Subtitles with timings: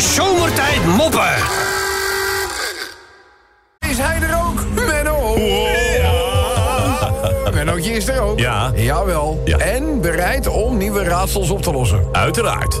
[0.00, 1.34] Zomertijd Moppen.
[3.88, 4.64] Is hij er ook?
[4.74, 5.36] Menno!
[7.54, 8.38] Mennootje is er ook.
[8.38, 8.70] Ja.
[8.74, 9.42] Jawel.
[9.44, 9.58] Ja.
[9.58, 12.08] En bereid om nieuwe raadsels op te lossen.
[12.12, 12.74] Uiteraard.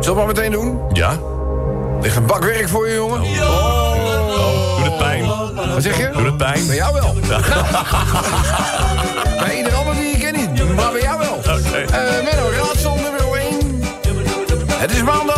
[0.00, 0.80] we maar meteen doen?
[0.92, 1.10] Ja.
[1.10, 3.20] Er ligt een bak werk voor je, jongen.
[3.20, 5.26] Doe het pijn.
[5.74, 6.10] Wat zeg je?
[6.12, 6.66] Doe het pijn.
[6.66, 7.14] Bij jou wel.
[9.44, 11.34] bij ieder ander die je kent niet, maar bij jou wel.
[11.36, 11.76] Oké.
[11.76, 13.82] Eh, Menno, raadsel nummer 1.
[14.78, 15.35] Het is maandag.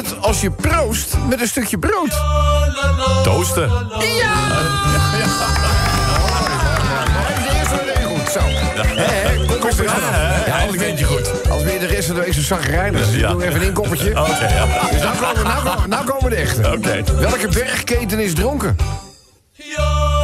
[0.00, 2.20] Het als je proost met een stukje brood?
[3.22, 3.68] Toosten.
[3.98, 4.32] Ja!
[8.32, 8.40] Zo.
[8.44, 9.68] Hè, kom
[10.80, 11.50] eens goed.
[11.50, 13.30] Als weer de rest van de week zo zagrijnig is, Ja.
[13.32, 14.10] doe even een inkoppertje.
[14.20, 14.66] Oké, ja.
[14.90, 16.72] Dus nou komen, nou, komen, nou komen de echte.
[16.76, 17.02] Oké.
[17.18, 18.76] Welke bergketen is dronken?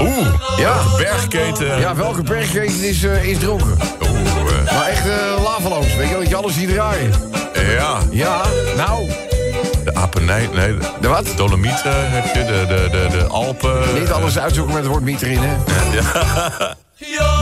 [0.01, 0.27] Oeh.
[0.59, 0.74] Ja.
[0.97, 1.80] Bergketen.
[1.80, 3.79] Ja, welke bergketen is, eh, is dronken?
[4.09, 4.73] Oeh.
[4.73, 5.95] Maar echt uh, lavaloos.
[5.97, 7.13] Weet je dat je alles ziet draaien.
[7.55, 7.99] eh, ja.
[8.11, 8.41] Ja,
[8.77, 9.11] nou,
[10.16, 10.48] Apennijn.
[10.55, 10.77] Nee.
[11.01, 11.27] de wat?
[11.37, 12.45] Dolomieten heb je.
[12.45, 13.95] De, de, de, de Alpen.
[13.99, 15.54] Niet alles uitzoeken met het woord miet erin, hè?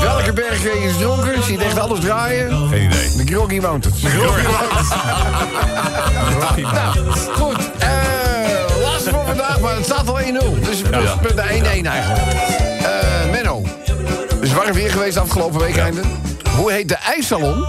[0.03, 1.43] Welke bergketen is dronken?
[1.43, 2.69] Ziet echt alles draaien?
[2.69, 3.25] Geen idee.
[3.25, 4.01] De Groggy Mountains.
[4.01, 4.89] De Groggy Mountains.
[6.73, 7.59] nou, goed.
[7.79, 7.89] eh
[8.83, 10.23] laatste voor vandaag, maar het staat al 1-0.
[10.61, 11.17] Dus is Ja.
[11.35, 12.23] de 1-1 eigenlijk.
[12.83, 13.63] Eh Menno.
[14.29, 16.01] Het is warm weer geweest afgelopen week einde.
[16.57, 17.67] Hoe heet de ijssalon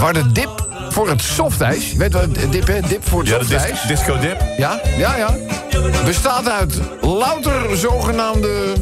[0.00, 0.65] waar de dip
[0.96, 1.92] voor het softijs...
[1.94, 2.80] Weet je wat dip, hè?
[2.80, 3.70] Dip voor het Ja, softijs.
[3.70, 4.40] dis disco dip.
[4.56, 5.34] Ja, ja, ja.
[6.04, 8.72] Bestaat uit louter zogenaamde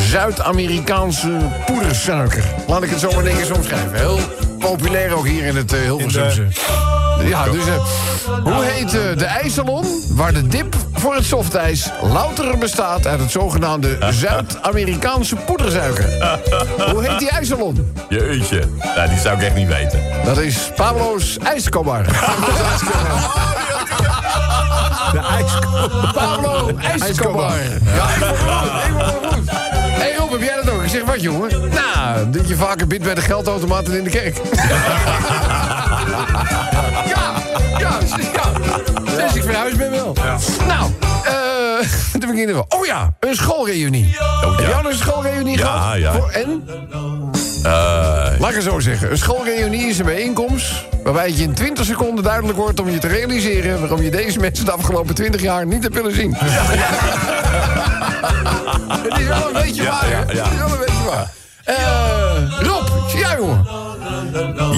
[0.00, 1.30] Zuid-Amerikaanse
[1.66, 2.44] poedersuiker.
[2.66, 3.94] Laat ik het zo maar netjes omschrijven.
[3.94, 4.18] Heel
[4.58, 6.42] populair ook hier in het uh, Hilversumse.
[7.24, 7.74] Ja, dus uh,
[8.42, 13.30] hoe heet uh, de ijssalon waar de dip voor het softijs louter bestaat uit het
[13.30, 16.04] zogenaamde Zuid-Amerikaanse poedersuiker?
[16.92, 17.92] hoe heet die ijssalon?
[18.08, 18.62] Jeetje.
[18.96, 20.00] Nou, die zou ik echt niet weten.
[20.24, 22.04] Dat is Pablo's IJskobar.
[25.12, 26.10] De ijskoop.
[26.14, 27.52] Pablo IJskobar.
[27.94, 29.50] Ja, ik goed.
[29.50, 30.82] Hé hey Rob, heb jij dat ook?
[30.82, 31.50] Ik zeg, wat jongen?
[31.50, 34.36] Nou, dat je vaker bidt bij de geldautomaten in de kerk.
[37.06, 37.32] ja,
[37.78, 37.98] ja,
[38.32, 38.50] ja.
[39.16, 40.16] Dus ik verhuis ben wel.
[40.66, 40.90] Nou,
[41.24, 41.32] eh,
[42.20, 42.64] te beginnen we.
[42.68, 44.16] Oh ja, een schoolreunie.
[44.20, 44.68] Oh, Heb ja.
[44.72, 45.98] jij nog een schoolreunie Ja, gehad?
[45.98, 46.12] ja.
[46.12, 46.64] Voor- en?
[47.62, 47.70] Eh,
[48.38, 49.10] Laat ik het zo zeggen.
[49.10, 50.72] Een schoolreunie is een bijeenkomst...
[51.04, 53.80] waarbij het je in 20 seconden duidelijk wordt om je te realiseren...
[53.80, 56.36] waarom je deze mensen de afgelopen 20 jaar niet hebt willen zien.
[59.02, 60.10] Het is wel een beetje Ja, waar, hè?
[60.10, 60.42] ja, ja.
[60.44, 61.30] Het is wel een beetje waar.
[61.64, 63.66] Eh, Rob, ja jongen.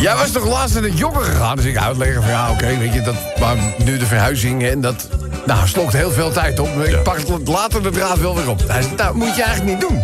[0.01, 1.57] Jij was toch laatst naar de joggen gegaan?
[1.57, 5.09] Dus ik uitleggen van ja, oké, weet je, dat, maar nu de verhuizing en dat...
[5.47, 6.69] Nou, slokt heel veel tijd op.
[6.69, 8.63] Ik pak het later de draad wel weer op.
[8.67, 10.01] Hij zegt, nou, moet je eigenlijk niet doen.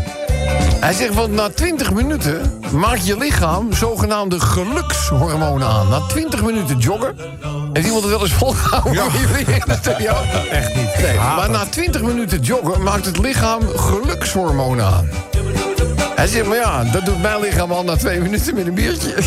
[0.80, 5.88] Hij zegt, want na 20 minuten maakt je lichaam zogenaamde gelukshormonen aan.
[5.88, 7.16] Na 20 minuten joggen.
[7.72, 8.92] Heeft iemand het wel eens volgehouden?
[8.92, 9.06] Ja.
[9.12, 10.12] Jullie in de studio?
[10.50, 10.98] Echt niet.
[11.02, 15.08] Nee, maar na 20 minuten joggen maakt het lichaam gelukshormonen aan.
[16.20, 19.14] Hij zegt, maar ja, dat doet mijn lichaam al na twee minuten met een biertje.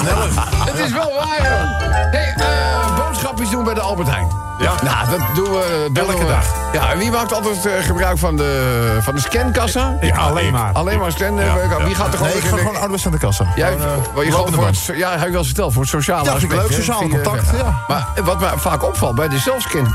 [0.00, 0.28] Sneller.
[0.64, 1.90] Het is wel waar, joh.
[2.10, 4.28] Hey, eh, boodschapjes doen bij de Albert Heijn.
[4.58, 4.72] Ja.
[4.82, 5.90] Nou, dat doen we...
[5.94, 6.44] Elke we- dag.
[6.72, 9.96] Ja, en wie maakt altijd eh, gebruik van de, van de scankassa?
[10.00, 10.72] Ja, alleen maar.
[10.72, 11.34] Alleen maar scan.
[11.34, 11.84] Ja, ja.
[11.84, 12.32] Wie gaat er gewoon...
[12.32, 13.46] Nee, ik ga gewoon ouders aan de kassa.
[13.54, 13.86] Jij, Gewoon,
[14.16, 16.52] eh, je gewoon voor het, ja, heb ik wel eens verteld, voor het sociale aspect,
[16.52, 17.84] leuk, sociaal contact, ja.
[17.88, 19.94] Maar wat me vaak opvalt, bij de zelfscan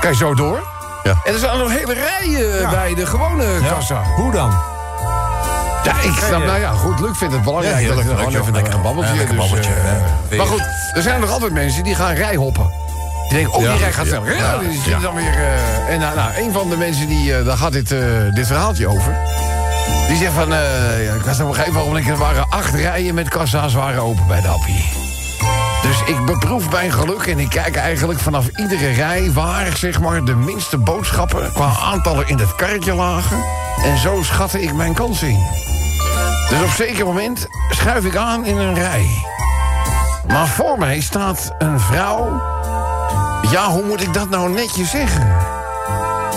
[0.00, 0.62] kan je zo door.
[1.02, 1.14] Ja.
[1.24, 4.02] En er zijn nog hele rijen bij de gewone kassa.
[4.02, 4.69] Hoe dan?
[5.84, 7.80] Ja, ik snap, nou ja, goed, Luc vindt het belangrijk.
[7.80, 8.80] Ja, dat je gewoon even een Lekker.
[8.80, 9.12] babbeltje.
[9.12, 10.36] Ja, lekker dus, babbeltje, eh, ja.
[10.36, 10.62] maar goed,
[10.94, 12.70] er zijn nog altijd mensen die gaan rijhoppen.
[13.28, 14.26] Die denken, oh, die rij gaat snel.
[14.26, 15.34] Ja, die zit dan weer...
[15.34, 17.94] eh, en nou, nou, een van de mensen, die, daar gaat dit,
[18.34, 19.16] dit verhaaltje over.
[20.08, 23.28] Die zegt van, ja, ik was op een gegeven moment, er waren acht rijen met
[23.28, 25.09] kassa's waren open bij de Appie.
[26.06, 29.32] Ik beproef mijn geluk en ik kijk eigenlijk vanaf iedere rij...
[29.32, 33.38] waar zeg maar, de minste boodschappen qua aantallen in het karretje lagen.
[33.84, 35.46] En zo schatte ik mijn kansen in.
[36.48, 39.06] Dus op zeker moment schuif ik aan in een rij.
[40.28, 42.42] Maar voor mij staat een vrouw...
[43.50, 45.36] Ja, hoe moet ik dat nou netjes zeggen?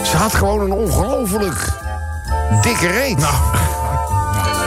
[0.03, 1.69] Ze had gewoon een ongelooflijk
[2.61, 3.17] dikke reet.
[3.17, 3.62] Nou.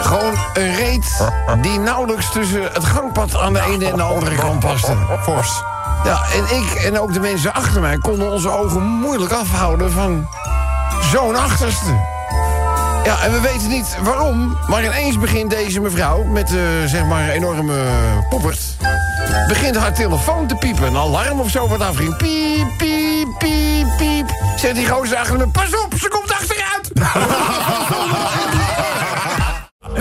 [0.06, 1.30] Gewoon een reet
[1.60, 4.96] die nauwelijks tussen het gangpad aan de ene en de andere kant paste.
[5.22, 5.62] Fors.
[6.04, 10.28] Ja, en ik en ook de mensen achter mij konden onze ogen moeilijk afhouden van
[11.12, 11.90] zo'n achterste.
[13.04, 17.28] Ja, en we weten niet waarom, maar ineens begint deze mevrouw met uh, zeg maar
[17.28, 17.74] enorme
[18.28, 18.60] poppert.
[19.48, 20.86] Begint haar telefoon te piepen.
[20.86, 22.16] Een alarm of zo wat afging.
[22.16, 24.30] Piep, piep, piep, piep.
[24.56, 26.90] Zegt die gozer achter me, pas op, ze komt achteruit.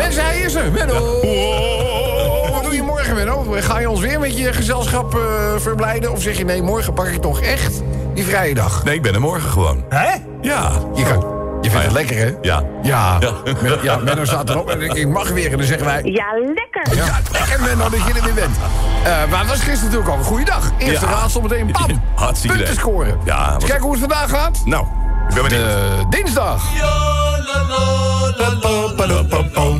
[0.05, 0.71] Mensen, hij is er.
[0.71, 0.93] Menno.
[0.93, 3.45] Wat doe Goedemorgen, Menno.
[3.59, 5.21] Ga je ons weer met je gezelschap eh,
[5.57, 6.11] verblijden?
[6.11, 7.81] Of zeg je nee, morgen pak ik toch echt
[8.13, 8.83] die vrije dag?
[8.83, 9.83] Nee, ik ben er morgen gewoon.
[9.89, 10.13] Hè?
[10.41, 10.71] Ja.
[10.95, 11.25] Je, kan,
[11.61, 12.31] je vindt het lekker, hè?
[12.41, 12.63] Ja.
[12.83, 13.77] Ja, Ja.
[13.81, 15.51] Ja Menno staat erop en ik, ik mag weer.
[15.51, 16.01] En dan zeggen wij...
[16.03, 16.25] Ja,
[16.55, 16.95] lekker.
[16.95, 18.55] Ja, lekker Menno dat je er weer bent.
[19.03, 20.71] Eh, maar het was gisteren natuurlijk al een goede dag.
[20.77, 21.11] Eerste Ja.
[21.11, 22.01] raadsel meteen, bam!
[22.15, 23.17] Hartstikke Punten scoren.
[23.23, 24.61] Ja, was- kijken hoe het vandaag gaat.
[24.65, 24.85] Nou,
[25.29, 25.65] ik ben benieuwd.
[25.67, 26.63] De dinsdag.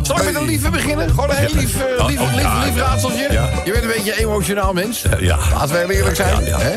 [0.02, 1.10] Zal ik met een lieve beginnen?
[1.10, 3.28] Gewoon een heel lief, Oh, lief, oh, lief, lief raadseltje.
[3.66, 5.06] Je bent een beetje een emotionaal mens.
[5.20, 5.38] ja.
[5.54, 6.44] Laten we heel eerlijk zijn.
[6.46, 6.76] Hè?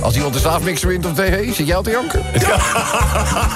[0.00, 2.22] Als iemand de slaafmixer wint op tv, zit jij al te janken?
[2.38, 2.56] Ja.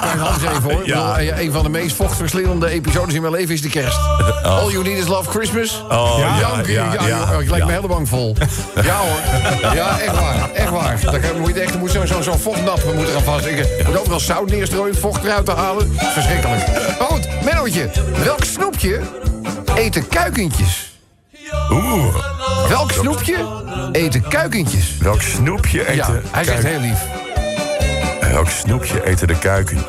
[0.00, 0.86] Klein Hans even hoor.
[0.86, 1.12] Ja.
[1.14, 3.98] bedoel, eh, Een van de meest vochtverslindende episodes in mijn leven is de kerst.
[4.42, 5.84] All you need is love Christmas.
[5.90, 8.36] Oh, ja, Janken, ja, ja, ja, joh, ik lijk me hele bang vol.
[8.82, 9.74] Ja hoor.
[9.74, 10.50] Ja, echt waar.
[10.54, 11.00] Echt waar.
[11.04, 13.46] Daar kan- moet je echt, moet zo'n zo, zo vochtnap moet er aan vast.
[13.46, 15.92] Ik moet overal zout neerstrooien, vocht eruit te halen.
[15.96, 16.66] Verschrikkelijk.
[16.98, 17.90] Maar goed, Mennootje.
[18.24, 19.00] Welk snoepje
[19.74, 20.91] eten kuikentjes?
[21.70, 22.14] Oeh.
[22.68, 23.36] Welk snoepje
[23.92, 24.96] eten kuikentjes?
[25.00, 25.94] Welk snoepje eten...
[26.14, 26.98] Ja, hij zegt heel lief.
[28.32, 29.84] Welk snoepje eten de kuiken?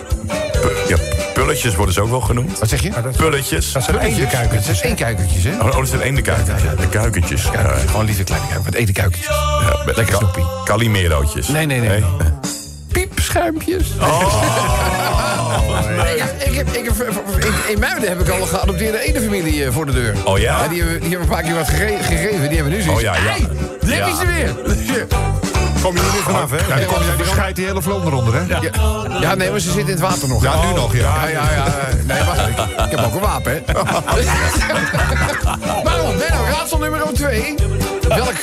[0.62, 0.98] Pu- ja,
[1.33, 2.60] pulletjes worden ze ook wel genoemd.
[2.60, 2.89] Wat zeg je?
[3.18, 3.71] Pulletjes.
[3.71, 4.24] Dat zijn Kuikentjes?
[4.25, 4.68] eendenkuikens.
[4.68, 5.51] Het zijn één kuikentjes, hè?
[5.60, 6.62] Oh, oh, dat zijn één de kuikentjes.
[6.63, 7.44] Ja, de kuikentjes.
[7.44, 8.74] Ja, Kuikentjes, Gewoon lieve kleine kuikentjes.
[8.74, 9.36] Wat eten kuikentjes?
[9.62, 10.44] ja, met Lekker snoepie.
[10.63, 11.48] Calimerootjes.
[11.48, 12.04] Nee, nee, nee.
[12.92, 13.88] Piepschuimpjes.
[16.04, 16.94] Nee, ja, ik heb, ik heb,
[17.40, 20.16] in, in Muiden heb ik al een geadopteerde edenfamilie eh, voor de deur.
[20.24, 20.68] Oh ja?
[20.68, 22.48] die, hebben, die hebben een paar keer wat gegeven.
[22.48, 23.00] Die hebben nu zoiets.
[23.00, 23.22] Oh ja, ja.
[23.22, 23.40] Hey,
[23.82, 24.08] daar heb Ja.
[24.08, 25.08] je ze weer.
[25.82, 26.58] Kom je er nu vanaf, hè?
[26.58, 27.16] Ja, Dan kom je, ja.
[27.18, 28.40] die scheidt die hele vloot eronder, hè?
[28.48, 28.60] ja,
[29.20, 30.44] ja, nee, maar ze zitten in het water nog.
[30.44, 31.02] Ja, nu nog, ja.
[31.02, 31.66] Ja, ja, ja.
[32.04, 32.40] Nee, wacht.
[32.48, 33.74] Ik, ik heb ook een wapen, hè.
[35.84, 37.56] maar goed, Benno, raadsel nummer 2.
[38.08, 38.34] Welk,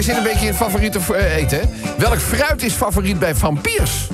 [0.00, 1.64] zit een beetje in favoriete eh, eten, hè.
[1.98, 4.06] Welk fruit is favoriet bij vampiers?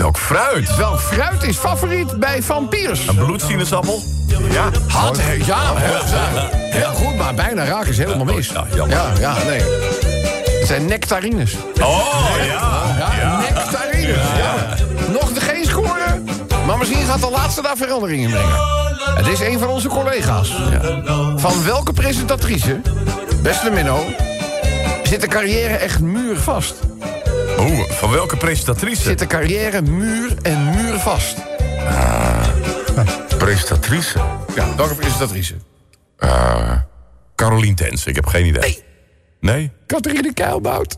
[0.00, 0.76] Welk fruit?
[0.76, 3.06] Welk fruit is favoriet bij vampiers?
[3.06, 4.02] Een bloedsinaasappel?
[4.50, 4.70] Ja.
[4.88, 8.48] Had, ja, heel, heel goed, maar bijna raak is helemaal mis.
[8.48, 8.96] Ja, jammer.
[8.96, 9.60] Ja, ja, nee.
[10.58, 11.56] Het zijn nectarines.
[11.80, 12.96] Oh, ja.
[13.20, 14.16] Ja, nectarines.
[14.36, 14.76] Ja.
[15.12, 16.28] Nog geen scoren,
[16.66, 18.58] maar misschien gaat de laatste daar verandering in brengen.
[19.14, 20.56] Het is een van onze collega's.
[21.36, 22.80] Van welke presentatrice,
[23.42, 24.04] beste Minno,
[25.02, 26.74] zit de carrière echt muurvast?
[27.58, 29.02] Oeh, van welke presentatrice?
[29.02, 31.36] Zit de carrière muur en muurvast?
[33.38, 34.18] Presentatrice?
[34.54, 35.54] Ja, welke presentatrice?
[36.18, 36.72] Eh,
[37.36, 38.60] Carolien Tens, ik heb geen idee.
[38.60, 38.82] Nee.
[39.40, 39.72] Nee?
[39.86, 40.96] Catharine Keilbout.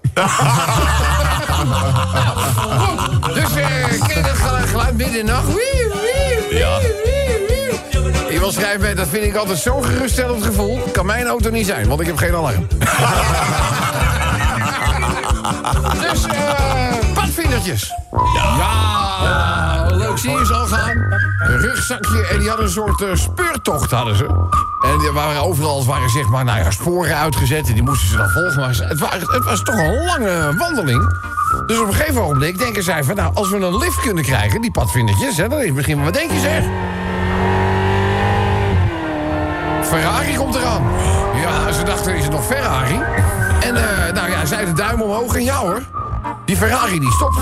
[2.56, 5.46] Goed, dus eh ken geluid, geluid midden in de nacht?
[5.46, 6.78] Wie, wie, wie, Ja.
[8.30, 10.78] Iemand schrijft mij, dat vind ik altijd zo'n geruststellend gevoel.
[10.92, 12.66] Kan mijn auto niet zijn, want ik heb geen alarm.
[16.00, 17.92] dus, eh padvindertjes.
[18.34, 19.86] Ja.
[19.90, 20.90] leuk zie je ze al gaan.
[21.38, 24.24] Een rugzakje en die hadden een soort eh, speurtocht hadden ze.
[24.86, 28.16] En die waren overal waren zeg maar, nou ja, sporen uitgezet en die moesten ze
[28.16, 28.60] dan volgen.
[28.60, 31.20] Maar het, wa- het was toch een lange wandeling.
[31.66, 33.14] Dus op een gegeven ogenblik denken zij van...
[33.16, 35.36] nou, als we een lift kunnen krijgen, die padvindertjes...
[35.36, 36.64] Hè, dan is misschien maar wat denk je zeg?
[39.82, 40.82] Ferrari komt eraan.
[41.42, 43.00] Ja, ze dachten, is het nog Ferrari?
[43.64, 45.82] En eh, nou ja, zij de duim omhoog en ja hoor.
[46.44, 47.36] Die Ferrari die stopt.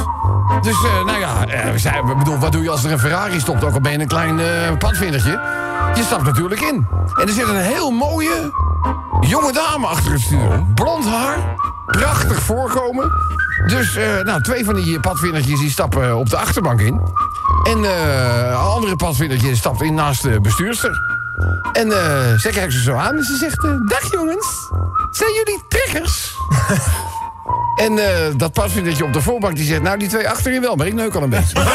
[0.62, 3.64] Dus eh, nou ja, eh, we bedoel, wat doe je als er een Ferrari stopt?
[3.64, 4.40] Ook al ben je een klein
[4.78, 5.40] padvindertje.
[5.94, 6.86] Je stapt natuurlijk in.
[7.20, 8.52] En er zit een heel mooie
[9.20, 10.64] jonge dame achter het stuur.
[10.74, 11.36] Blond haar,
[11.86, 13.10] prachtig voorkomen.
[13.66, 17.00] Dus nou, twee van die padvindertjes die stappen op de achterbank in.
[17.62, 21.19] En eh, een andere padvindertje stapt in naast de bestuurster.
[21.72, 23.64] En eh zij kijkt ze zo aan en ze zegt...
[23.64, 24.46] eh, Dag jongens,
[25.10, 26.34] zijn jullie trekkers?
[27.86, 29.82] en eh, dat padvindertje op de voorbank die zegt...
[29.82, 31.56] Nou, die twee achterin wel, maar ik neuk al een beetje.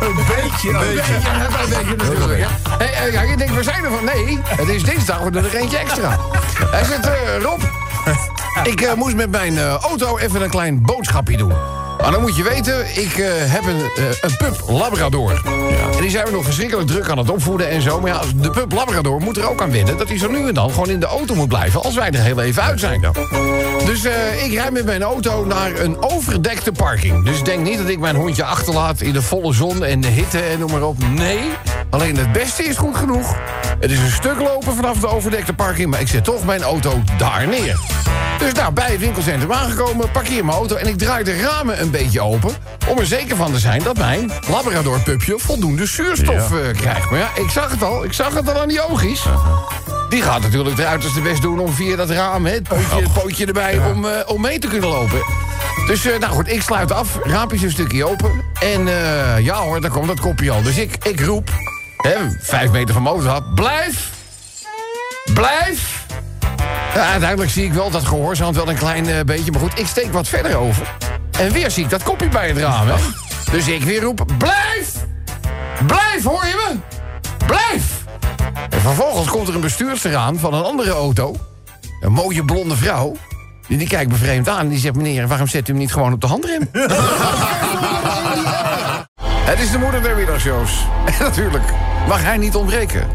[0.00, 1.12] Een beetje, een beetje.
[1.22, 2.48] Ja, een beetje natuurlijk, ja.
[2.78, 4.04] Hey, ja, je denkt, we zijn er van.
[4.04, 6.16] Nee, het is dinsdag, we doen er eentje extra.
[6.70, 7.08] Hij zegt,
[7.42, 7.60] Rob,
[8.72, 11.52] ik moest met mijn auto even een klein boodschapje doen.
[12.00, 15.42] Maar dan moet je weten, ik eh, heb een, eh, een pup Labrador.
[15.94, 18.00] En die zijn we nog verschrikkelijk druk aan het opvoeden en zo.
[18.00, 19.98] Maar ja, de pup Labrador moet er ook aan wennen...
[19.98, 21.82] dat hij zo nu en dan gewoon in de auto moet blijven...
[21.82, 23.00] als wij er heel even uit zijn.
[23.84, 27.24] Dus eh, ik rijd met mijn auto naar een overdekte parking.
[27.24, 30.40] Dus denk niet dat ik mijn hondje achterlaat in de volle zon en de hitte
[30.40, 30.96] en noem maar op.
[31.08, 31.40] Nee,
[31.90, 33.36] alleen het beste is goed genoeg.
[33.80, 35.90] Het is een stuk lopen vanaf de overdekte parking...
[35.90, 37.78] maar ik zet toch mijn auto daar neer.
[38.40, 40.76] Dus nou, bij het winkelcentrum aangekomen, parkeer mijn auto...
[40.76, 42.50] en ik draai de ramen een beetje open...
[42.88, 47.10] om er zeker van te zijn dat mijn Labrador-pupje voldoende zuurstof eh, krijgt.
[47.10, 48.04] Maar ja, ik zag het al.
[48.04, 49.24] Ik zag het al aan die oogjes.
[50.08, 52.46] Die gaat natuurlijk de uiterste best doen om via dat raam...
[52.46, 55.20] Het, pootje, het pootje erbij, om, eh, om mee te kunnen lopen.
[55.86, 58.42] Dus eh, nou goed, ik sluit af, raampje een stukje open.
[58.60, 58.86] En
[59.42, 60.62] ja hoor, daar komt dat kopje al.
[60.62, 61.50] Dus ik, ik roep...
[61.96, 63.44] Hè, vijf meter van motorhap.
[63.54, 64.10] Blijf!
[65.34, 65.99] Blijf!
[66.94, 69.50] Ja, uiteindelijk zie ik wel dat gehoorzaamt wel een klein eh, beetje.
[69.50, 70.94] Maar goed, ik steek wat verder over.
[71.38, 72.94] En weer zie ik dat kopje bij het raam, hè?
[73.50, 74.92] Dus ik weer roep, blijf!
[75.86, 76.78] Blijf, hoor je me?
[77.46, 78.04] Blijf!
[78.70, 81.36] En vervolgens komt er een bestuurster aan van een andere auto.
[82.00, 83.16] Een mooie blonde vrouw.
[83.68, 84.94] Die, die kijkt me vreemd aan en die zegt...
[84.94, 86.68] meneer, waarom zet u hem niet gewoon op de handrem?
[89.50, 90.86] Het is de moeder der middagshows.
[91.06, 91.64] En natuurlijk
[92.08, 93.08] mag hij niet ontbreken.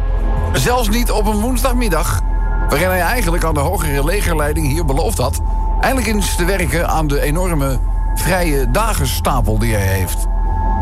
[0.54, 2.22] Zelfs niet op een woensdagmiddag...
[2.70, 5.42] waarin hij eigenlijk aan de hogere legerleiding hier beloofd had...
[5.82, 7.80] eindelijk eens te werken aan de enorme
[8.16, 10.28] vrije dagenstapel die hij heeft.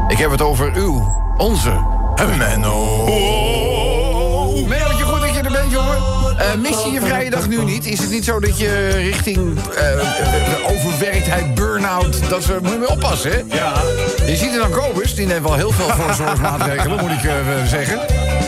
[0.08, 2.02] Ik heb het over uw, onze...
[2.38, 3.06] Menno.
[4.68, 5.98] Mereltje, goed dat je er bent, jongen.
[6.38, 7.86] Eh, mis je je vrije dag nu niet?
[7.86, 12.30] Is het niet zo dat je richting eh, overwerktheid, burn-out...
[12.30, 13.56] dat ze, moet je mee oppassen, hè?
[13.56, 13.74] Ja.
[14.25, 17.32] Je ziet er dan Kobus, die neemt wel heel veel voorzorgsmaatregelen, moet ik
[17.68, 18.00] zeggen.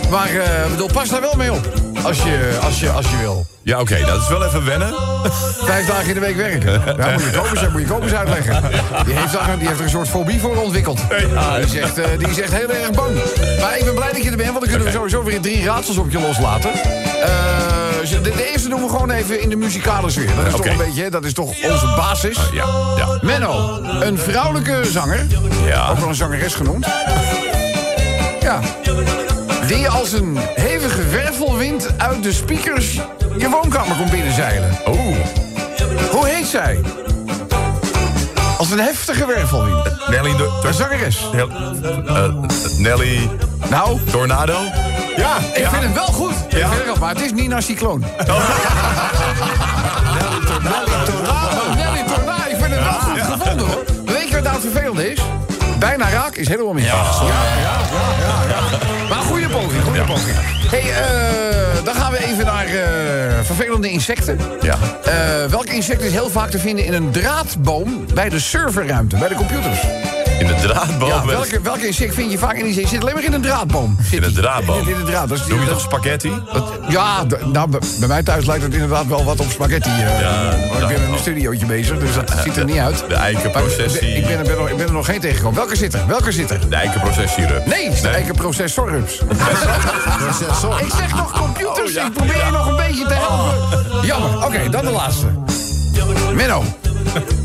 [0.10, 0.30] Maar
[0.70, 1.70] bedoel, pas daar wel mee op,
[2.06, 3.46] als je, als je, als je wil.
[3.62, 4.94] Ja, oké, dat is wel even wennen.
[5.72, 6.72] Vijf dagen in de week werken.
[6.98, 8.64] Ja, moet je dat moet je uitleggen.
[9.06, 11.00] Die heeft, daar, die heeft er een soort fobie voor ontwikkeld.
[11.10, 13.16] Die, is echt, eh, die is echt heel erg bang.
[13.60, 15.66] Maar ik ben blij dat je er bent, want dan kunnen we sowieso weer drie
[15.66, 16.74] raadsels op je loslaten.
[16.74, 20.36] Eh, de, de eerste doen we gewoon even in de muzikale sfeer.
[20.36, 22.38] Dat is toch een beetje, dat is toch onze basis.
[22.54, 22.66] Ja,
[22.98, 23.20] ja.
[23.22, 25.26] Menno, een vrouwelijke zanger.
[25.66, 25.90] Ja.
[25.90, 26.88] Ook wel een zangeres genoemd.
[28.42, 28.60] Ja.
[29.68, 33.00] Die als een hevige wervelwind uit de speakers
[33.38, 34.78] je woonkamer komt binnenzeilen.
[34.88, 35.16] Oeh,
[36.12, 36.80] Hoe heet zij?
[38.58, 39.84] Als een heftige wervelwind.
[40.10, 40.36] Nelly...
[40.38, 41.30] de- Een zangeres.
[41.34, 41.50] Nel-
[42.08, 42.34] eh,
[42.78, 43.30] Nelly
[43.70, 44.58] Nou, Tornado?
[45.16, 46.32] ja, ik vind het wel goed.
[46.32, 48.04] Ik vind het wel, maar het is Nina Cycloon.
[48.04, 48.28] Oh,
[50.14, 53.84] Nelly Tornado, ik vind het wel goed gevonden hoor.
[54.06, 55.20] Weet je wat nou het vervelende is?
[55.80, 56.86] Bijna raak is helemaal mis.
[56.86, 57.26] Ja, ja,
[57.62, 57.78] ja,
[58.20, 58.78] ja, ja.
[59.10, 60.36] Maar goede poging, goede poging.
[60.70, 64.40] hey, eh, dan gaan we even naar eh, vervelende insecten.
[64.62, 64.78] Ja.
[65.04, 69.28] Eh, welk insect is heel vaak te vinden in een draadboom bij de serverruimte, bij
[69.28, 69.80] de computers?
[70.40, 71.08] In de draadboom.
[71.10, 73.98] Ja, welke, welke insect vind je vaak in die zit alleen maar in een draadboom?
[74.04, 74.88] Zit In een draadboom?
[74.88, 75.28] In, draad.
[75.28, 76.32] Doe je dat- toch spaghetti?
[76.54, 79.90] dat- ja, nou, bij- mij thuis lijkt het inderdaad wel wat op spaghetti.
[79.90, 80.20] eh.
[80.20, 83.04] Ja, maar ik ben in een studiootje bezig, dus dat ziet er niet uit.
[83.08, 84.08] de eikenprocessie.
[84.16, 85.58] Ik ben, ik, ben er, nog- ik ben er nog geen tegengekomen.
[85.58, 86.08] Welke zit er?
[86.08, 86.70] Welke zit er?
[86.70, 87.66] De eikenprocessierup.
[87.66, 89.20] Nee, de eikenprocessorrups.
[90.86, 94.06] ik zeg nog computers, ik probeer je nog een beetje te helpen.
[94.08, 94.46] Jammer.
[94.46, 95.26] Oké, dan de laatste.
[96.34, 96.64] Menno,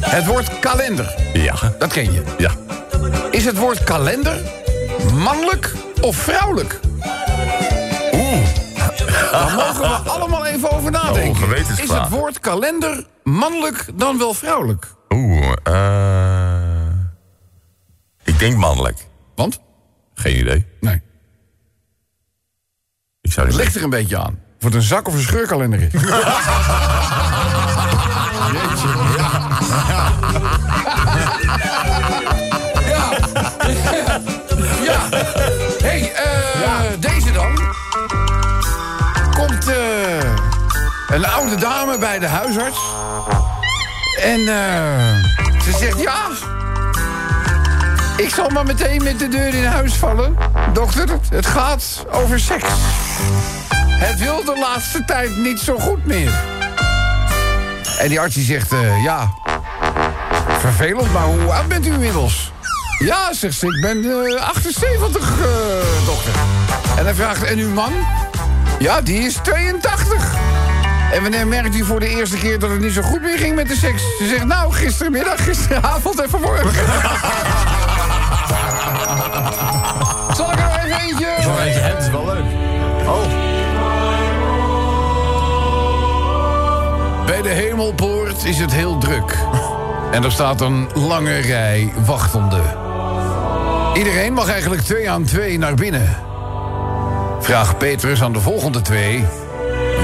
[0.00, 1.54] het woord kalender, Ja.
[1.78, 2.22] dat ken je.
[2.38, 2.50] Ja.
[3.30, 4.38] Is het woord kalender
[5.14, 6.80] mannelijk of vrouwelijk?
[8.12, 8.46] Oeh.
[9.32, 11.30] Daar mogen we allemaal even over nadenken.
[11.30, 11.88] Oh, gewetensvraag.
[11.88, 14.86] Is het woord kalender mannelijk dan wel vrouwelijk?
[15.08, 16.88] Oeh, eh...
[18.24, 18.98] Ik denk mannelijk.
[19.34, 19.60] Want?
[20.14, 20.66] Geen idee.
[20.80, 21.00] Nee.
[23.20, 24.38] Ik zou Het ligt er een beetje aan.
[24.58, 25.92] Of het een zak of een scheurkalender is.
[29.16, 29.29] Ja.
[34.82, 35.08] Ja.
[35.82, 37.74] hey, eh, deze dan.
[39.34, 42.78] Komt eh, een oude dame bij de huisarts.
[44.22, 45.14] En eh,
[45.62, 46.28] ze zegt ja.
[48.16, 50.36] Ik zal maar meteen met de deur in huis vallen.
[50.72, 52.68] Dokter, het gaat over seks.
[53.88, 56.32] Het wil de laatste tijd niet zo goed meer.
[57.98, 58.70] En die arts die zegt,
[59.02, 59.30] ja,
[60.60, 62.52] vervelend, maar hoe oud bent u inmiddels?
[62.98, 66.32] Ja, zegt ze, ik ben eh, 78, eh, dokter.
[66.96, 67.92] En hij vraagt, en uw man?
[68.78, 70.34] Ja, die is 82.
[71.12, 73.54] En wanneer merkt u voor de eerste keer dat het niet zo goed meer ging
[73.54, 74.02] met de seks?
[74.18, 76.70] Ze zegt, nou, gistermiddag, gisteravond en vanmorgen.
[80.36, 81.26] Zal ik er nog even eentje?
[81.26, 82.44] Het is wel leuk.
[87.26, 89.36] Bij de hemelpoort is het heel druk.
[90.10, 92.62] En er staat een lange rij wachtende.
[93.94, 96.16] Iedereen mag eigenlijk twee aan twee naar binnen.
[97.40, 99.24] Vraagt Petrus aan de volgende twee...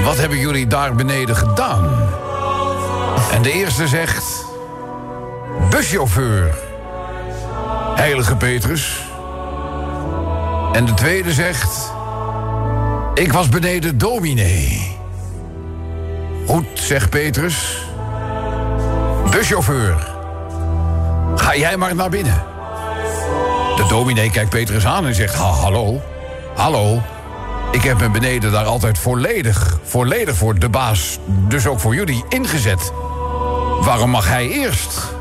[0.03, 1.89] Wat hebben jullie daar beneden gedaan?
[3.31, 4.45] En de eerste zegt...
[5.69, 6.55] Buschauffeur.
[7.95, 9.01] Heilige Petrus.
[10.71, 11.91] En de tweede zegt...
[13.13, 14.95] Ik was beneden dominee.
[16.47, 17.86] Goed, zegt Petrus.
[19.31, 20.15] Buschauffeur.
[21.35, 22.43] Ga jij maar naar binnen.
[23.75, 25.35] De dominee kijkt Petrus aan en zegt...
[25.35, 26.01] Ha, hallo,
[26.55, 27.01] hallo.
[27.71, 31.19] Ik heb me beneden daar altijd volledig, volledig voor de baas...
[31.25, 32.91] dus ook voor jullie, ingezet.
[33.81, 35.13] Waarom mag hij eerst?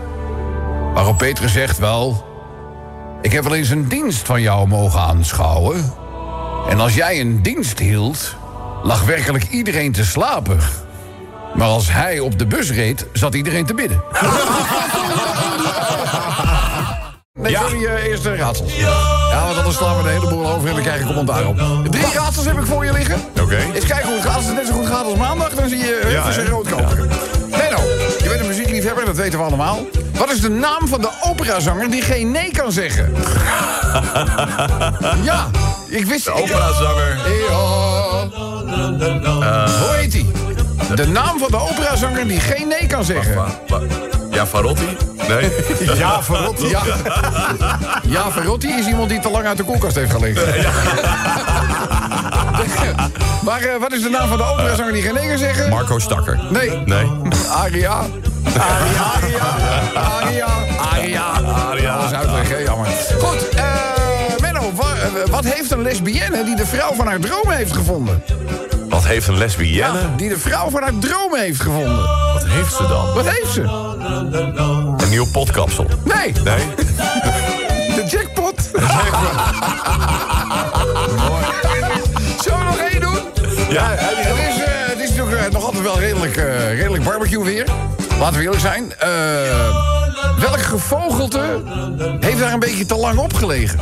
[0.94, 2.24] Waarop Petrus zegt, wel...
[3.22, 5.92] Ik heb wel eens een dienst van jou mogen aanschouwen.
[6.68, 8.36] En als jij een dienst hield,
[8.82, 10.58] lag werkelijk iedereen te slapen.
[11.56, 14.02] Maar als hij op de bus reed, zat iedereen te bidden.
[17.40, 17.60] Nee, Ja.
[17.60, 18.76] sorry, eh, eerst de raadsels.
[18.76, 21.56] Ja, want anders slaan we de hele boel over en dan krijg ik commentaar op.
[21.90, 23.20] Drie raadsels heb ik voor je liggen.
[23.40, 23.56] Oké.
[23.74, 24.36] Eens kijken hoe het gaat.
[24.36, 27.08] Als het net zo goed gaat als maandag, dan zie je Ja, zijn rood kopen.
[27.50, 27.78] Menno,
[28.22, 29.78] je bent een muziekliefhebber, dat weten we allemaal.
[30.18, 33.14] Wat is de naam van de operazanger die geen nee kan zeggen?
[35.30, 35.46] ja,
[35.88, 36.26] ik wist...
[36.28, 37.16] ik- Operazanger.
[37.48, 37.56] Ja.
[39.66, 40.26] Hoe heet hij?
[40.94, 43.34] De naam van de operazanger die geen nee kan zeggen.
[43.34, 43.80] Wa- wa-
[44.30, 44.96] Ja, Varotti?
[45.28, 45.50] Nee.
[45.98, 46.60] Ja, verrot.
[46.70, 46.82] Ja.
[48.02, 50.42] ja, Verrotti is iemand die te lang uit de koelkast heeft gelegen.
[53.46, 55.68] maar eh, wat is de naam van de operazanger die geen nee kan zeggen?
[55.68, 56.38] Marco Stakker.
[56.50, 56.70] Nee.
[56.84, 57.10] Nee.
[57.50, 57.92] Aria.
[58.58, 59.44] Aria, Aria.
[60.22, 60.46] Aria.
[60.92, 61.22] Aria.
[61.70, 61.96] Aria.
[61.96, 62.56] Dat is uitleg, hè?
[62.56, 62.86] Jammer.
[63.20, 63.75] Goed, eh eh,
[65.30, 68.22] wat heeft een lesbienne die de vrouw van haar dromen heeft gevonden?
[68.88, 69.98] Wat heeft een lesbienne?
[69.98, 72.02] Ja, die de vrouw van haar dromen heeft gevonden.
[72.32, 73.14] Wat heeft ze dan?
[73.14, 73.62] Wat heeft ze?
[75.02, 75.86] Een nieuw potkapsel.
[76.04, 76.64] Nee, Nee?
[77.94, 78.60] de jackpot.
[82.40, 83.18] Zullen we nog één doen?
[83.70, 83.84] Ja.
[83.96, 87.66] Het is, eh, het is natuurlijk eh, nog altijd wel redelijk, eh, redelijk barbecue weer.
[88.18, 88.92] Laten we eerlijk zijn.
[88.98, 89.08] Eh,
[90.38, 91.62] welk gevogelte
[92.20, 93.78] heeft daar een beetje te lang opgelegen?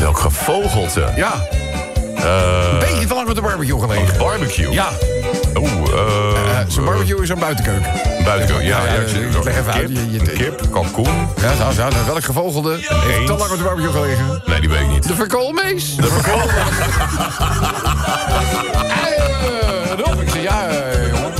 [0.00, 1.04] Welk gevogelte?
[1.16, 1.32] Ja,
[2.18, 4.18] Eh, een beetje te lang op de barbecue gelegen.
[4.18, 4.70] barbecue.
[4.72, 4.88] Ja,
[5.56, 6.60] Oeh, eh...
[6.60, 7.92] eh, zijn barbecue is aan buitenkeuken.
[8.24, 9.00] Buitenkant, ja, Ja, ja, ja,
[9.38, 9.86] ik leg even uit.
[9.86, 11.28] Kip, Je- je- kip, kalkoen.
[11.40, 14.42] Ja, nou, welk gevogelte heeft te lang op de barbecue gelegen?
[14.46, 15.08] Nee, die weet ik niet.
[15.08, 15.96] De verkoolmees.
[15.96, 16.50] De verkoop.
[18.88, 21.32] Eh, Rob, ik zeg ja, eh, jongen.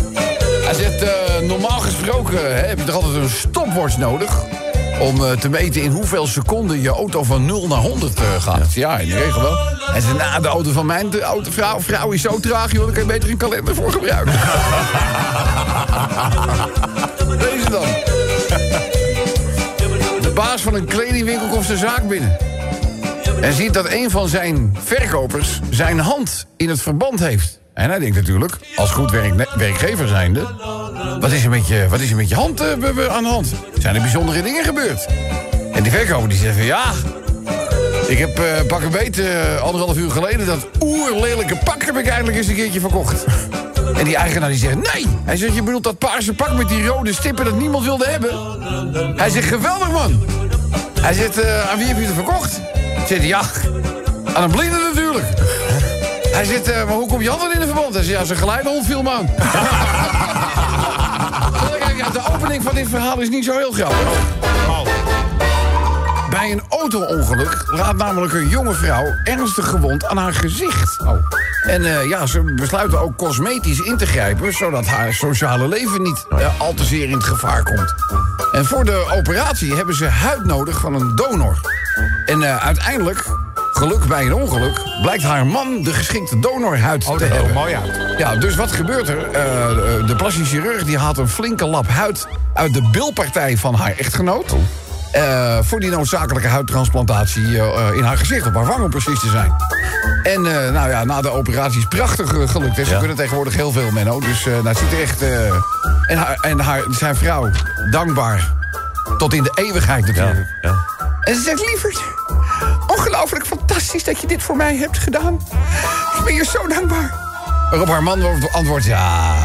[0.65, 4.31] Hij zegt, eh, normaal gesproken hè, heb je toch altijd een stopwatch nodig...
[5.01, 8.75] om eh, te meten in hoeveel seconden je auto van 0 naar 100 eh, gaat.
[8.75, 9.57] Ja, in de regel wel.
[9.79, 12.73] Hij zegt, nou, de auto van mijn de auto, vrouw, vrouw is zo traag...
[12.73, 14.33] joh, daar kan je beter een kalender voor gebruiken.
[17.39, 17.87] Deze dan.
[20.23, 22.37] De baas van een kledingwinkel komt zijn zaak binnen.
[23.41, 27.61] En ziet dat een van zijn verkopers zijn hand in het verband heeft.
[27.75, 30.47] En hij denkt natuurlijk, als goed werk, werkgever zijnde...
[31.21, 33.53] Wat is er met je, wat is er met je hand eh, aan de hand?
[33.79, 35.07] Zijn er bijzondere dingen gebeurd?
[35.73, 36.93] En die verkoper die zegt van ja...
[38.07, 40.47] Ik heb eh pak een beet eh, anderhalf uur geleden...
[40.47, 43.25] dat oerlelijke pak heb ik eindelijk eens een keertje verkocht.
[43.97, 45.07] En die eigenaar die zegt nee.
[45.25, 47.45] Hij zegt, je bedoelt dat paarse pak met die rode stippen...
[47.45, 48.31] dat niemand wilde hebben?
[49.17, 50.25] Hij zegt, geweldig man.
[51.01, 52.61] Hij zegt, aan wie heb je het verkocht?
[53.07, 53.41] Zegt ja,
[54.33, 55.27] aan een blinde natuurlijk.
[56.33, 57.95] Hij zegt, maar hoe kom je handen in de verband?
[57.95, 59.29] Hij zegt, ja, zijn geleidehond viel me aan.
[62.39, 63.99] Opening van dit verhaal is niet zo heel grappig.
[66.31, 70.97] Bij een auto-ongeluk raakt namelijk een jonge vrouw ernstig gewond aan haar gezicht.
[71.63, 74.53] En eh, ja, ze besluiten ook cosmetisch in te grijpen...
[74.53, 77.95] zodat haar sociale leven niet eh, al te zeer in het gevaar komt.
[78.53, 81.61] En voor de operatie hebben ze huid nodig van een donor.
[82.27, 83.25] En eh, uiteindelijk,
[83.79, 84.81] geluk bij een ongeluk...
[85.03, 87.53] blijkt haar man de geschikte donorhuid te dat is hebben.
[87.53, 88.19] mooi uit.
[88.19, 89.19] Ja, dus wat gebeurt er?
[89.31, 92.27] Eh, de plastisch chirurg die haalt een flinke lap huid...
[92.55, 94.55] uit de bilpartij van haar echtgenoot...
[95.13, 99.21] eh, voor die noodzakelijke huidtransplantatie eh, eh, in haar gezicht, op haar wang om precies
[99.21, 99.53] te zijn.
[100.23, 102.77] En eh, nou ja, na de operatie is prachtig eh, gelukt.
[102.77, 102.85] Hè.
[102.85, 102.99] Ze Ja.
[102.99, 104.21] kunnen tegenwoordig heel veel, Menno.
[104.21, 105.23] Dus eh nou, het ziet er echt...
[105.23, 105.47] eh,
[106.07, 107.51] en haar, en haar, zijn vrouw,
[107.91, 108.53] dankbaar.
[109.19, 110.47] Tot in de eeuwigheid natuurlijk.
[110.63, 110.77] Ja, ja.
[111.21, 112.03] En ze zegt, lieverd,
[112.97, 115.41] ongelooflijk fantastisch dat je dit voor mij hebt gedaan.
[116.19, 117.27] Ik ben je zo dankbaar.
[117.71, 118.23] Waarop haar man
[118.53, 119.37] antwoordt, ja,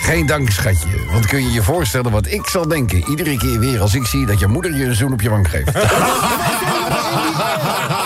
[0.00, 1.06] geen dank, schatje.
[1.12, 3.08] Want kun je je voorstellen wat ik zal denken...
[3.08, 5.50] iedere keer weer als ik zie dat je moeder je een zoen op je wang
[5.50, 5.72] geeft.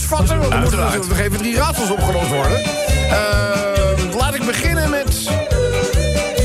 [0.00, 0.38] vatten?
[0.38, 1.08] Want moeten er Uiteraard.
[1.08, 2.60] nog even drie raadsels opgelost worden.
[2.60, 5.28] Eh, laat ik beginnen met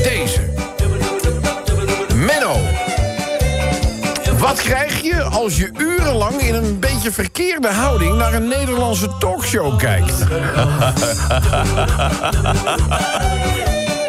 [0.02, 0.40] deze.
[2.14, 2.56] Menno.
[4.38, 8.14] Wat krijg je als je urenlang in een beetje verkeerde houding...
[8.16, 10.14] naar een Nederlandse talkshow kijkt?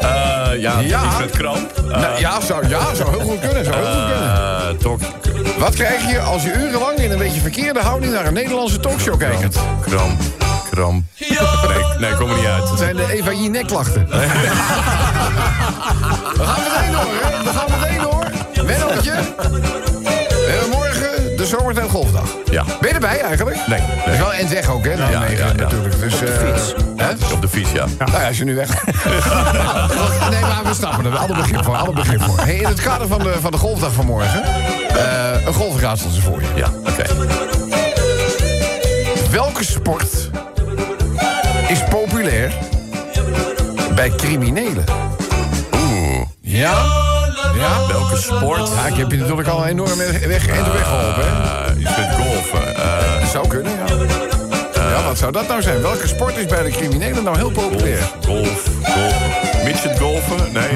[0.01, 1.17] Eh, ja, Ja.
[1.19, 1.71] met kramp.
[1.88, 3.65] Nou, ja, zou, ja, zou heel goed kunnen.
[3.65, 4.36] Zou heel goed kunnen.
[4.36, 4.99] Eh, toch,
[5.62, 8.13] Wat krijg je als je urenlang in een beetje verkeerde houding...
[8.13, 9.58] naar een Nederlandse talkshow kijkt?
[9.82, 10.21] kramp,
[10.71, 11.04] kramp.
[11.19, 11.30] Nee,
[12.00, 12.67] nee, kom er niet uit.
[12.67, 13.47] Dat zijn de Eva J.
[13.47, 14.08] nekklachten.
[14.08, 14.17] We
[16.43, 17.43] gaan meteen door, hè?
[17.43, 18.32] We gaan meteen door.
[18.65, 19.13] Mennootje.
[20.30, 20.90] We hebben morgen
[21.41, 22.23] de Zomertijd Golfdag.
[22.51, 22.63] Ja.
[22.80, 23.58] Ben je erbij eigenlijk?
[23.67, 24.95] Nee, Dat is wel en weg ook, hè?
[24.95, 25.54] Nijmegen ja, ja.
[25.54, 25.99] natuurlijk.
[25.99, 26.73] Dus, Op de eh, fiets.
[26.95, 27.34] Hè?
[27.34, 27.86] Op de fiets, ja.
[27.97, 28.69] Nou ja, als je nu weg.
[30.34, 31.17] nee, maar we snappen er.
[31.17, 31.75] Alle begrip voor.
[31.75, 32.38] Alle begrip voor.
[32.39, 34.43] Hey, in het kader van de, van de golfdag van morgen.
[34.43, 36.47] eh, een golfraadseltje voor je.
[36.56, 37.04] Ja, oké.
[39.32, 40.30] Welke sport
[41.67, 42.54] is populair
[43.95, 44.84] bij criminelen?
[45.73, 46.21] Oeh.
[46.41, 47.01] Ja?
[47.62, 47.88] Ja?
[47.88, 48.69] Welke sport?
[48.76, 51.24] Ja, ik heb je natuurlijk al enorm weg, weg, weggeholpen.
[51.26, 51.67] hè?
[51.67, 52.76] Eh, je kunt golfen.
[52.76, 53.95] Eh, Dat zou kunnen, ja.
[54.89, 55.82] Ja, wat zou dat nou zijn?
[55.82, 58.12] Welke sport is bij de criminelen nou heel populair?
[58.26, 59.15] golf, golf.
[59.63, 60.52] Midget golfen?
[60.54, 60.69] Nee.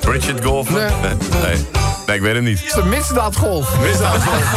[0.00, 0.74] Bridget golfen?
[0.74, 0.90] Nee.
[1.02, 1.40] Nee.
[1.42, 1.66] nee.
[2.06, 2.58] Nee, ik weet het niet.
[2.58, 3.78] Het is de misdaadgolf.
[3.80, 4.52] Misdaadgolf.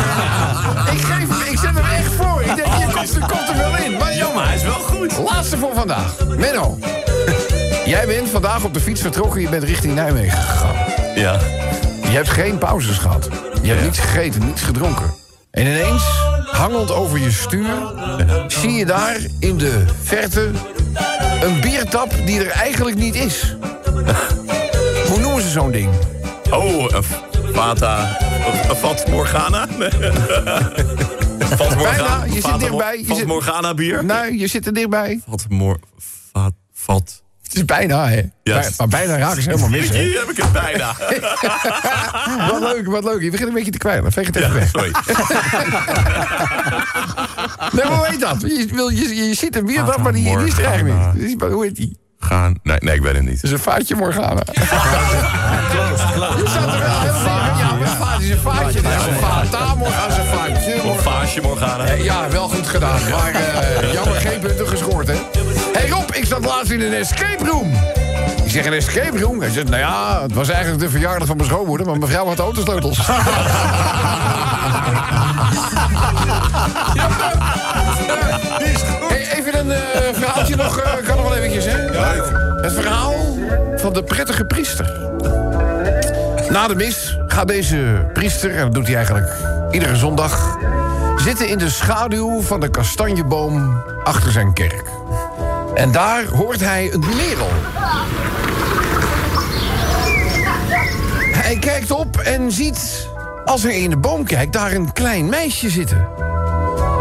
[0.93, 2.41] ik, geef, ik zet hem echt voor.
[2.41, 3.97] Ik denk, je komt, er komt er wel in.
[3.97, 4.45] Maar jammer.
[4.45, 5.17] hij is wel goed.
[5.31, 6.13] Laatste voor vandaag.
[6.37, 6.77] Menno.
[7.85, 9.41] Jij bent vandaag op de fiets vertrokken.
[9.41, 10.75] Je bent richting Nijmegen gegaan.
[11.15, 11.39] Ja.
[12.03, 13.29] Je hebt geen pauzes gehad.
[13.61, 15.13] Je hebt niets gegeten, niets gedronken.
[15.51, 16.03] En ineens,
[16.51, 17.93] hangend over je stuur...
[18.47, 20.51] zie je daar in de verte
[21.41, 23.55] een biertap die er eigenlijk niet is.
[25.07, 25.89] Hoe noemen ze zo'n ding?
[26.51, 27.03] Oh, een
[27.53, 28.17] Fata.
[28.69, 29.67] Een Fat Morgana?
[29.77, 29.89] Nee.
[31.57, 34.05] Fat Bijna, je zit dichtbij, je Fat zit- Morgana bier?
[34.05, 35.21] Nou, je zit er dichtbij.
[35.29, 35.79] Fat Mor...
[36.31, 36.53] Fat...
[36.73, 37.21] Fat...
[37.49, 38.15] Het is bijna, hè?
[38.43, 38.59] Ja.
[38.59, 39.97] Bij- maar bijna raken ze helemaal mis, hè?
[40.03, 40.93] Hier heb ik het bijna.
[42.51, 43.21] Wat leuk, wat leuk.
[43.21, 44.11] Je begint een beetje te kwijlen.
[44.11, 44.69] Veeg het even weg.
[44.69, 44.91] Sorry.
[47.71, 48.41] Nee, maar hoe heet dat?
[48.41, 51.41] Je, wil, je, je ziet een biertap, maar die, die is er eigenlijk niet.
[51.41, 51.97] Hoe heet die?
[52.19, 52.55] Gaan...
[52.63, 53.33] Nee, nee, ik weet het niet.
[53.35, 54.41] Dat is een vaatje Morgana.
[54.53, 55.23] Je zat er wel heel.
[57.57, 58.81] Ja, maar vaat is een vaatje.
[58.81, 61.41] Dat is een Fata Morgana is een vaatje.
[61.41, 61.91] Morgana.
[61.93, 62.99] Ja, wel goed gedaan.
[63.09, 65.15] Maar eh, jammer, geen punten gescoord, hè?
[65.73, 67.71] Hé hey Rob, ik zat laatst in een escape room.
[68.43, 69.41] Ik zeg een escape room?
[69.41, 71.85] Hij zegt, nou ja, het was eigenlijk de verjaardag van mijn schoonmoeder...
[71.85, 72.99] maar mijn vrouw had autosleutels.
[79.07, 81.77] Hey, even een eh, verhaaltje nog, eh, kan nog wel eventjes, hè?
[82.61, 83.13] Het verhaal
[83.75, 84.91] van de prettige priester.
[86.49, 89.31] Na de mis gaat deze priester, en dat doet hij eigenlijk
[89.71, 90.57] iedere zondag...
[91.17, 94.98] zitten in de schaduw van de kastanjeboom achter zijn kerk.
[95.79, 97.49] En daar hoort hij een merel.
[101.31, 103.07] Hij kijkt op en ziet,
[103.45, 106.07] als hij in de boom kijkt, daar een klein meisje zitten.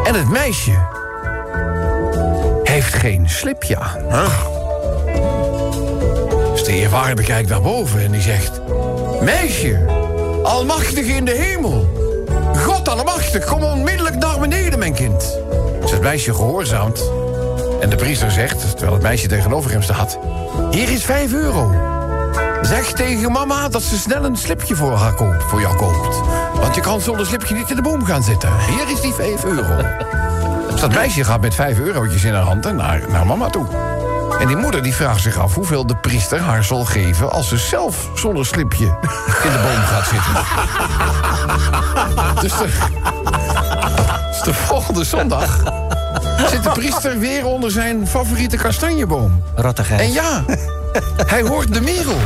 [0.05, 0.73] En het meisje
[2.63, 4.29] heeft geen slipje aan.
[6.53, 8.61] Dus de kijkt naar boven en die zegt...
[9.21, 9.85] Meisje,
[10.43, 11.89] almachtig in de hemel.
[12.57, 15.39] God almachtig, kom onmiddellijk naar beneden, mijn kind.
[15.81, 17.28] Dus het meisje gehoorzaamt.
[17.81, 20.19] En de priester zegt, terwijl het meisje tegenover hem staat...
[20.71, 21.75] Hier is vijf euro.
[22.63, 26.21] Zeg tegen mama dat ze snel een slipje voor, haar koopt, voor jou koopt.
[26.61, 28.51] Want je kan zonder slipje niet in de boom gaan zitten.
[28.59, 29.77] Hier is die vijf euro.
[30.71, 33.67] Dus dat meisje gaat met vijf eurotjes in haar hand naar, naar mama toe.
[34.39, 37.31] En die moeder die vraagt zich af hoeveel de priester haar zal geven...
[37.31, 40.35] als ze zelf zonder slipje in de boom gaat zitten.
[42.43, 42.69] dus, de,
[44.31, 45.63] dus de volgende zondag
[46.51, 49.43] zit de priester weer onder zijn favoriete kastanjeboom.
[49.55, 50.01] Rottigheid.
[50.01, 50.45] En ja,
[51.33, 52.19] hij hoort de merel.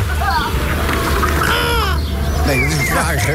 [2.47, 3.35] Nee, dat is een kraag, hè?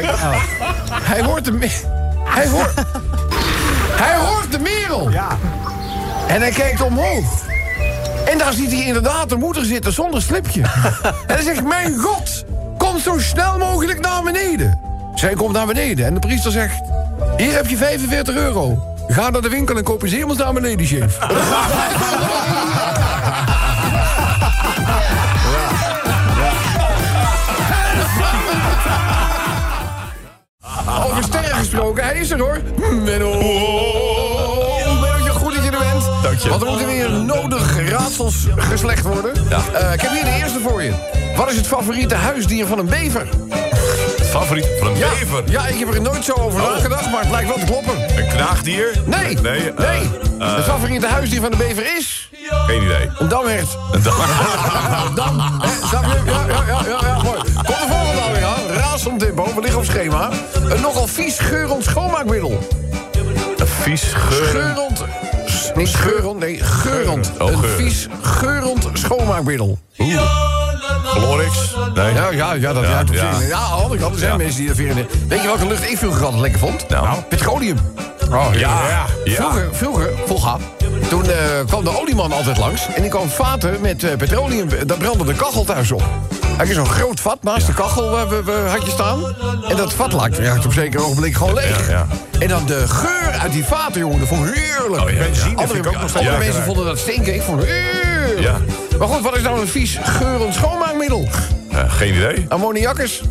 [1.02, 2.16] Hij hoort de merel.
[2.24, 2.74] Hij hoort...
[3.98, 5.10] Hij hoort de merel.
[5.10, 5.38] Ja.
[6.26, 7.46] En hij kijkt omhoog.
[8.26, 10.60] En daar ziet hij inderdaad de moeder zitten zonder slipje.
[11.26, 12.44] en hij zegt, mijn god,
[12.78, 14.80] kom zo snel mogelijk naar beneden.
[15.14, 16.80] Zij komt naar beneden en de priester zegt...
[17.36, 18.87] Hier heb je 45 euro.
[19.08, 21.18] Ga naar de winkel en koop eens helemaal naar beneden, chef.
[31.04, 32.60] Over sterren gesproken, hij is er hoor.
[33.04, 33.32] Menno.
[35.00, 36.22] Mennootje, goed dat je er bent.
[36.22, 36.48] Dank je.
[36.48, 39.32] Want er moeten weer nodig raadsels geslecht worden.
[39.48, 39.60] Ja.
[39.72, 40.92] Eh, ik heb hier de eerste voor je.
[41.36, 43.28] Wat is het favoriete huisdier van een bever?
[44.30, 45.42] Favoriet van een Ja, bever.
[45.50, 46.70] ja ik heb er nooit zo over Oh.
[46.74, 48.18] nagedacht, maar het lijkt wel te kloppen.
[48.18, 49.02] Een knaagdier?
[49.04, 49.72] Nee, Nee.
[49.72, 50.10] eh, nee.
[50.38, 52.30] eh, het favoriete huisdier van de bever is...
[52.66, 53.10] geen idee.
[53.18, 53.68] Een damhert.
[53.92, 54.02] Een.
[55.14, 55.40] Dam.
[55.60, 56.22] Hè, snap je?
[56.30, 57.36] Ja, ja, ja, ja, ja, mooi.
[57.54, 58.76] Komt de volgende alweer aan.
[58.76, 60.30] Razend tempo, we liggen op schema.
[60.68, 62.58] Een nogal vies geurend schoonmaakmiddel.
[63.56, 64.44] Een vies geur.
[64.46, 65.04] Geurend.
[65.46, 67.30] s- Niet geurend, nee, geurend.
[67.38, 67.80] Oh, een geurend.
[67.82, 69.78] vies geurend schoonmaakmiddel.
[71.04, 71.74] Glorix?
[71.94, 72.12] Nee.
[72.14, 73.56] Ja, ja, ja, dat Ja, ja, ja.
[73.56, 74.36] aan de andere kant, er zijn Ja.
[74.36, 75.06] mensen die dat vinden.
[75.28, 76.88] Weet je welke lucht ik vroeger altijd lekker vond?
[76.88, 77.18] Nou.
[77.28, 77.76] petroleum.
[78.32, 78.80] Oh, Ja,
[79.24, 79.34] ja.
[79.34, 80.56] Vroeger, vroeger, vroeger,
[81.08, 82.86] toen eh, kwam de olieman altijd langs...
[82.94, 86.02] en die kwam vaten met eh, petroleum, daar brandde de kachel thuis op.
[86.56, 89.34] Had je zo'n groot vat naast de kachel eh, we- we- had je staan...
[89.68, 91.88] en dat vat raakte op een zeker ogenblik gewoon leeg.
[92.38, 95.02] En dan de geur uit die vaten, jongen, dat vond ik heerlijk.
[95.02, 95.06] Oh.
[95.18, 98.07] Benzine vind ik ook nog steeds andere mensen vonden dat stinken, ik vond het heerlijk.
[98.36, 98.56] Ja.
[98.98, 101.28] Maar goed, wat is nou een vies geurend schoonmaakmiddel?
[101.70, 102.46] Eh, geen idee.
[102.48, 103.22] Ammoniakkers?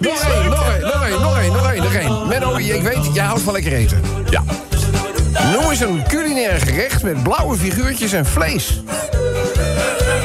[0.00, 2.28] Nog één, nog één, nog één, nog één, nog één, nog één.
[2.28, 4.00] Menno, ik weet, jij houdt van lekker eten.
[4.30, 4.42] ja.
[5.52, 8.82] Noem eens een culinair gerecht met blauwe figuurtjes en vlees.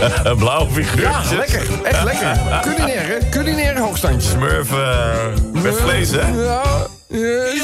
[0.24, 1.30] Een blauwe Ja, figuurtjes.
[1.38, 1.62] lekker.
[1.84, 2.38] Echt lekker.
[2.62, 3.30] Culinair, hè?
[3.30, 4.30] Culinair hoogstandje.
[4.30, 6.28] Smurf eh, met vlees, hè?
[6.28, 6.62] Ja.
[7.08, 7.62] Yes.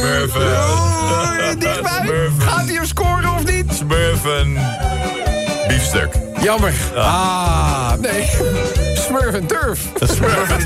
[0.00, 2.00] Smurf, eh, dichtbij.
[2.02, 2.40] Smurfen.
[2.48, 3.72] Gaat hij hem scoren of niet?
[3.74, 4.58] Smurf een
[5.68, 6.08] biefstuk.
[6.40, 6.72] Jammer.
[6.96, 8.30] Ah, nee.
[9.06, 9.80] Smurf en turf.
[10.00, 10.64] Smurf en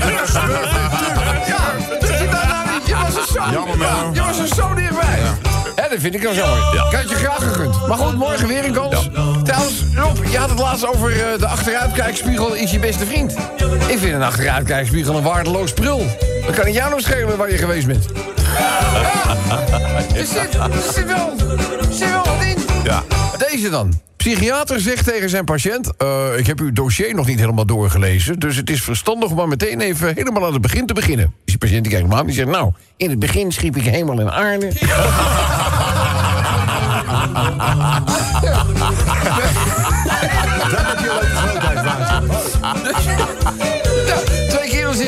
[1.47, 1.57] Ja,
[1.99, 2.87] dat je daar nou niet.
[2.87, 3.51] Je was er zo.
[3.51, 4.09] Jammer, Menno.
[4.13, 5.19] Je was er zo dichtbij.
[5.81, 6.61] Hè, dat vind ik dan zo mooi.
[6.73, 6.85] Ja.
[6.85, 7.87] Ik had je graag gegund.
[7.87, 9.09] Maar goed, morgen weer een kans.
[9.43, 13.31] Trouwens, Rob, je had het laatst over eh, de achteruitkijkspiegel is je beste vriend.
[13.87, 16.05] Ik vind een achteruitkijkspiegel een waardeloos prul.
[16.45, 18.05] Dan kan het jou nog schelen waar je geweest bent.
[18.57, 19.59] Ja,
[20.15, 21.33] er zit, er zit wel,
[21.79, 22.57] er zit wel wat in.
[22.83, 23.03] Ja.
[23.37, 24.08] Deze dan.
[24.19, 25.91] Psychiater zegt tegen zijn patiënt...
[25.97, 28.39] eh, ik heb uw dossier nog niet helemaal doorgelezen...
[28.39, 31.25] dus het is verstandig om maar meteen even helemaal aan het begin te beginnen.
[31.25, 32.49] Dus die patiënt die kijkt hem aan die zegt...
[32.49, 34.71] nou, in het begin schiep ik helemaal in aarde.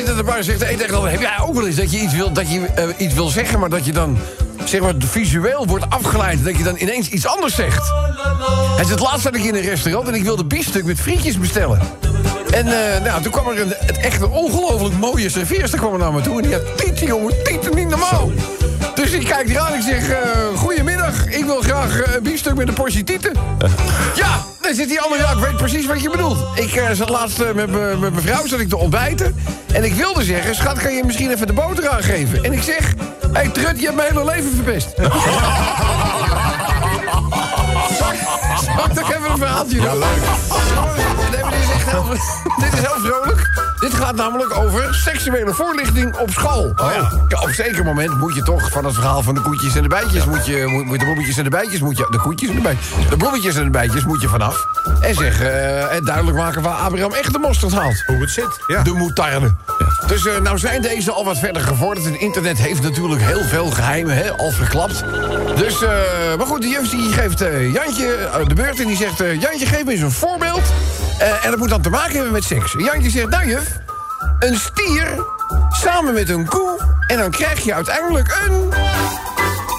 [0.08, 1.10] en zegt de een tegen de ander...
[1.10, 3.58] heb jij ook wel eens dat je iets wil, dat je, eh, iets wil zeggen...
[3.58, 4.18] maar dat je dan
[4.64, 6.44] zeg maar, visueel wordt afgeleid...
[6.44, 7.92] dat je dan ineens iets anders zegt?
[8.76, 10.08] Hij zegt, laatst zat ik in een restaurant...
[10.08, 11.80] en ik wilde biefstuk met frietjes bestellen.
[12.50, 15.98] En eh, nou, toen kwam er een, het echt een ongelooflijk mooie serveerster kwam er
[15.98, 16.36] naar me toe...
[16.36, 18.30] en die had tieten, jongen, tieten, niet normaal.
[18.94, 20.08] Dus ik kijk hier aan en ik zeg...
[20.08, 20.42] eh
[21.02, 23.32] goedemiddag, ik wil graag eh, een biefstuk met een portie tieten.
[24.14, 26.38] Ja, dan zit die andere, ja, ik weet precies wat je bedoelt.
[26.54, 29.36] Ik eh, zat laatst eh, met me- met mijn vrouw zat ik te ontbijten.
[29.72, 32.44] En ik wilde zeggen, schat, kan je misschien even de boter aangeven?
[32.44, 34.88] En ik zeg, hé hey, Trut, je hebt mijn hele leven verpest.
[38.76, 39.84] Zal ik toch even een verhaaltje doen?
[39.84, 40.08] Ja, leuk.
[41.30, 42.04] Nee, maar dit is echt heel,
[42.64, 43.70] dit is heel vrolijk.
[43.80, 46.72] Dit gaat namelijk over seksuele voorlichting op school.
[46.76, 47.38] Oh ja.
[47.42, 50.24] op zeker moment moet je toch van het verhaal van de koetjes en de bijtjes...
[50.24, 52.06] Moet je, moet, moet de bloemetjes en de bijtjes moet je...
[52.10, 53.08] De koetjes en de bijtjes.
[53.08, 54.66] De bloemetjes en de bijtjes moet je vanaf.
[55.00, 58.02] En zeggen, eh, en duidelijk maken waar Abraham echt de mosterd haalt.
[58.06, 58.60] Hoe het zit.
[58.66, 58.82] Ja.
[58.82, 59.54] De moetarde.
[60.06, 62.06] Dus eh, nou zijn deze al wat verder gevorderd.
[62.06, 65.04] Het internet heeft natuurlijk heel veel geheimen hè, al verklapt.
[65.56, 65.90] Dus, eh,
[66.38, 67.38] maar goed, de juf die geeft
[67.72, 69.18] Jantje de beurt en die zegt...
[69.18, 70.62] Jantje, geef me eens een voorbeeld.
[71.22, 72.72] Eh, en dat moet dan te maken hebben met seks.
[72.72, 73.68] Jantje zegt, nou juf,
[74.38, 75.24] een stier
[75.70, 76.80] samen met een koe...
[77.06, 78.68] en dan krijg je uiteindelijk een...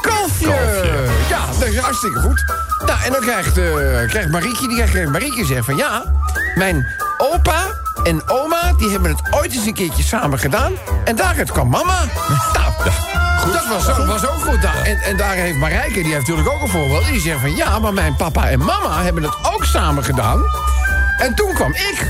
[0.01, 0.45] Kalfje.
[0.45, 1.05] Kalfje.
[1.29, 2.43] Ja, dat is hartstikke goed.
[2.85, 5.75] Nou, en dan krijgt, eh krijgt Marietje, die krijgt, Marietje zegt van...
[5.75, 6.03] ja,
[6.55, 6.85] mijn
[7.17, 7.61] opa
[8.03, 10.73] en oma, die hebben het ooit eens een keertje samen gedaan...
[11.05, 11.99] en daaruit kwam mama.
[13.43, 14.61] Nou, dat was, ook- was ook goed.
[14.61, 17.05] Nou, en, en daar heeft Marijke, die heeft natuurlijk ook een voorbeeld...
[17.05, 20.41] die zegt van ja, maar mijn papa en mama hebben het ook samen gedaan...
[21.23, 22.07] en toen kwam ik.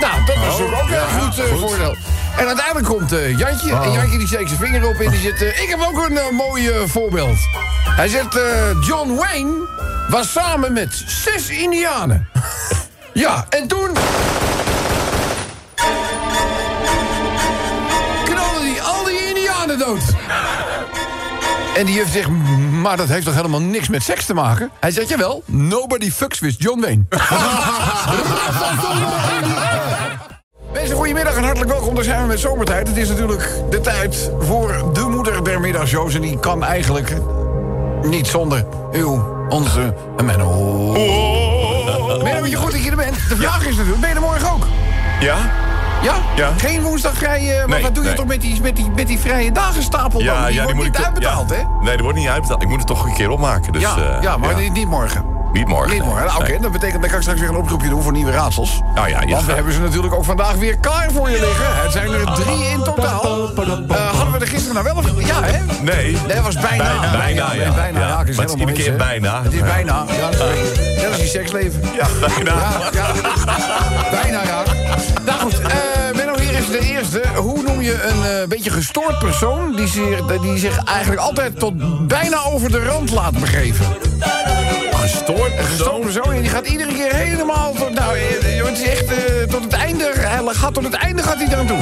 [0.00, 1.96] Nou, dat was natuurlijk ook een heel goed, eh, voordeel.
[2.36, 3.72] En uiteindelijk komt eh, Jantje.
[3.74, 5.42] En Jantje die steekt zijn vinger op en die zegt...
[5.42, 7.38] eh, ik heb ook een eh, mooi eh, voorbeeld.
[7.84, 8.36] Hij zegt...
[8.36, 8.42] eh,
[8.86, 9.52] John Wayne
[10.08, 12.28] was samen met zes indianen.
[13.24, 13.90] ja, en toen...
[18.24, 20.02] knalde hij al die indianen dood.
[21.74, 22.28] En die juf zegt,
[22.70, 24.70] maar dat heeft toch helemaal niks met seks te maken?
[24.80, 27.02] Hij zegt, jawel, nobody fucks with John Wayne.
[30.72, 31.94] Mensen, goedemiddag en hartelijk welkom.
[31.94, 32.88] Daar zijn we met zomertijd.
[32.88, 36.14] Het is natuurlijk de tijd voor de moeder der middagshows.
[36.14, 37.12] En die kan eigenlijk
[38.02, 40.48] niet zonder uw, onze Menno.
[42.22, 43.28] Menno, weet je goed dat je er bent?
[43.28, 44.66] De vraag is natuurlijk, ben je er morgen ook?
[45.20, 45.36] Ja?
[46.04, 46.14] Ja?
[46.36, 46.50] Ja.
[46.56, 47.58] Geen woensdag vrije...
[47.58, 48.18] Maar Nee, wat doe je nee.
[48.18, 50.34] toch met die, met, die, met die vrije dagenstapel dan?
[50.34, 51.56] Ja, die ja, wordt moet niet uitbetaald, ja.
[51.56, 51.62] hè?
[51.80, 52.62] Nee, die wordt niet uitbetaald.
[52.62, 53.72] Ik moet het toch een keer opmaken.
[53.72, 55.24] Dus, ja, eh, ja, maar Niet, niet morgen.
[55.52, 55.90] Niet morgen.
[55.90, 56.26] Niet morgen.
[56.26, 58.80] Nou, Oké, dat betekent dat ik straks weer een oproepje doen voor nieuwe raadsels.
[58.94, 61.82] Nou ja, Want we hebben ze natuurlijk ook vandaag weer klaar voor je liggen.
[61.82, 63.50] Het zijn er drie in totaal.
[63.88, 65.26] Eh, hadden we er gisteren nou wel of...
[65.26, 65.58] Ja, hè?
[65.82, 66.12] Nee.
[66.26, 66.84] Nee, dat was bijna.
[66.84, 67.72] Bijna, bijna, ja.
[67.72, 68.00] bijna.
[68.00, 68.06] Ja.
[68.08, 69.42] Ja, het is helemaal iedere keer bijna.
[69.42, 69.64] Het is Ja.
[69.64, 70.04] bijna.
[70.20, 70.30] Ja,
[71.02, 71.80] dat is je seksleven.
[71.96, 72.54] Ja, bijna.
[72.92, 74.10] Ja, ja.
[74.10, 74.66] Bijna raar.
[76.80, 77.22] De eerste.
[77.36, 79.76] Hoe noem je een eh, beetje gestoord persoon...
[79.76, 83.86] Die zich, die zich eigenlijk altijd tot bijna over de rand laat begeven?
[84.92, 87.72] Gestoord Een gestoord persoon die gaat iedere keer helemaal...
[87.72, 90.12] Tot, nou, eh, joh, het is echt eh, tot het einde...
[90.16, 91.76] Hij gaat tot het einde gaat hij eraan toe.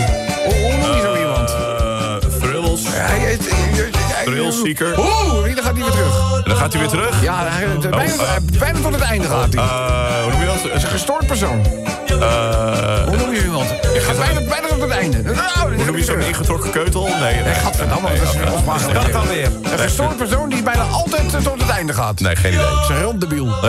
[0.45, 1.51] Hoe, hoe noem je zo iemand?
[1.51, 2.83] Eh, thrills.
[2.87, 4.99] Hij, hij, hij- Thrillseeker.
[4.99, 6.33] Oeh, dan gaat hij weer terug.
[6.37, 7.23] En dan gaat hij weer terug.
[7.23, 8.59] Ja, hij, bijna, eh.
[8.59, 9.63] bijna tot het einde gaat hij.
[9.63, 10.63] Eh, hoe noem je dat?
[10.63, 11.67] Dat is een gestoord persoon.
[12.07, 13.69] Eh, Hoe noem je iemand?
[13.69, 15.23] Je gaat bijna, bijna tot het einde.
[15.23, 17.09] Nou, Hoe noem je zo'n ingetrokken keutel?
[17.21, 17.55] Nee, nee.
[17.55, 18.93] Gadverdamme, dat is.
[18.93, 19.49] Dat dan weer.
[19.73, 22.21] Een gestoord persoon die bijna altijd eh, tot het einde gaat.
[22.21, 22.65] Nee, geen idee.
[22.65, 23.49] Ze is een ronddebiel.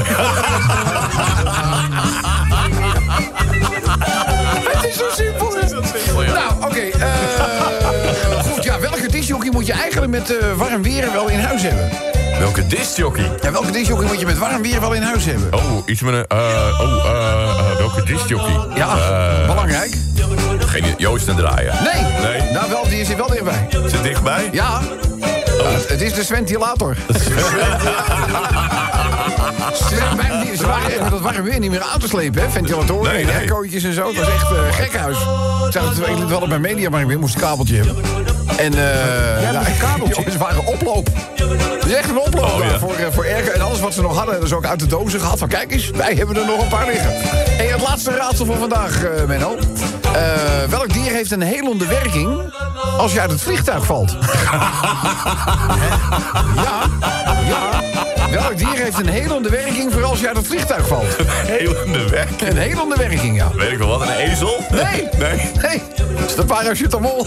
[4.74, 5.52] Het is zo simpel.
[6.34, 6.80] Nou, oké.
[6.80, 8.03] eh,
[9.54, 11.89] moet je eigenlijk met eh, warm weer wel in huis hebben?
[12.39, 13.32] Welke discjockey?
[13.42, 15.54] Ja, welke discjockey moet je met warm weer wel in huis hebben?
[15.54, 16.26] Oh, iets met een...
[16.28, 16.38] eh,
[16.82, 18.60] oh, eh, welke discjockey?
[18.76, 18.96] Ja,
[19.46, 19.96] belangrijk.
[20.60, 20.84] geen.
[20.98, 21.74] Joost en Draaien.
[21.84, 22.04] Nee.
[22.32, 22.52] Nee.
[22.52, 23.68] Nou, wel, die zit wel dichtbij.
[23.86, 24.50] Zit dichtbij?
[24.52, 24.82] Ja.
[25.58, 26.96] Ja, het is de ventilator.
[30.58, 32.50] Ze, waren echt met dat warme weer niet meer aan te slepen, hè?
[32.50, 33.36] Ventilatoren Nee, en nee.
[33.36, 34.08] aircootjes en zo.
[34.08, 35.18] Het was echt uh, gekhuis.
[35.66, 37.76] Ik zag het ik liet wel op mijn media, maar ik weer moest een kabeltje
[37.76, 37.96] hebben.
[38.58, 40.24] En eh moest een kabeltje?
[40.26, 41.10] ja, ze waren oploop.
[41.80, 42.80] Het is echt een oploop Oh, ja.
[42.80, 43.52] voor, eh, voor airco.
[43.52, 45.39] En alles wat ze nog hadden, hebben ze ook uit de dozen gehad.
[45.39, 47.13] Van kijk eens, wij hebben er nog een paar liggen.
[47.58, 49.56] En het laatste raadsel voor vandaag, eh Menno.
[50.13, 50.22] Eh,
[50.70, 52.54] welk dier heeft een helende werking
[52.98, 54.16] als je uit het vliegtuig valt?
[56.56, 56.89] Ja.
[58.34, 61.17] Welk dier heeft een helende werking voor als je uit het vliegtuig valt?
[61.28, 62.41] Helende werk.
[62.41, 63.52] Een helende werking, ja.
[63.56, 64.60] Weet ik wel wat, een ezel?
[64.72, 64.82] Nee.
[65.17, 65.52] Nee.
[65.62, 65.82] Nee,
[66.19, 67.26] dat is de paracetamol.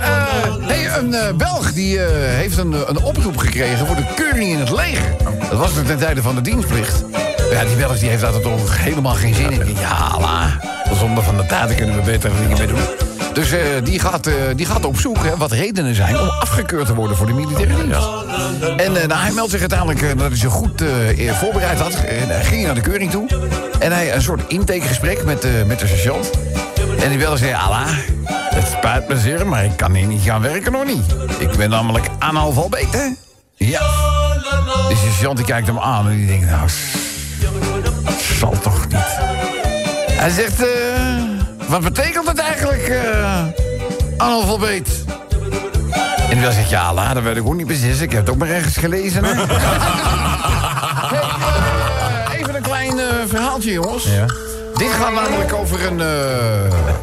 [0.00, 4.50] Eh, hey, een eh, Belg die eh, heeft een, een oproep gekregen voor de keuring
[4.50, 5.16] in het leger.
[5.50, 7.04] Dat was er ten tijde van de dienstplicht.
[7.50, 9.76] Ja, die Belg die heeft daar toch helemaal geen zin in.
[9.80, 10.60] Ja, la.
[10.98, 13.13] Zonder van de taten kunnen we beter dingen mee doen.
[13.34, 16.86] Dus eh, die, gaat, eh, die gaat op zoek hè, wat redenen zijn om afgekeurd
[16.86, 18.08] te worden voor de militaire dienst.
[18.76, 20.82] En eh, nou, hij meldt zich uiteindelijk dat hij zich goed
[21.32, 21.94] voorbereid had.
[21.94, 23.26] En hij ging naar de keuring toe.
[23.78, 26.30] En hij een soort intakegesprek met, met de sergeant.
[27.02, 27.86] En die wilde zeggen, Allah,
[28.28, 31.14] het spijt me zeer, maar ik kan hier niet gaan werken nog niet.
[31.38, 33.08] Ik ben namelijk analfabeet, hè?
[33.54, 33.80] Ja.
[34.88, 36.68] De sergeant die kijkt hem aan en die denkt, nou,
[38.38, 39.18] zal toch niet.
[40.12, 40.62] Hij zegt,
[41.80, 43.44] wat betekent het eigenlijk, eh
[44.16, 45.04] analfabeet?
[46.30, 48.00] En die zegt, ja, Allah, dat weet ik ook niet precies.
[48.00, 49.32] Ik heb het ook maar ergens gelezen, hè?
[51.04, 54.04] Hey, eh, even een klein eh, verhaaltje, jongens.
[54.04, 54.26] Ja.
[54.74, 56.00] Dit gaat namelijk over een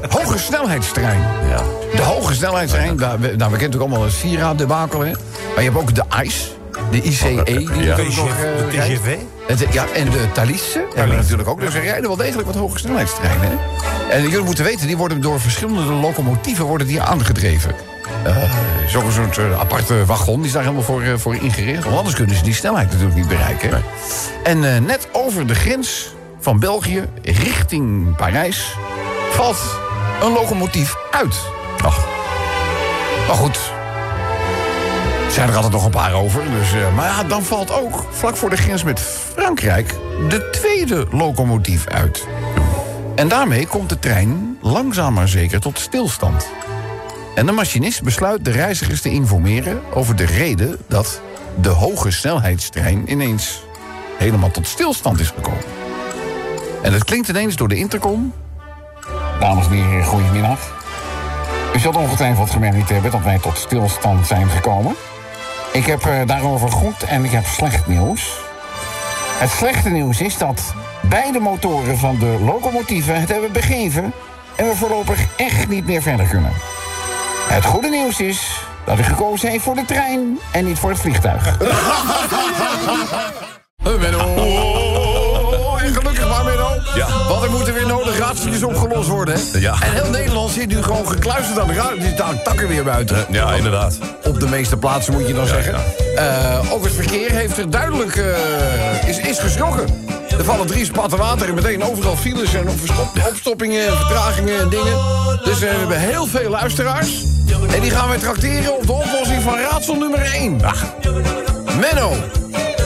[0.09, 1.19] hoge snelheidstrein.
[1.49, 1.63] Ja.
[1.95, 5.11] De hoge snelheidstrein, we, nou, we kennen natuurlijk allemaal het Sierra debakel, hè?
[5.55, 6.43] Maar je hebt ook de ICE,
[6.91, 7.97] de ICE, die Ja.
[7.97, 8.35] natuurlijk nog eh,
[8.71, 8.77] De.
[8.77, 9.15] TGV?
[9.47, 11.59] Het, ja, en de Thalisse hebben we natuurlijk ook.
[11.59, 13.41] Dus er rijden wel degelijk wat hoge snelheidstreinen.
[13.49, 14.09] Hè?
[14.09, 17.75] En jullie moeten weten, die worden door verschillende locomotieven worden die aangedreven.
[18.23, 18.37] Eh
[18.87, 21.83] Zo'n soort eh, aparte wagon, die is daar helemaal voor, eh, voor ingericht.
[21.83, 23.83] Want anders kunnen ze die snelheid natuurlijk niet bereiken.
[24.43, 28.75] En eh, net over de grens van België, richting Parijs...
[29.31, 29.57] valt
[30.23, 31.35] een locomotief uit.
[31.83, 32.05] Ach.
[33.27, 33.70] Maar goed,
[35.31, 36.43] zijn er altijd nog een paar over.
[36.59, 39.95] Dus, eh, maar ja, dan valt ook vlak voor de grens met Frankrijk
[40.29, 42.27] de tweede locomotief uit.
[43.15, 46.47] En daarmee komt de trein langzaam maar zeker tot stilstand.
[47.35, 51.21] En de machinist besluit de reizigers te informeren over de reden dat
[51.61, 53.63] de hoge snelheidstrein ineens
[54.17, 55.63] helemaal tot stilstand is gekomen.
[56.81, 58.33] En het klinkt ineens door de intercom.
[59.39, 60.59] Dames en heren, goedemiddag.
[61.75, 64.95] U zult ongetwijfeld gemerkt hebben dat wij tot stilstand zijn gekomen.
[65.71, 68.39] Ik heb eh, daarover goed en ik heb slecht nieuws.
[69.39, 74.13] Het slechte nieuws is dat beide motoren van de locomotieven het hebben begeven...
[74.55, 76.51] en we voorlopig echt niet meer verder kunnen.
[77.47, 80.99] Het goede nieuws is dat u gekozen heeft voor de trein en niet voor het
[80.99, 81.57] vliegtuig.
[86.95, 87.07] Ja.
[87.27, 89.59] Want er moeten weer nodig raadseltjes opgelost worden, hè?
[89.59, 89.75] Ja.
[89.81, 91.91] En heel Nederland zit nu gewoon gekluisterd aan de raad.
[91.97, 93.25] Er staan takken weer buiten.
[93.29, 93.97] Ja, inderdaad.
[94.23, 95.75] Op de meeste plaatsen moet je dan zeggen.
[96.15, 99.85] Eh, ook het verkeer heeft er duidelijk eh, is, is geschrokken.
[100.37, 104.69] Er vallen drie spatten water en meteen overal files en opstop- opstoppingen en vertragingen en
[104.69, 104.97] dingen.
[105.43, 107.23] Dus eh, we hebben heel veel luisteraars.
[107.73, 110.59] En die gaan wij trakteren op de oplossing van raadsel nummer 1.
[111.79, 112.13] Menno,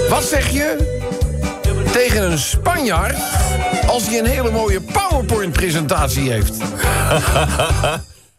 [0.10, 0.95] wat zeg je
[1.96, 3.18] tegen een Spanjaard
[3.88, 6.58] als hij een hele mooie PowerPoint-presentatie heeft?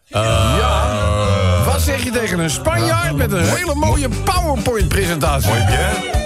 [0.07, 0.86] ja.
[1.87, 5.49] Wat zeg je tegen een Spanjaard met een hele mooie PowerPoint-presentatie?
[5.49, 5.77] Mooi bien?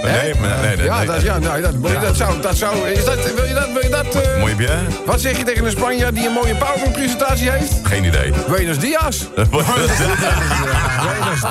[0.02, 0.84] Nee, nee, nee.
[0.84, 1.06] ja, nee.
[1.06, 2.40] dat, ja, nou, dat, dat zou...
[2.40, 3.72] Dat zou is dat, wil je dat...
[3.72, 4.86] Wil je dat eh, Mooi bien?
[5.06, 7.72] wat zeg je tegen een Spanjaard die een mooie PowerPoint-presentatie heeft?
[7.82, 8.32] Geen idee.
[8.48, 9.28] Buenos Dias.
[9.50, 9.96] Buenos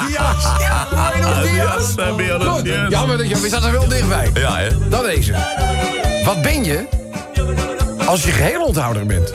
[0.07, 0.43] Dias.
[0.59, 1.95] Ja, Buenos Dias.
[1.95, 2.63] Dias, Buenos.
[2.63, 2.89] Dias.
[2.89, 4.31] Ja, maar we zaten er wel dichtbij.
[4.33, 4.89] Ja, hè?
[4.89, 5.33] Dan deze.
[6.25, 6.85] Wat ben je
[8.05, 9.33] als je geheel onthouder bent?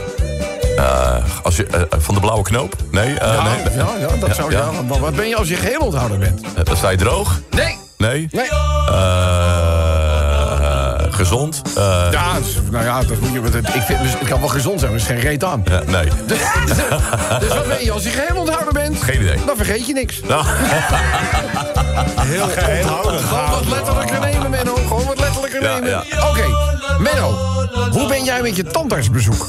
[0.77, 2.75] Eh, als je, eh, van de blauwe knoop?
[2.91, 3.77] Nee, eh, Ja, nee.
[3.77, 4.59] ja, ja, dat zou ja.
[4.73, 4.83] ja.
[4.83, 6.41] maar Wat ben je als je geheel onthouder bent?
[6.57, 7.41] Eh, Dan sta je droog?
[7.51, 7.79] Nee.
[7.97, 8.29] Nee?
[8.31, 8.49] Nee.
[8.91, 8.97] Eh,
[11.11, 11.63] gezond.
[11.77, 14.49] eh, Ja, het nou ja, dat moet je, het, ik vind, dus het kan wel
[14.49, 15.63] gezond zijn, maar er is geen reet aan.
[15.71, 16.05] ja, nee.
[16.27, 16.39] Dus,
[17.41, 19.39] dus wat weet je, als je geheel onthouden bent, Geen idee.
[19.47, 20.21] dan vergeet je niks.
[20.29, 20.45] Nou,
[22.21, 23.21] Heel onthouden.
[23.21, 24.75] Gewoon wat letterlijker nemen, Menno.
[24.75, 26.05] Gewoon wat letterlijker nemen.
[26.31, 26.45] Oké,
[26.99, 27.35] Menno,
[27.91, 29.47] hoe ben jij met je tandartsbezoek?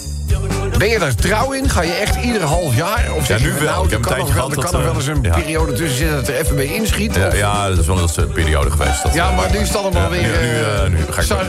[0.78, 1.70] Ben je daar trouw in?
[1.70, 3.06] Ga je echt ieder half jaar?
[3.16, 3.62] Of Ja, nu wel.
[3.64, 5.40] Nou, Ik heb een tijdje wel, er gehad kan nog wel eens een eh, ja.
[5.40, 7.16] periode tussen zitten dat er even mee inschiet.
[7.16, 9.04] ja, ja, dat is wel een periode geweest.
[9.04, 10.22] Dat, Ja, maar nu is het allemaal Ja, weer...
[10.22, 11.40] nu- eh, eh, nu ga ik sa-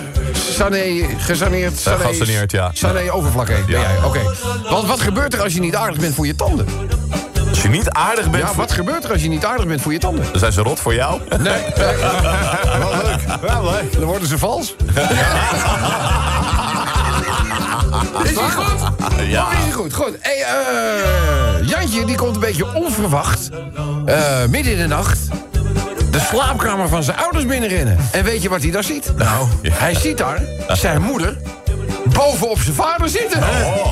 [0.56, 1.78] sané, gesaneerd.
[1.78, 2.70] Sané, gesaneerd, ja.
[2.72, 3.86] Sané overvlak heet, ben Ja.
[3.88, 4.04] jij.
[4.04, 4.20] Oké.
[4.70, 6.66] Want wat gebeurt er als je niet aardig bent voor je tanden?
[7.48, 9.92] Als je niet aardig bent, Ja, wat gebeurt er als je niet aardig bent voor
[9.92, 10.24] je tanden?
[10.30, 11.20] dan zijn ze rot voor jou.
[11.28, 11.62] Nee, nee.
[12.78, 13.40] wel leuk.
[13.40, 13.92] Wel leuk.
[13.92, 14.74] Dan worden ze vals.
[18.22, 18.80] Is die goed?
[19.28, 19.50] Ja.
[19.52, 19.94] Is die goed?
[19.94, 20.16] Goed.
[20.20, 23.48] Hey, eh, Jantje, die komt een beetje onverwacht.
[24.06, 25.18] eh, midden in de nacht.
[26.10, 27.98] De slaapkamer van zijn ouders binnenrennen.
[28.12, 29.12] En weet je wat hij daar ziet?
[29.16, 29.46] Nou.
[29.62, 31.36] Hij ziet daar zijn moeder
[32.04, 33.38] bovenop zijn vader zitten.
[33.42, 33.86] Oh.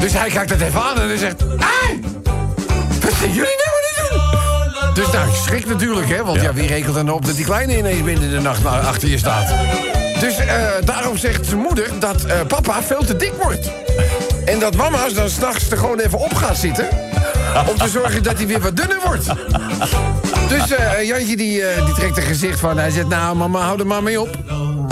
[0.00, 1.40] Dus hij kijkt dat even aan en hij zegt...
[1.40, 1.98] Hé,
[3.00, 3.67] wat zijn jullie nou?
[4.98, 6.24] Dus nou, je schrikt natuurlijk, hè?
[6.24, 6.52] Want ja.
[6.52, 9.08] wie rekent er nou op dat die kleine ineens binnen in de nacht na- achter
[9.08, 9.54] je staat?
[10.20, 10.46] Dus eh,
[10.84, 13.70] daarom zegt zijn moeder dat eh, papa veel te dik wordt.
[14.44, 16.88] En dat mama's dan s'nachts er gewoon even op gaat zitten...
[17.68, 19.26] om te zorgen dat hij weer wat dunner wordt.
[20.48, 22.78] Dus eh, Jantje die, die trekt een gezicht van...
[22.78, 24.36] Hij zegt, nou mama, hou er maar mee op.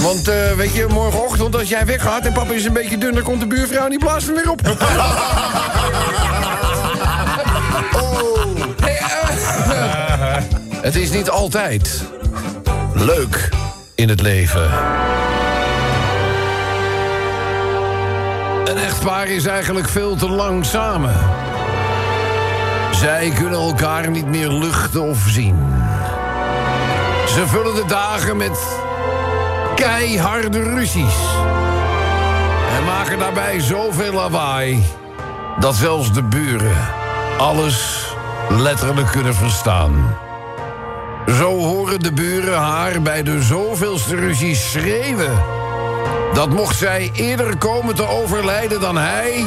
[0.02, 2.24] Want weet je, morgenochtend als jij weggaat...
[2.24, 4.61] en papa is een beetje dunner, komt de buurvrouw en die blaast hem weer op.
[10.87, 12.03] het is niet altijd
[12.95, 13.49] leuk
[13.95, 14.70] in het leven.
[18.64, 21.14] Een echtpaar is eigenlijk veel te lang samen.
[22.93, 25.57] Zij kunnen elkaar niet meer luchten of zien.
[27.28, 28.59] Ze vullen de dagen met
[29.74, 31.16] keiharde ruzies.
[32.76, 34.84] En maken daarbij zoveel lawaai...
[35.61, 36.76] dat zelfs de buren
[37.39, 38.07] alles
[38.49, 40.24] letterlijk kunnen verstaan.
[41.26, 45.42] Zo horen de buren haar bij de zoveelste ruzie schreeuwen...
[46.32, 49.44] dat mocht zij eerder komen te overlijden dan hij...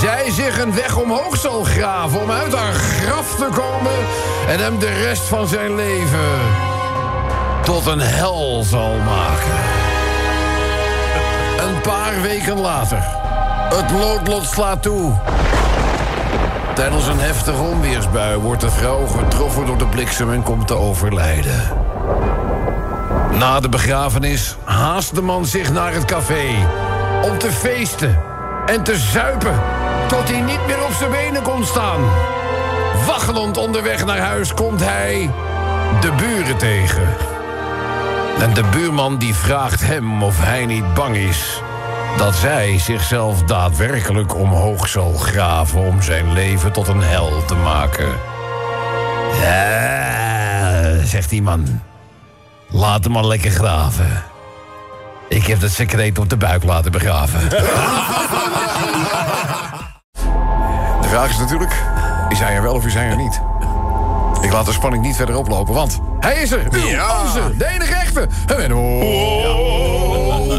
[0.00, 3.92] zij zich een weg omhoog zal graven om uit haar graf te komen...
[4.48, 6.64] en hem de rest van zijn leven
[7.62, 9.52] tot een hel zal maken.
[11.58, 13.04] Een paar weken later.
[13.74, 15.12] Het noodlot slaat toe.
[16.76, 21.72] Tijdens een heftige onweersbui wordt de vrouw getroffen door de bliksem en komt te overlijden.
[23.38, 26.68] Na de begrafenis haast de man zich naar het café
[27.22, 28.22] om te feesten
[28.66, 29.60] en te zuipen
[30.08, 32.00] tot hij niet meer op zijn benen kon staan.
[33.06, 35.30] Waggelend onderweg naar huis komt hij
[36.00, 37.16] de buren tegen.
[38.40, 41.62] En de buurman die vraagt hem of hij niet bang is
[42.16, 48.08] dat zij zichzelf daadwerkelijk omhoog zal graven om zijn leven tot een hel te maken.
[49.40, 51.82] Ja, zegt die man.
[52.68, 54.22] Laat hem maar lekker graven.
[55.28, 57.48] Ik heb dat secreet op de buik laten begraven.
[61.00, 61.74] De vraag is natuurlijk,
[62.28, 63.40] is hij er wel of is hij er niet?
[64.40, 66.66] Ik laat de spanning niet verder oplopen, want hij is er.
[66.70, 66.80] Uw,
[67.24, 68.28] onze, de enige echte.
[68.46, 69.75] Benno.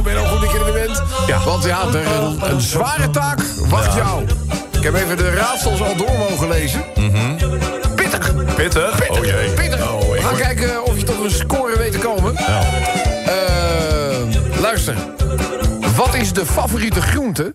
[0.07, 1.01] Benno, goed dat je er bent.
[1.27, 1.43] Ja.
[1.43, 3.39] Want ja, een, een zware taak
[3.69, 4.23] wacht jou.
[4.77, 6.83] Ik heb even de raadsels al door mogen lezen.
[7.95, 8.33] Pittig.
[8.55, 9.09] Pittig?
[9.09, 9.49] Oh jee.
[9.49, 9.91] Pittig.
[9.91, 12.35] Oh, We gaan word- kijken of je tot een score weet te komen.
[12.35, 12.47] Eh,
[14.61, 14.95] luister.
[15.95, 17.53] Wat is de favoriete groente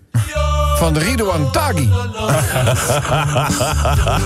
[0.83, 1.89] van Ridouan Taghi?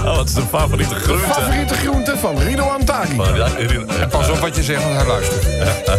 [0.06, 1.24] Oh, wat is de favoriete groente?
[1.26, 3.16] Favoriete groente van Ridouan Taghi.
[4.10, 5.46] Pas op wat je zegt, want hij luistert.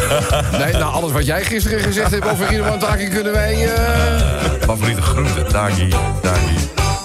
[0.64, 3.74] Nee, nou, alles wat jij gisteren gezegd hebt over Ridouan Taghi kunnen wij...
[3.74, 3.82] eh,
[4.62, 5.44] Favoriete groente?
[5.44, 5.88] Tagi.
[6.22, 6.56] Tagi.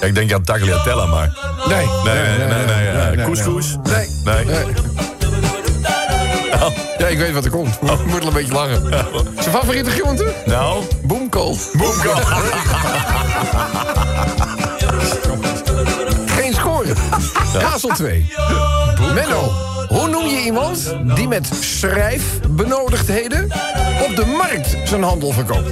[0.01, 1.37] Ja, ik denk aan tagliatella, maar...
[1.69, 1.87] Nee.
[2.05, 2.67] Nee, nee, nee?
[3.17, 4.07] Nee.
[4.25, 4.45] Nee.
[4.45, 4.65] Nee.
[6.99, 7.75] Ja, ik weet wat er komt.
[7.83, 8.83] Ik moet wel een beetje lachen.
[9.41, 10.33] Zijn favoriete groente?
[10.45, 10.85] Nou?
[11.03, 11.57] Boomkool.
[11.73, 12.15] Boemko.
[16.27, 16.93] Geen score.
[17.53, 18.33] Raadsel 2.
[19.15, 19.53] Menno,
[19.89, 23.45] hoe noem je iemand die met schrijfbenodigdheden
[24.09, 25.71] op de markt zijn handel verkoopt?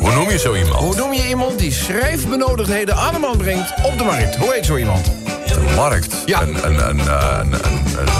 [0.00, 0.74] Hoe noem je zo iemand?
[0.74, 4.36] Hoe noem je iemand die schrijfbenodigdheden aan de man brengt op de markt?
[4.36, 5.10] Hoe heet zo iemand?
[5.54, 6.14] De markt?
[6.26, 6.42] Ja.
[6.42, 7.52] Een, een, een, een, een,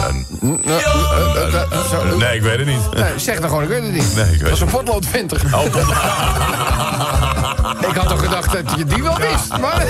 [0.02, 2.92] een, een- Nee, ik weet het niet.
[2.94, 4.14] Nee, zeg dan gewoon, ik weet het niet.
[4.16, 5.40] Nee, ik weet Dat is een potloodventer.
[5.54, 5.64] Oh,
[7.88, 9.58] Ik had toch gedacht dat je die wel wist.
[9.60, 9.86] Maar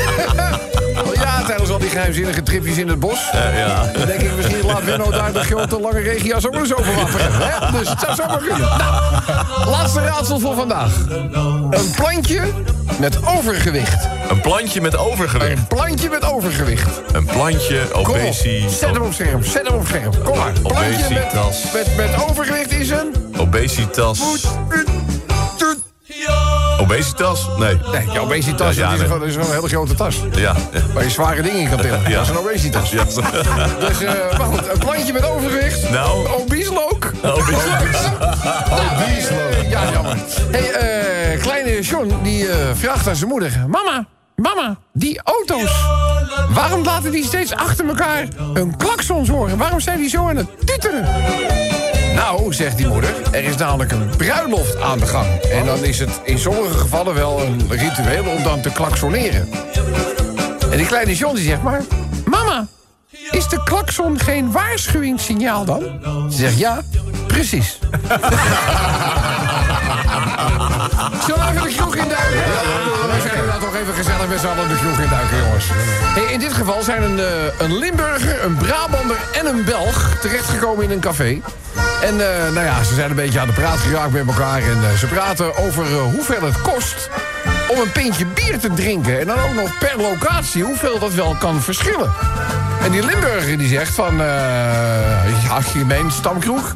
[1.15, 3.31] Ja, tijdens al die geheimzinnige tripjes in het bos.
[3.33, 3.91] Eh, ja.
[3.99, 7.31] Dan denk ik, misschien laat Winno daar de grote lange regenjas ook eens over wapperen.
[7.33, 7.79] hè?
[7.79, 8.61] Dus het zou zomaar kunnen.
[8.79, 10.93] Nou, laatste raadsel voor vandaag.
[11.71, 12.41] Een plantje
[12.99, 14.09] met overgewicht.
[14.29, 15.59] Een plantje met overgewicht.
[15.59, 17.01] Een plantje met overgewicht.
[17.13, 18.65] Een plantje, Kom op, obesi...
[18.69, 20.23] zet hem op scherm, zet hem op scherm.
[20.25, 20.53] Kom maar.
[20.63, 21.73] Plantje met, Obesitas.
[21.73, 23.15] met, met overgewicht is een...
[23.39, 24.21] Obesitas.
[26.85, 27.49] Obesitas?
[27.57, 27.79] Nee.
[27.93, 29.07] Nee, je obesitas Ja, ja, dat is, nee.
[29.07, 30.21] gewoon- dat is gewoon een hele grote tas.
[30.35, 30.55] Ja.
[30.95, 32.01] Waar je zware dingen in kan tillen.
[32.09, 32.09] Ja.
[32.11, 32.91] Dat is een obesitas.
[32.91, 33.05] ja.
[33.89, 35.91] Dus, eh, maar goed, een plantje met overgewicht.
[35.91, 36.29] Nou.
[36.29, 37.13] Obieslook.
[37.23, 38.05] Obesitas.
[38.71, 39.53] Obieslook.
[39.75, 40.17] Ja, jammer.
[40.51, 43.65] hey, eh, kleine John, die eh, vraagt aan zijn moeder...
[43.69, 44.07] Mama,
[44.37, 45.73] mama, die auto's...
[46.51, 49.59] Waarom laten die steeds achter elkaar een klaksons horen?
[49.59, 51.05] Waarom zijn die zo aan het tuteren?
[52.15, 55.27] Nou, zegt die moeder, er is namelijk een bruiloft aan de gang.
[55.41, 59.49] En dan is het in sommige gevallen wel een ritueel om dan te klaksoneren.
[60.71, 61.83] En die kleine John die zegt maar...
[62.25, 62.67] Mama,
[63.31, 65.83] is de klakson geen waarschuwingssignaal dan?
[66.31, 66.83] Ze zegt ja,
[67.27, 67.79] precies.
[71.27, 72.43] Zullen we even de kroeg induiken?
[73.65, 75.65] Toch even gezellig met z'n allen de kroeg induiken, jongens.
[76.15, 77.27] Hey, in dit geval zijn een, eh,
[77.59, 80.17] een Limburger, een Brabander en een Belg...
[80.21, 81.41] terechtgekomen in een café.
[82.03, 84.63] En eh, nou ja, ze zijn een beetje aan de praat geraakt met elkaar...
[84.63, 87.11] en eh, ze praten over hoeveel het kost
[87.69, 89.21] om een pintje bier te drinken.
[89.21, 92.13] En dan ook nog per locatie hoeveel dat wel kan verschillen.
[92.83, 94.17] En die Limburger die zegt van...
[94.17, 96.75] ja, gemeen stamkroeg...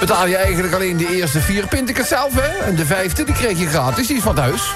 [0.00, 2.64] betaal je eigenlijk alleen de eerste vier pinten zelf, hè?
[2.66, 4.74] En de vijfde, die kreeg je gratis, die is van thuis.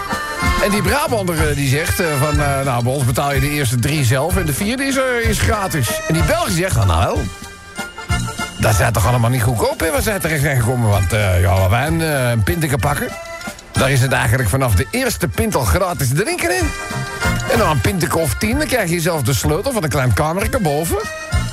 [0.63, 2.41] En die Brabander eh, die zegt eh, van...
[2.41, 4.37] eh, nou, bij ons betaal je de eerste drie zelf...
[4.37, 4.97] en de vierde is,
[5.29, 6.01] is gratis.
[6.09, 7.19] En die Belg zegt, nou, nou...
[8.61, 10.89] Dat zijn toch allemaal niet goedkoop, hè, waar zij terecht zijn gekomen.
[10.89, 13.09] Want ja, waar wij een, een pakken...
[13.73, 16.71] daar is het eigenlijk vanaf de eerste pint al gratis drinken in.
[17.53, 20.13] En dan een pintje of tien, dan krijg je zelf de sleutel van een klein
[20.13, 20.99] kamertje boven.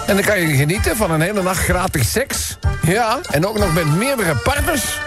[0.08, 2.58] En dan kan je genieten van een hele nacht gratis seks.
[2.82, 5.00] Ja, en ook nog met meerdere partners.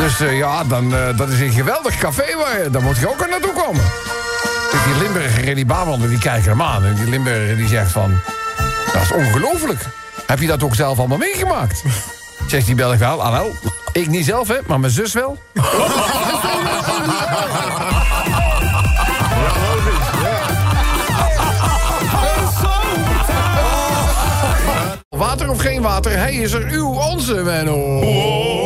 [0.00, 2.70] Dus eh, ja, dan, eh, dat is een geweldig café waar je...
[2.70, 3.84] Daar moet je ook aan naartoe komen.
[4.70, 6.84] Dus die Limburger en die Babander, die kijken hem aan.
[6.84, 8.20] En die Limburger die zegt van...
[8.92, 9.84] Dat is ongelooflijk.
[10.26, 11.82] Heb je dat ook zelf allemaal meegemaakt?
[12.46, 13.52] Zegt die Belg wel, ah wel.
[13.92, 15.38] Ik niet zelf, hè, maar mijn zus wel.
[25.08, 28.59] Water of geen water, hij is er uw, onze, Menno.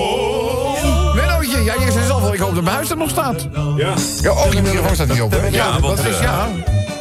[2.34, 3.46] Ik hoop dat mijn huis er nog staat.
[3.76, 3.92] Ja.
[4.20, 5.46] Ja, oh, je microfoon staat niet op, hè?
[5.46, 6.46] Ja, want, dat is, eh, ja.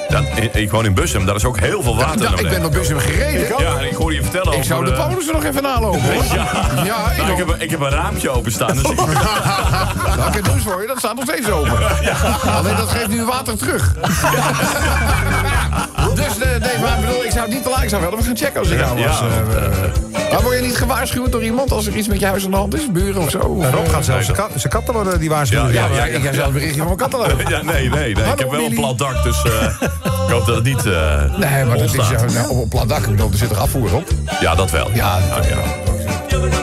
[0.10, 0.24] Dat,
[0.54, 2.72] ik, woon in Bussum, daar is ook heel veel water Ja, naar ik ben op
[2.72, 3.48] Bussum gereden.
[3.60, 6.02] Ja, ik hoorde je vertellen Ik zou de eh, polissen nog even nalopen.
[6.02, 6.24] hoor.
[6.24, 6.48] Ja,
[6.86, 8.76] Ja, ik Nou, ik, heb, een- ik heb een raampje openstaan.
[8.76, 8.96] Dus ik,
[10.18, 11.78] Nou, ik heb nieuws voor je, dat staat nog steeds open.
[12.58, 13.94] Alleen dat geeft nu water terug.
[16.16, 17.84] dus eh, nee, maar ik bedoel, ik zou het niet te laat.
[17.84, 19.20] Ik zou wel even gaan checken als ik jou was.
[19.20, 20.32] Ja, eh, eh.
[20.32, 22.58] maar word je niet gewaarschuwd door iemand als er iets met je huis aan de
[22.58, 22.92] hand is?
[22.92, 23.40] Buren of zo?
[23.40, 25.74] Rob gaat zelfs zijn kat- zijn katten worden die waarschuwen.
[25.74, 28.26] Ja, ik ga zelf een berichtje van mijn katten ja, nee, nee, nee.
[28.32, 29.52] Ik heb wel een plat dak, dus eh,
[30.04, 33.04] ik hoop dat het niet eh Nee, maar dat is nou, op een plat dak.
[33.04, 34.08] Ik bedoel, er zit er afvoer op.
[34.40, 34.90] Ja, dat wel.
[34.94, 36.63] Ja, ja.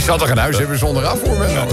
[0.00, 1.38] Je zal toch een huis hebben zonder afvoer?
[1.38, 1.64] Met Ja,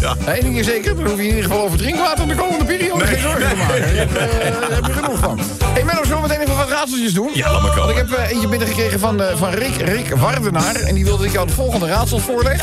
[0.00, 0.34] ja.
[0.34, 3.06] Eén ding is zeker, dan hoef je in ieder geval over drinkwater de komende periode
[3.06, 3.98] geen zorgen te maken.
[3.98, 5.40] Eh, daar heb je genoeg van.
[5.64, 7.30] Hé, Menno, zullen we meteen even wat raadseltjes doen?
[7.32, 7.94] Ja, laat maar komen.
[7.94, 10.74] Want ik heb eh, eentje binnengekregen van, eh, van Rick, Rick Wardenaar.
[10.74, 12.62] En die wilde dat ik jou het volgende raadsel voorleg.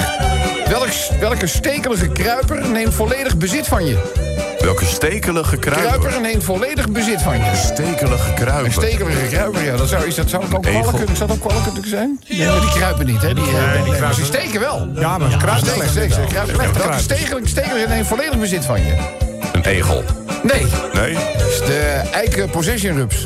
[0.69, 4.52] Welk, welke stekelige kruiper neemt volledig bezit van je?
[4.63, 5.99] Welke stekelige kruiper.
[5.99, 7.51] Kruiper neemt volledig bezit van je.
[7.55, 8.65] Stekelige kruiper.
[8.65, 11.63] Een stekelige kruiper, ja, dat zou, is dat, zou het ook kunnen, zou dat ook
[11.73, 12.19] kunnen zijn?
[12.27, 13.33] Nee, maar die kruipen niet, hè?
[13.33, 14.89] Die, eh, nee, maar ze steken wel.
[14.95, 16.71] Ja, maar Steken, steken, ze kruipen weg.
[16.71, 19.31] Welke stekelige, stekelige neemt volledig bezit van je?
[19.53, 20.03] Een egel.
[20.43, 21.17] Nee, Nee?
[21.49, 23.25] is de eiken possession rups.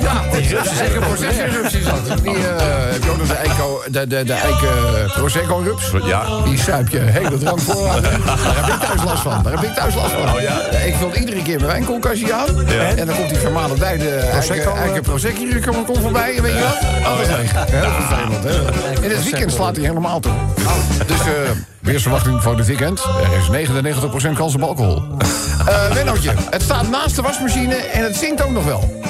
[0.00, 2.22] Ja, die rups is eiken possession rups is dat.
[2.22, 5.90] Die, eh, heb je ook nog de eiken, de, de, de eiken prosecco rups?
[6.04, 6.24] Ja.
[6.44, 7.86] Die suip je hele drank voor.
[8.02, 9.42] Daar heb ik thuis last van.
[9.42, 10.34] Daar heb ik thuis last van.
[10.34, 10.60] Oh, ja?
[10.84, 12.64] Ik vul iedere keer mijn wijnkoelkastje aan.
[12.66, 12.82] Ja.
[12.82, 16.36] En dan komt die vermalen bij de eiken, eiken prosecco rups komt komt voorbij.
[16.36, 17.06] En weet je wat?
[17.06, 17.52] Alles leeg.
[17.70, 18.44] Heel vervelend.
[18.44, 19.04] Hè?
[19.04, 20.32] In het weekend slaat hij helemaal toe.
[21.06, 21.50] Dus eh
[21.82, 23.02] weersverwachting voor dit weekend.
[23.50, 23.68] Er is
[24.28, 25.02] 99% kans op alcohol.
[25.66, 29.00] Eh Wennootje, het staat naast de wasmachine en het zingt ook nog wel.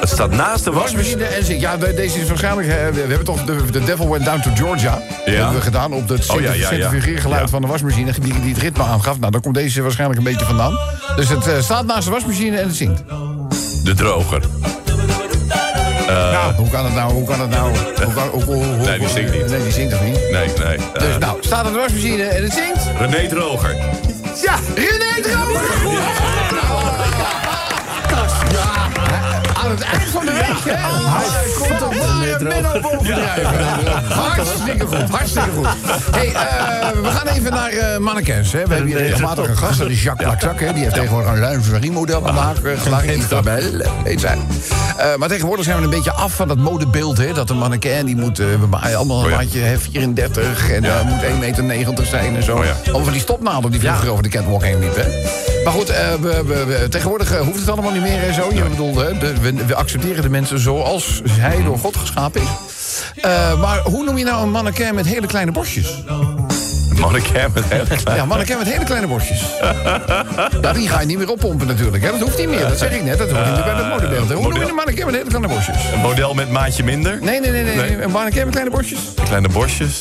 [0.00, 1.18] Het staat naast de wasmachine.
[1.18, 1.60] Wasmachine en zingt.
[1.60, 2.68] Ja, de- deze is waarschijnlijk...
[2.68, 4.90] we, hebben toch de, The Devil Went Down to Georgia.
[4.90, 6.66] Dat hebben we gedaan op het Oh, ja, ja, ja.
[6.68, 7.48] centrifugeergeluid Ja.
[7.48, 8.12] van de wasmachine...
[8.20, 9.18] Die, die het ritme aangaf.
[9.18, 10.78] Nou, daar komt deze waarschijnlijk een beetje vandaan.
[11.16, 13.02] Dus het eh, staat naast de wasmachine en het zingt.
[13.84, 14.42] De droger.
[16.10, 17.12] Eh, nou, hoe kan het nou?
[17.12, 17.72] Hoe kan het nou?
[18.84, 19.50] Nee, die zingt niet.
[19.50, 20.30] Nee, die zingt toch niet?
[20.30, 20.76] Nee, nee.
[20.76, 22.82] Eh, dus nou, staat een wasmachine en het zingt?
[22.98, 23.76] René Droger.
[24.42, 25.60] Ja, René Droger!
[29.54, 30.74] aan het eind van de week.
[32.42, 32.68] Menno.
[34.08, 35.66] Hartstikke goed, hartstikke goed.
[36.10, 38.52] hey, eh, we gaan even naar eh mannequins.
[38.52, 38.66] Hè.
[38.66, 40.60] We hebben hier regelmatig een gast, dat is Jacques Plakzak.
[40.60, 40.72] Hè.
[40.72, 43.18] Die heeft tegenwoordig een lingerie-model aan de haak eh, geslagen.
[43.18, 43.62] Isabel
[44.04, 44.38] heet zij.
[44.96, 47.18] Eh, maar tegenwoordig zijn we een beetje af van dat modebeeld.
[47.18, 47.32] Hè.
[47.32, 48.40] Dat een mannequin, die moet
[48.94, 49.36] allemaal een ja.
[49.36, 52.56] maatje hè, 34 en moet 1,90 meter zijn en zo.
[52.56, 52.94] Oh.
[52.96, 55.04] Over die stopnaden die vroeger over de catwalk heen liepen.
[55.04, 55.49] hè.
[55.64, 58.50] Maar goed, eh, we, we- we- tegenwoordig eh, hoeft het allemaal niet meer en zo.
[58.54, 62.48] Je bedoelt, hè, de- we, we accepteren de mensen zoals zij door God geschapen is.
[63.22, 66.02] Eh, maar hoe noem je nou een mannequin met hele kleine borstjes?
[67.00, 68.14] Mannequin met hele kleine...
[68.14, 69.40] Ja, mannequin met hele kleine borstjes.
[70.74, 72.04] Die ga je niet meer oppompen natuurlijk.
[72.04, 72.10] Hè?
[72.10, 73.18] Dat hoeft niet meer, dat zeg ik net.
[73.18, 74.32] Dat hoort niet meer bij het modebeeld.
[74.32, 75.76] Hoe noem je een mannequin met hele kleine borstjes?
[75.92, 77.18] Een model met maatje minder.
[77.20, 77.76] Nee, nee, nee, nee.
[77.76, 78.02] Nee.
[78.02, 78.98] Een mannequin met kleine borstjes?
[79.24, 80.00] Kleine borstjes.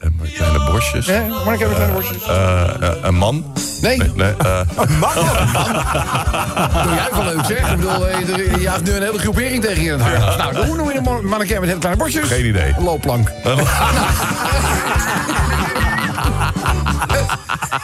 [0.00, 1.06] En met kleine borstjes.
[1.06, 2.22] Ja, een mannequin met kleine borstjes?
[2.28, 3.44] Eh, eh, een man.
[3.80, 4.60] Nee, Nee, nee, eh,
[6.84, 7.70] doe jij wel leuk zeg.
[7.70, 8.18] Ik bedoel, eh,
[8.54, 10.36] je jaagt nu een hele groepering tegen je in het harnas.
[10.36, 12.28] Nou, hoe noem je een man- mannequin met hele kleine borstjes?
[12.28, 12.74] Geen idee.
[12.76, 13.30] Een loopplank.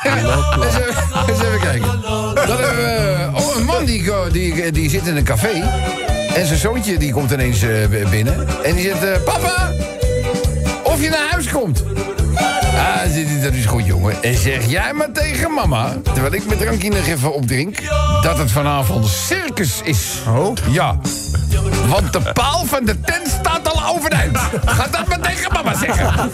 [0.02, 0.94] Eens even,
[1.28, 2.00] eens even kijken.
[2.34, 5.62] Dan hebben we oh, een man die, die, die zit in een café.
[6.36, 7.70] En zijn zoontje die komt ineens eh,
[8.10, 8.46] binnen.
[8.62, 9.72] En die zegt, eh, papa,
[10.96, 11.84] of je naar huis komt.
[12.74, 14.22] Ah, dat is goed, jongen.
[14.22, 17.78] En zeg jij maar tegen mama, terwijl ik mijn drankje nog even opdrink...
[18.22, 20.22] dat het vanavond circus is.
[20.28, 20.56] Oh?
[20.70, 20.98] Ja.
[21.86, 24.38] Want de paal van de tent staat al overeind.
[24.64, 26.30] Ga dat maar tegen mama zeggen.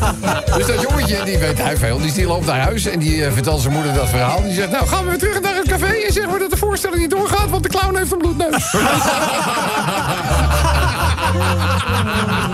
[0.57, 2.87] Dus dat jongetje, die weet hij veel, dus die loopt naar huis...
[2.87, 4.43] en die eh, vertelt zijn moeder dat verhaal.
[4.43, 5.87] Die zegt, nou, gaan we weer terug naar het café...
[5.87, 7.51] en zeggen we dat de voorstelling niet doorgaat...
[7.51, 8.75] want de clown heeft een bloedneus.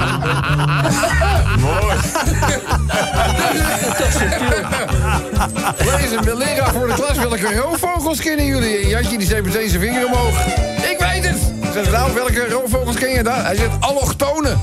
[5.99, 8.78] Lezen, de leraar voor de klas, welke roofvogels kennen jullie?
[8.78, 10.47] En Jantje die steekt meteen zijn vinger omhoog.
[10.91, 11.39] Ik weet het!
[11.72, 13.34] Zegt nou, welke roofvogels ken je dan?
[13.34, 14.62] Hij zegt allochtonen.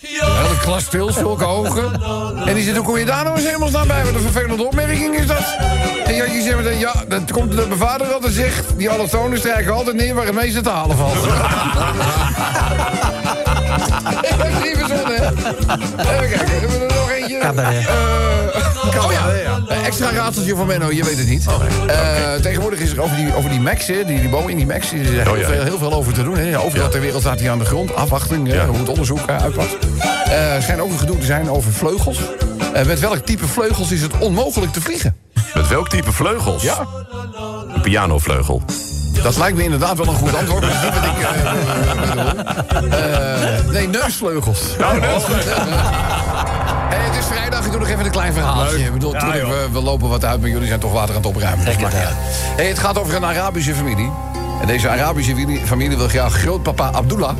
[0.00, 2.02] De hele klas stil, zulke ogen.
[2.46, 4.04] En die zegt, hoe kom je daar nou eens hemelsnaam bij?
[4.04, 5.56] Wat een vervelende opmerking is dat.
[6.04, 8.64] En Jantje zegt meteen, ja, dat komt omdat mijn vader altijd zegt...
[8.76, 11.16] die allochtonen strijken altijd neer waar het meeste te halen valt.
[14.22, 15.26] Is niet verzonnen, hè?
[16.14, 17.38] Even kijken, hebben we er nog eentje?
[17.38, 19.26] Eh, oh ja,
[19.76, 21.46] een extra raadseltje van Menno, je weet het niet.
[21.86, 24.92] Eh, tegenwoordig is er over die, over die Max, hè, die, die Boeing, die Max...
[24.92, 25.46] er is heel, Oh ja.
[25.48, 26.36] veel, heel veel over te doen.
[26.38, 26.58] Hè.
[26.60, 27.94] Overal ter wereld staat hij aan de grond.
[27.94, 28.66] Afwachting, hè, Ja.
[28.66, 29.76] hoe het onderzoek eh, uitpakt.
[30.24, 32.18] Eh, Er schijnt ook een gedoe te zijn over vleugels.
[32.72, 35.16] Eh, met welk type vleugels is het onmogelijk te vliegen?
[35.54, 36.62] met welk type vleugels?
[36.62, 36.86] Ja,
[37.74, 38.62] Een pianovleugel.
[39.22, 40.60] Dat lijkt me inderdaad wel een goed antwoord.
[40.60, 42.98] Maar dat is niet wat ik eh, bedoel.
[42.98, 44.60] Eh, nee, neusvleugels.
[46.88, 48.78] Hey, het is vrijdag, ik doe nog even een klein verhaaltje.
[48.78, 51.64] Ik bedoel, we, we lopen wat uit, maar jullie zijn toch water aan het opruimen.
[51.64, 52.14] Dus niet uit.
[52.56, 54.10] hey, het gaat over een Arabische familie.
[54.60, 57.36] En deze Arabische familie, familie wil graag grootpapa Abdullah...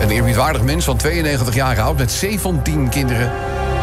[0.00, 3.32] een eerbiedwaardig mens van 92 jaar oud met 17 kinderen...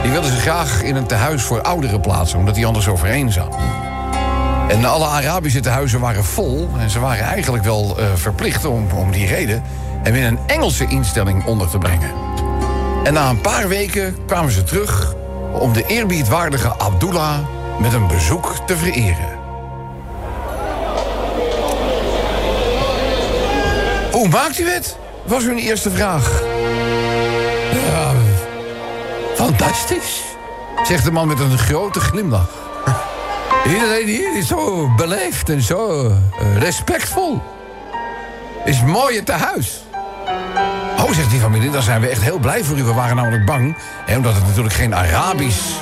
[0.01, 2.39] die willen ze graag in een tehuis voor ouderen plaatsen...
[2.39, 3.49] omdat die anders over eenzaam.
[4.67, 6.69] En alle Arabische tehuizen waren vol...
[6.77, 9.63] en ze waren eigenlijk wel eh, verplicht om, om die reden...
[10.03, 12.11] hem in een Engelse instelling onder te brengen.
[13.03, 15.15] En na een paar weken kwamen ze terug
[15.53, 17.39] om de eerbiedwaardige Abdullah
[17.79, 19.43] met een bezoek te vereren.
[24.11, 24.97] Hoe maakt u het?
[25.25, 26.41] Was hun eerste vraag.
[27.87, 28.11] Ja,
[29.35, 30.21] fantastisch,
[30.83, 32.64] zegt de man met een grote glimlach.
[33.67, 37.41] Iedereen hier is zo beleefd en zo eh, respectvol.
[38.65, 39.83] Is een mooie tehuis.
[40.97, 42.83] Oh, zegt die familie, dan zijn we echt heel blij voor u.
[42.83, 45.75] We waren namelijk bang, hè, omdat het natuurlijk geen Arabisch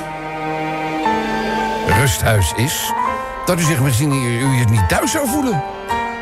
[1.99, 2.91] rusthuis is...
[3.45, 5.63] dat u zich misschien u niet thuis zou voelen.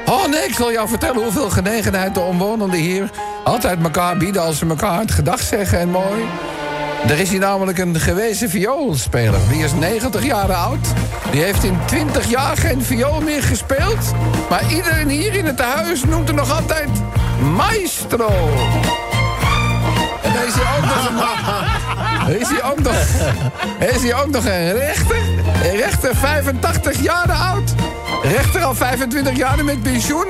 [0.05, 3.09] Oh nee, ik zal jou vertellen hoeveel genegenheid de omwonenden hier...
[3.43, 6.25] altijd elkaar bieden als ze elkaar het gedag zeggen en mooi.
[7.07, 9.39] Er is hier namelijk een gewezen vioolspeler.
[9.49, 10.87] Die is 90 jaar oud.
[11.31, 14.13] Die heeft in 20 jaar geen viool meer gespeeld.
[14.49, 16.89] Maar iedereen hier in het huis noemt hem nog altijd
[17.55, 18.29] maestro.
[20.21, 21.09] En is hij ook nog
[22.27, 22.95] een, is hij ook nog,
[23.95, 25.17] is hij ook nog een rechter.
[25.63, 27.73] Een rechter 85 jaar oud.
[28.23, 30.27] Rechter al 25 jaar met pensioen.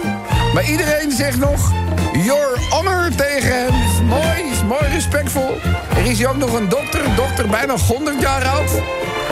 [0.53, 1.71] Maar iedereen zegt nog...
[2.13, 3.67] Your honor tegen hem.
[3.67, 5.57] Is mooi, mooi respectvol.
[5.95, 7.05] Er is hier ook nog een dokter.
[7.05, 8.69] Een dokter bijna 100 jaar oud.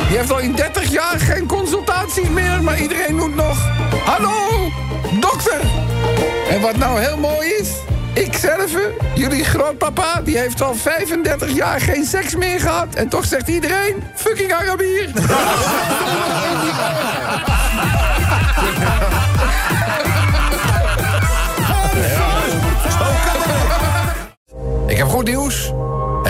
[0.07, 2.63] Die heeft al in 30 jaar geen consultaties meer.
[2.63, 3.57] Maar iedereen noemt nog...
[4.05, 4.69] Hallo,
[5.19, 5.61] dokter.
[6.49, 7.69] En wat nou heel mooi is...
[8.13, 8.71] Ik zelf,
[9.15, 12.95] jullie grootpapa, die heeft al 35 jaar geen seks meer gehad.
[12.95, 15.09] En toch zegt iedereen, fucking Arabier.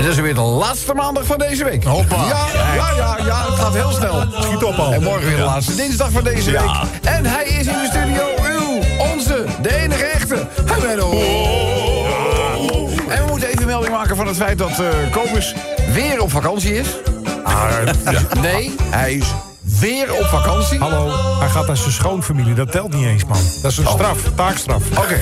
[0.10, 1.84] is weer de laatste maandag van deze week.
[1.84, 2.16] Hoppa.
[2.16, 4.26] Ja, ja, ja, ja, het gaat heel snel.
[4.42, 4.94] Schiet op al.
[4.94, 6.62] En morgen weer de laatste dinsdag van deze Ja.
[6.62, 7.02] week.
[7.14, 8.82] En hij is in de studio, uw,
[9.14, 10.48] onze, de enige echte.
[10.66, 11.12] Hij Menno.
[13.10, 14.82] En we moeten even melding maken van het feit dat
[15.12, 15.54] Kobus
[15.94, 16.88] weer op vakantie is.
[18.42, 19.26] Nee, hij is
[19.80, 20.80] weer op vakantie.
[20.80, 22.54] Hallo, hij gaat naar zijn schoonfamilie.
[22.54, 23.38] Dat telt niet eens, man.
[23.62, 24.84] Dat is een straf, taakstraf.
[24.98, 25.18] Oké.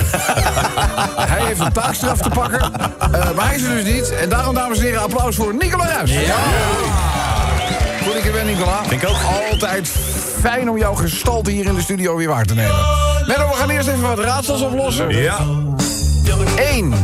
[1.32, 2.60] hij heeft een taakstraf te pakken.
[2.60, 4.14] eh, maar hij is er dus niet.
[4.14, 6.10] En daarom, dames en heren, applaus voor Nicola Ruijs.
[6.10, 6.36] Ja.
[8.06, 8.80] Goed ik ben, Nicola.
[8.88, 9.16] Ik ook.
[9.52, 9.88] Altijd
[10.40, 12.76] fijn om jouw gestalte hier in de studio weer waar te nemen.
[13.26, 15.08] Menno, we gaan eerst even wat raadsels oplossen.
[15.08, 15.36] Ja.
[16.56, 16.94] 1.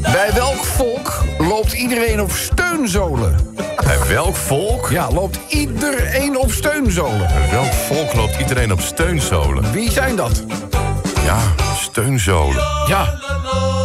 [0.00, 3.36] Bij welk volk loopt iedereen op steunzolen?
[3.84, 4.88] Bij welk volk?
[4.90, 7.18] Ja, loopt iedereen op steunzolen.
[7.28, 9.72] Bij welk volk loopt iedereen op steunzolen?
[9.72, 10.42] Wie zijn dat?
[11.24, 11.38] Ja,
[11.76, 12.62] steunzolen.
[12.88, 13.14] Ja,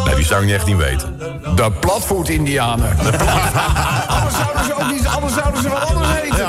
[0.05, 1.17] Nee, die zou ik niet echt niet weten.
[1.55, 2.97] de platvoet-indianen.
[4.07, 6.47] anders, zouden ze ook niet, anders zouden ze wel anders heten.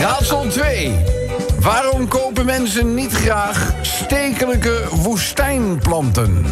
[0.00, 0.94] Raadsel 2.
[1.60, 6.46] Waarom kopen mensen niet graag stekelijke woestijnplanten?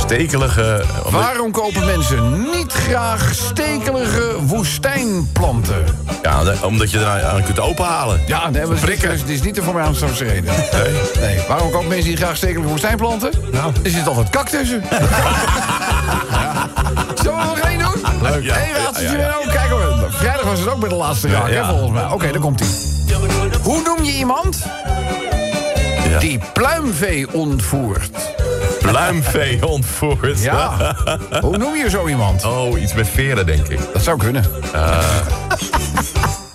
[0.00, 0.84] Stekelige...
[1.10, 5.84] Waarom kopen mensen niet graag stekelige woestijnplanten?
[6.22, 8.20] Ja, omdat je er aan kunt openhalen.
[8.26, 10.54] Ja, nee, maar is, het is niet de Voormaanse reden.
[10.72, 11.00] Nee.
[11.20, 13.30] Nee, waarom kopen mensen niet graag stekelijke woestijnplanten?
[13.52, 13.72] Nou.
[13.82, 14.82] Er zit altijd kak tussen.
[17.22, 18.20] Zullen we er nog één doen?
[18.22, 18.44] Leuk.
[18.44, 19.52] Ja, Eén raadseltje ja, ja, ook.
[19.52, 21.54] Kijk hoor, vrijdag was het ook bij de laatste raak, ja.
[21.64, 22.04] hè, volgens mij.
[22.04, 22.68] Oké, daar komt hij.
[23.62, 24.58] Hoe noem je iemand
[26.08, 26.18] Ja.
[26.18, 28.10] die pluimvee ontvoert?
[28.82, 30.42] Pluimvee ontvoerd.
[30.42, 30.94] Ja.
[31.40, 32.44] Hoe noem je zo iemand?
[32.44, 33.78] Oh, iets met veren, denk ik.
[33.92, 34.44] Dat zou kunnen.
[34.72, 34.98] Eh.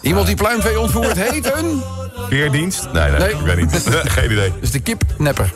[0.01, 1.81] Iemand die pluimvee ontvoert heet een...
[2.29, 2.87] Veerdienst?
[2.93, 3.29] Nee, nee, Nee.
[3.29, 3.87] ik weet niet.
[4.15, 4.53] Geen idee.
[4.61, 5.51] Is de kipnepper.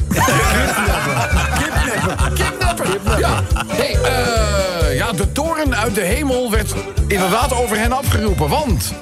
[1.57, 2.32] Kipnepper.
[2.34, 3.19] Kipnepper.
[3.19, 3.41] Ja.
[3.67, 6.74] Hey, eh, ja, de toren uit de hemel werd
[7.07, 8.49] inderdaad over hen afgeroepen.
[8.49, 8.93] Want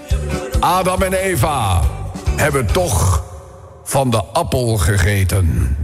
[0.60, 1.82] Adam en Eva
[2.36, 3.24] hebben toch
[3.84, 5.78] van de appel gegeten.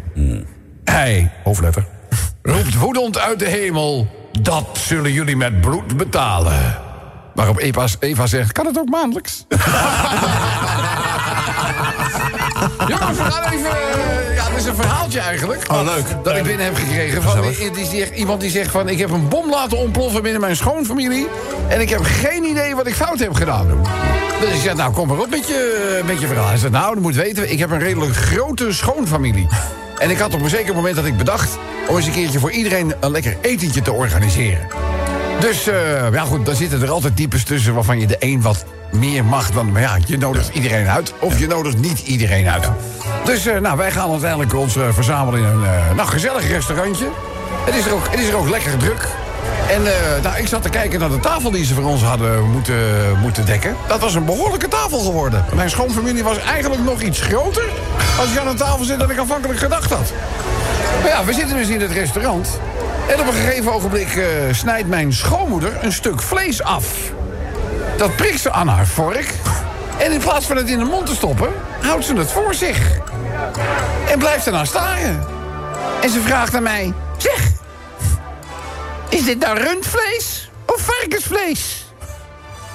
[0.86, 1.86] Hij, hoofdletter,
[2.41, 4.07] roept woedend uit de hemel...
[4.41, 6.77] dat zullen jullie met bloed betalen.
[7.33, 9.45] Waarop Eva, Eva zegt, kan het ook maandelijks?
[12.88, 14.24] Jongens, we gaan even...
[14.56, 15.72] het is een verhaaltje eigenlijk.
[15.72, 16.24] Oh, leuk.
[16.24, 18.89] Dat ik binnen heb gekregen van die, die zegt, iemand die zegt van...
[18.89, 21.28] ik heb een bom laten ontploffen binnen mijn schoonfamilie...
[21.68, 23.68] en ik heb geen idee wat ik fout heb gedaan.
[24.39, 26.47] Dus ik zeg, nou, kom maar op met je, met je verhaal.
[26.47, 29.47] Hij zegt, nou, je moet weten, ik heb een redelijk grote schoonfamilie.
[29.97, 31.58] En ik had op een zeker moment dat ik bedacht...
[31.88, 34.68] om eens een keertje voor iedereen een lekker etentje te organiseren.
[35.39, 37.73] Dus, eh, ja goed, dan zitten er altijd types tussen...
[37.73, 39.71] waarvan je de een wat meer mag dan...
[39.71, 42.69] maar ja, je nodigt iedereen uit of je nodigt niet iedereen uit.
[43.25, 47.05] Dus, eh, nou, wij gaan uiteindelijk ons eh, verzamelen in een nou, gezellig restaurantje.
[47.65, 49.07] Het is, er ook, het is er ook lekker druk.
[49.69, 49.81] En
[50.23, 52.75] nou, ik zat te kijken naar de tafel die ze voor ons hadden moeten,
[53.21, 53.75] moeten dekken.
[53.88, 55.45] Dat was een behoorlijke tafel geworden.
[55.53, 57.63] Mijn schoonfamilie was eigenlijk nog iets groter...
[58.19, 60.13] als je aan een tafel zit dan ik aanvankelijk gedacht had.
[61.01, 62.59] Maar ja, we zitten dus in het restaurant.
[63.08, 66.86] En op een gegeven ogenblik eh, snijdt mijn schoonmoeder een stuk vlees af.
[67.97, 69.34] Dat prikt ze aan haar vork.
[69.97, 71.49] En in plaats van het in de mond te stoppen,
[71.82, 72.78] houdt ze het voor zich.
[74.10, 75.26] En blijft ernaar staren.
[76.01, 77.51] En ze vraagt aan mij: Zeg,
[79.10, 81.86] is dit nou rundvlees of varkensvlees?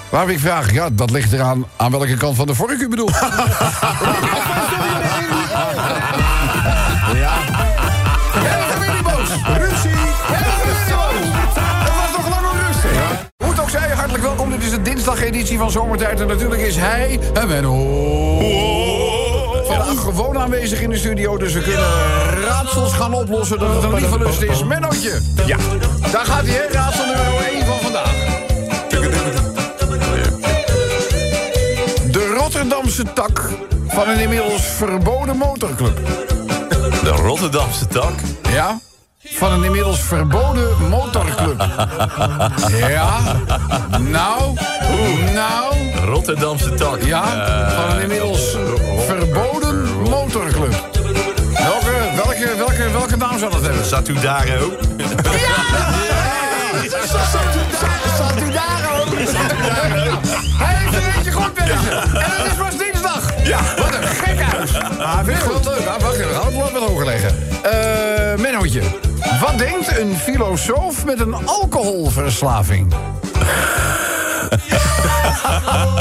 [0.08, 3.18] Waarop ik vraag, ja, dat ligt eraan aan welke kant van de vork u bedoelt.
[14.60, 16.20] Dit is de dinsdageditie van Zomertijd.
[16.20, 18.38] En natuurlijk is hij en Menno.
[19.64, 21.36] Vandaag gewoon aanwezig in de studio.
[21.36, 21.88] Dus we kunnen
[22.44, 24.64] raadsels gaan oplossen dat het een lieve lust is.
[24.64, 25.20] Mennootje.
[25.46, 25.56] Ja.
[26.12, 26.72] Daar gaat hij, hè?
[26.72, 28.14] Raadsel nummer 1 van vandaag.
[32.10, 33.48] De Rotterdamse tak
[33.88, 35.96] van een inmiddels verboden motorclub.
[37.02, 38.12] De Rotterdamse tak.
[38.48, 38.80] Ja?
[39.32, 41.64] Van een inmiddels verboden motorclub.
[42.88, 43.18] Ja?
[43.98, 44.54] Nou?
[45.34, 45.74] Nou?
[46.04, 47.02] Rotterdamse tak.
[47.02, 47.22] Ja?
[47.70, 48.56] Van een inmiddels
[49.06, 50.88] verboden motorclub.
[51.52, 53.84] Welke, welke, welke, welke naam zou dat hebben?
[53.84, 54.72] Satudaro.
[58.16, 59.14] Zat u daar ook?
[60.58, 61.72] Hij heeft er eentje goed deze.
[61.72, 62.70] En het is pas.
[63.44, 63.58] Ja.
[63.76, 64.70] Wat een gek huis.
[64.98, 65.86] Ah, vind ik wel leuk.
[65.86, 67.36] Ah, wacht even, we gaan het wel wat hoger leggen.
[67.62, 68.82] Eh, Mennootje.
[69.40, 72.92] Wat denkt een filosoof met een alcoholverslaving?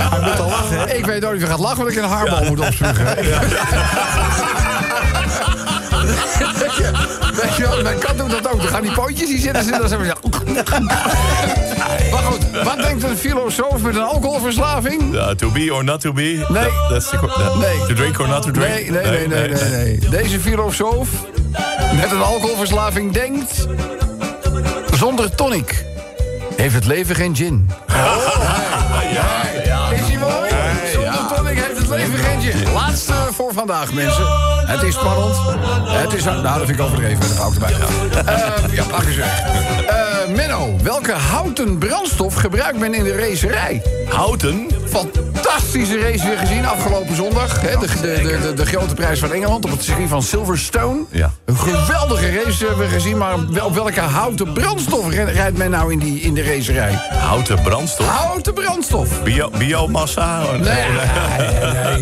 [0.09, 0.93] Hij moet al lachen, hè?
[0.93, 3.17] Ik weet niet of hij gaat lachen, want ik een haarbal moet opspugen.
[6.39, 8.59] Weet je wel, mijn kat doet dat ook.
[8.61, 10.15] Dan ga aan die pootjes die zitten ze dan zeggen ze...
[12.11, 15.19] Maar goed, wat denkt een filosoof met een alcoholverslaving?
[15.37, 16.21] To be or not to be?
[16.21, 16.63] Nee.
[16.63, 17.77] That- that's the that- Nee.
[17.87, 18.69] To drink or not to drink?
[18.73, 19.69] Nee, nee, nee, nee, nee,
[19.99, 20.09] nee.
[20.09, 21.09] Deze filosoof
[21.95, 23.67] met een alcoholverslaving denkt...
[24.97, 25.85] Zonder tonic
[26.55, 27.69] heeft het leven geen gin.
[29.13, 29.87] Ja, ja.
[31.89, 32.73] Het leven geen gin.
[32.73, 34.25] Laatste voor vandaag, mensen.
[34.65, 35.35] Het is spannend.
[35.87, 36.23] Het is...
[36.23, 37.19] Nou, dat vind ik overdreven.
[37.19, 37.77] Dat hou ik erbij.
[38.25, 40.08] Eh, ja, pak eens weg.
[40.27, 43.81] Eh, Menno, welke houten brandstof gebruikt men in de racerij?
[44.09, 44.67] Houten?
[44.89, 47.61] Fantastische race weer gezien afgelopen zondag.
[47.61, 51.01] Hè, de, de, de, de, grote prijs van Engeland op het circuit van Silverstone.
[51.09, 51.31] Ja.
[51.45, 53.17] Een geweldige race hebben we gezien.
[53.17, 56.91] Maar op welke houten brandstof ri- rijdt men nou in, die, in de racerij?
[57.09, 58.07] Houten brandstof?
[58.07, 59.23] Houten brandstof.
[59.23, 60.41] Bio, biomassa?
[60.51, 60.61] Nee,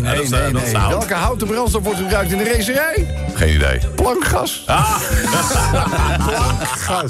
[0.00, 0.74] nee, nee, nee.
[0.76, 0.90] Hout.
[0.90, 3.06] Welke houten brandstof wordt gebruikt in de racerij?
[3.34, 3.78] Geen idee.
[3.94, 4.64] Plankgas.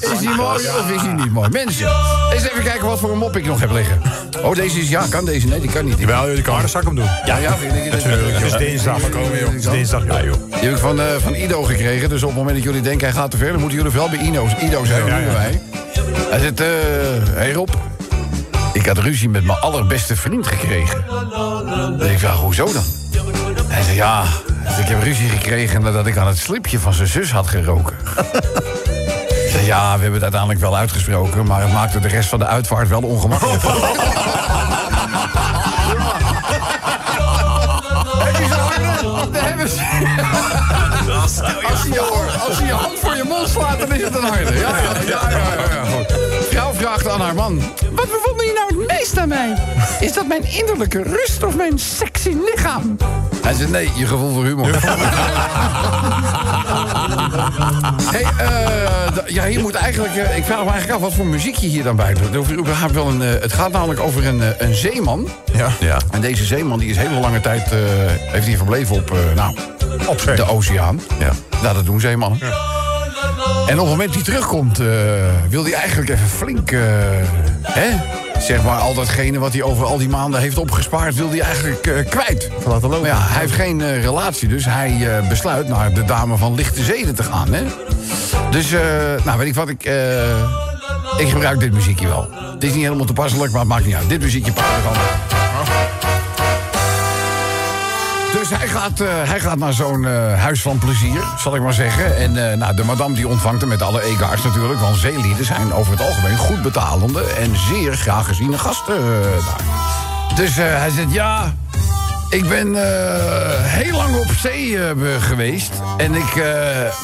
[0.00, 1.48] Is die mooi of is niet mooi?
[1.48, 1.86] Mensen,
[2.32, 4.00] eens even kijken wat voor een mop ik nog heb liggen.
[4.42, 4.88] Oh, deze is...
[4.88, 5.46] Ja, kan deze?
[5.46, 5.98] Nee, die kan niet.
[5.98, 6.68] Jawel, die kan.
[6.68, 7.09] Zal ik hem doen.
[7.24, 8.96] Ja, ja, vind ik Het is dinsdag.
[9.02, 10.32] Het is dinsdag, joh.
[10.50, 12.09] Die heb ik van, eh, van Ido gekregen.
[12.09, 13.50] Dus op het moment dat jullie denken hij gaat te ver...
[13.50, 15.06] dan moeten jullie wel bij Ido, Ido zijn.
[15.06, 15.32] Ja, Ja, ja, ja.
[15.32, 15.61] Wij.
[16.30, 16.61] Hij zegt...
[16.61, 16.66] eh
[17.34, 17.68] hey Rob,
[18.72, 21.04] ik had ruzie met mijn allerbeste vriend gekregen.
[22.00, 22.84] En ik vraag, hoezo dan?
[23.68, 24.24] Hij zegt, ja,
[24.78, 25.82] ik heb ruzie gekregen...
[25.82, 27.96] nadat ik aan het slipje van zijn zus had geroken.
[29.64, 31.46] Ja, we hebben het uiteindelijk wel uitgesproken...
[31.46, 33.62] maar het maakte de rest van de uitvaart wel ongemakkelijk.
[39.68, 41.44] Ze.
[41.68, 44.22] Als je, je- als je je hand voor je mond slaat, dan is het een
[44.24, 44.54] harde.
[44.54, 45.40] Ja, ja, ja, ja,
[45.72, 46.07] ja,
[47.09, 47.59] vraagt aan haar man...
[47.92, 49.54] Wat bewonder je nou het meest aan mij?
[50.00, 52.96] Is dat mijn innerlijke rust of mijn sexy lichaam?
[53.42, 54.66] Hij zegt, nee, je gevoel voor humor.
[58.12, 60.14] hey, eh, ja, hier moet eigenlijk...
[60.14, 62.46] eh, ik vraag me eigenlijk af wat voor muziek je hier dan bij doet.
[62.92, 65.28] Wel een, eh, het gaat namelijk over een, een zeeman.
[65.52, 65.68] Ja.
[65.80, 65.98] Ja.
[66.11, 67.78] En deze zeeman die is hele lange tijd eh,
[68.32, 69.56] heeft hij verbleven op, eh, nou,
[70.06, 70.36] Op zee.
[70.36, 71.00] de oceaan.
[71.18, 71.30] Ja.
[71.62, 72.38] Nou, dat doen zeemannen.
[73.69, 74.87] En op het moment dat hij terugkomt, eh,
[75.49, 76.71] wil hij eigenlijk even flink...
[76.71, 76.81] eh,
[77.62, 77.97] hè?
[78.41, 81.14] Zeg maar, al datgene wat hij over al die maanden heeft opgespaard...
[81.14, 82.51] wil hij eigenlijk eh, kwijt.
[82.66, 83.01] laten lopen.
[83.01, 87.14] Maar ja, hij heeft geen relatie, dus hij besluit naar de dame van lichte zeden
[87.14, 87.53] te gaan.
[87.53, 87.62] Hè?
[88.51, 88.71] Dus,
[89.25, 89.85] nou, weet ik wat, ik,
[91.19, 92.29] ik gebruik dit muziekje wel.
[92.53, 94.09] Het is niet helemaal toepasselijk, maar het maakt niet uit.
[94.09, 95.47] Dit muziekje pak ik
[98.49, 101.72] Dus hij gaat, eh, hij gaat naar zo'n eh, huis van plezier, zal ik maar
[101.72, 102.16] zeggen.
[102.16, 104.80] En eh, nou, de madame die ontvangt hem met alle egaars natuurlijk.
[104.80, 107.22] Want zeelieden zijn over het algemeen goed betalende...
[107.22, 110.36] en zeer graag geziene gasten daar.
[110.36, 111.55] Dus hij zegt, ja,
[112.30, 112.74] ik ben
[113.62, 114.78] heel lang op zee
[115.20, 115.72] geweest.
[115.96, 116.42] En ik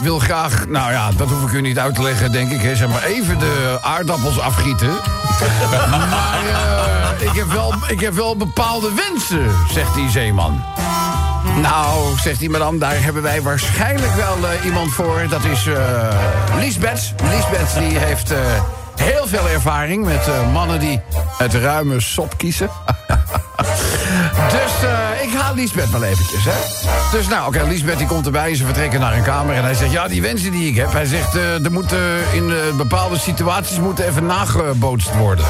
[0.02, 2.60] wil graag, nou ja, dat hoef ik u niet uit te leggen, denk ik.
[2.60, 4.90] Hè, zeg maar even de aardappels afgieten.
[6.10, 6.40] maar
[7.18, 10.62] ik, heb wel, ik heb wel bepaalde wensen, zegt die zeeman.
[11.60, 15.26] Nou, zegt die madame, daar hebben wij waarschijnlijk wel eh, iemand voor.
[15.28, 17.14] Dat is eh Lisbeth.
[17.30, 18.38] Lisbeth die heeft eh,
[18.96, 21.00] heel veel ervaring met eh, mannen die
[21.38, 22.70] het ruime sop kiezen.
[23.56, 26.52] dus eh, ik haal Lisbeth wel eventjes, hè.
[27.18, 29.54] Dus nou, oké, Lisbeth die komt erbij ze vertrekken naar een kamer.
[29.54, 30.92] En hij zegt, ja, die wensen die ik heb.
[30.92, 31.98] Hij zegt, eh, er moeten
[32.32, 35.44] in eh, bepaalde situaties moeten even nagebootst worden.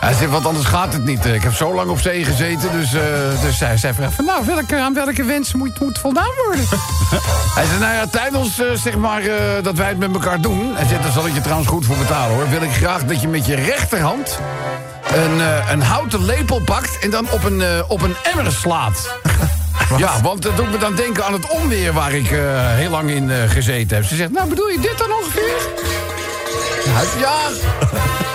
[0.00, 1.24] Hij zegt, want anders gaat het niet.
[1.24, 2.90] Ik heb zo lang op zee gezeten, dus,
[3.40, 4.24] dus hij zei van...
[4.24, 6.64] nou, welke, aan welke wens moet, moet voldaan worden?
[7.58, 9.22] hij zei, nou ja, tijdens zeg maar,
[9.62, 10.74] dat wij het met elkaar doen...
[10.74, 12.48] Hij zegt, daar zal ik je trouwens goed voor betalen, hoor...
[12.48, 14.40] wil ik graag dat je met je rechterhand
[15.16, 16.98] een, eh, een houten lepel pakt...
[16.98, 19.08] en dan op een, eh, op een emmer slaat.
[19.96, 22.40] Ja, want dat doet me dan denken aan het onweer waar ik eh,
[22.74, 24.06] heel lang in gezeten heb.
[24.06, 25.54] Ze zegt, nou bedoel je dit dan ongeveer?
[27.18, 27.38] Ja,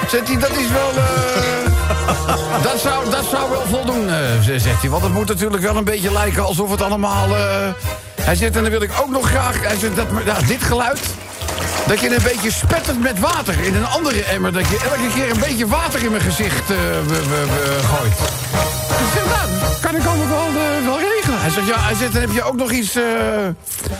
[0.09, 0.91] zegt hij, dat is wel...
[2.71, 4.09] dat, zou, dat zou wel voldoen,
[4.41, 4.89] zegt hij.
[4.89, 7.29] Want het moet natuurlijk wel een beetje lijken alsof het allemaal...
[8.21, 9.61] hij zegt, en dan wil ik ook nog graag...
[9.61, 10.99] Hij zegt, dat, ja, dit geluid...
[11.87, 14.51] Dat je een beetje spettert met water in een andere emmer.
[14.53, 17.47] Dat je elke keer een beetje water in mijn gezicht we
[17.83, 18.13] gooit.
[19.01, 19.23] Ik zeg,
[19.81, 21.41] kan ik allemaal wel, eh, wel regelen.
[21.41, 22.95] Hij zegt, ja, hij zegt, dan heb je ook nog iets...
[22.95, 23.03] eh,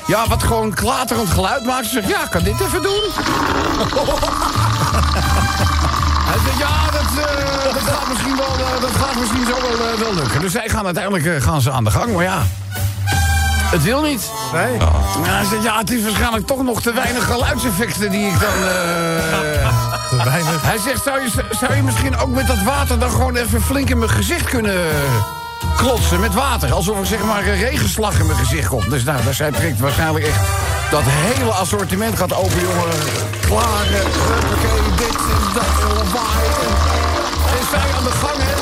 [0.08, 1.86] ja, wat gewoon klaterend geluid maakt.
[1.86, 3.02] Ze zegt, ja, kan dit even doen?
[6.32, 10.42] Hij zegt, ja, dat, gaat misschien wel, dat gaat misschien zo wel, wel lukken.
[10.42, 12.42] Dus zij gaan uiteindelijk gaan ze aan de gang, maar ja...
[13.72, 14.32] Het wil niet.
[14.54, 14.74] Nee.
[14.78, 14.92] Ja,
[15.24, 18.68] hij zegt, ja, het is waarschijnlijk toch nog te weinig geluidseffecten die ik dan...
[18.68, 19.70] eh,
[20.10, 20.62] Te weinig.
[20.62, 23.90] hij zegt, zou je, zou je misschien ook met dat water dan gewoon even flink
[23.90, 24.78] in mijn gezicht kunnen
[25.78, 26.74] klotsen met water?
[26.74, 28.90] Alsof er zeg maar een regenslag in mijn gezicht komt.
[28.90, 30.40] Dus nou, daar zij trekt waarschijnlijk echt
[30.92, 32.90] Dat hele assortiment gaat open, jongen.
[33.42, 36.48] Klaren, huppakee, dit en dat en lawaai.
[37.58, 38.56] En, zij aan de gang, hè.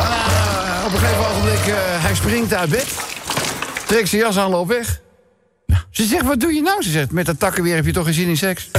[0.00, 2.86] Eh, op een gegeven ogenblik, eh, hij springt uit bed.
[3.88, 5.00] Trekt zijn jas aan, loopt weg.
[5.90, 6.82] Ze zegt, wat doe je nou?
[6.82, 8.68] Ze zegt, met dat takkenweer heb je toch geen zin in seks?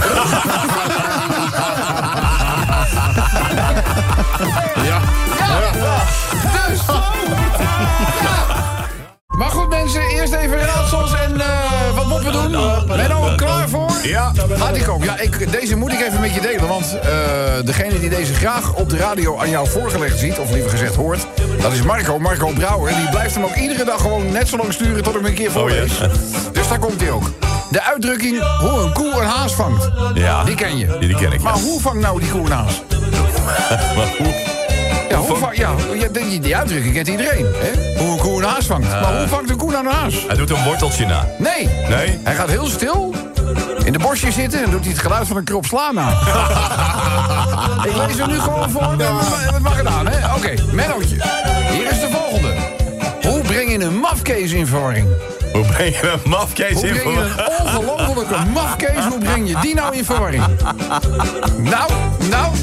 [4.84, 5.02] Ja.
[6.68, 6.82] Dus.
[8.22, 8.59] Ja.
[9.40, 12.88] Maar goed, mensen, eerst even raadsels en eh, wat moeten we doen?
[12.88, 13.92] Ben je klaar voor?
[14.04, 14.32] Ja.
[14.74, 15.04] Ik ook.
[15.04, 16.68] Ja, ik, deze moet ik even met je delen.
[16.68, 17.10] Want eh,
[17.66, 20.40] degene die deze graag op de radio aan jou voorgelegd ziet...
[20.40, 21.28] of liever gezegd hoort,
[21.62, 22.96] dat is Marco, Marco Brouwer.
[22.96, 25.04] Die blijft hem ook iedere dag gewoon net zo lang sturen...
[25.04, 25.92] tot ik hem een keer voorlees.
[26.52, 27.32] Dus daar komt hij ook.
[27.72, 29.90] De uitdrukking hoe een koe een haas vangt.
[30.14, 30.44] Ja.
[30.44, 30.88] Die ken je.
[30.88, 31.62] Die, die ken ik, Maar ja.
[31.62, 32.82] hoe vangt nou die koe een haas?
[33.96, 34.59] Maar hoe?
[35.10, 35.70] Ja, hoe vang- ja,
[36.12, 37.46] die, die uitdrukking kent iedereen.
[37.54, 37.98] Hè?
[38.04, 38.90] Hoe een koe een haas vangt.
[38.90, 40.14] Maar hoe vangt een koe nou een haas?
[40.28, 41.28] Hij doet een worteltje na.
[41.38, 41.70] Nee.
[41.90, 42.20] Nee?
[42.24, 43.14] Hij gaat heel stil
[43.84, 46.10] in de bosjes zitten en doet hij het geluid van een krop sla na.
[47.86, 48.84] Ik lees hem nu gewoon voor.
[48.84, 50.36] Het maar gedaan, hè?
[50.36, 51.16] Oké, Mennootje.
[51.72, 52.54] Hier is de volgende.
[53.22, 55.08] Hoe breng je een mafkees in verwarring?
[55.54, 57.78] Hoe breng je een mafkees Hoe in breng je voor...
[57.78, 60.44] een ongelofelijke mafkees, hoe breng je die nou in verwarring?
[61.58, 61.92] Nou,
[62.30, 62.56] nou,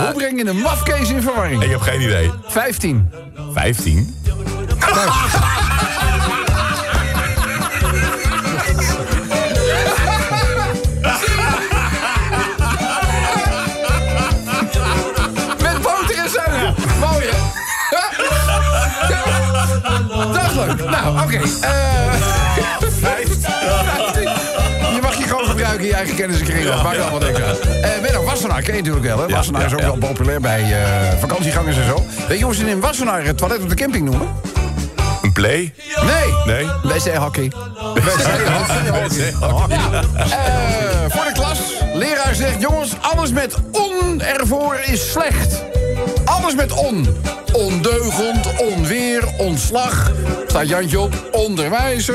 [0.00, 1.62] hoe breng je een mafkees in verwarring?
[1.62, 2.30] Ik heb geen idee.
[2.46, 3.10] 15.
[3.52, 4.14] 15?
[26.28, 26.64] Gebruiken in je eigen kennis en kring.
[26.64, 27.60] Dat maakt allemaal niks uit.
[27.60, 29.34] Eh Menno, Wassenaar ken je natuurlijk wel, hè?
[29.34, 32.04] Wassenaar is ook wel populair bij eh, vakantiegangers en zo.
[32.28, 34.28] Weet je hoe ze in Wassenaar het toilet op de camping noemen?
[35.22, 35.74] Een play?
[36.02, 36.54] Nee.
[36.56, 36.66] Nee?
[36.82, 37.52] Wc-hockey.
[37.94, 39.34] Wc-hockey.
[40.28, 41.58] Ja, eh, voor de klas.
[41.94, 45.62] Leraar zegt, jongens, alles met on ervoor is slecht.
[46.50, 47.06] Alles met on.
[47.52, 50.12] Ondeugend, onweer, ontslag.
[50.46, 52.14] Staat Jantje op, onderwijzer.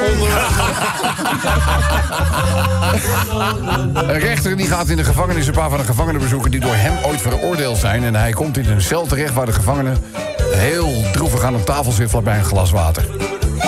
[3.94, 6.52] Een rechter die gaat in de gevangenis een paar van de gevangenen bezoeken...
[6.52, 8.04] die door hem ooit veroordeeld zijn.
[8.04, 9.98] En hij komt in een cel terecht waar de gevangenen...
[10.42, 13.04] heel droevig aan een tafel zit vlakbij een glas water.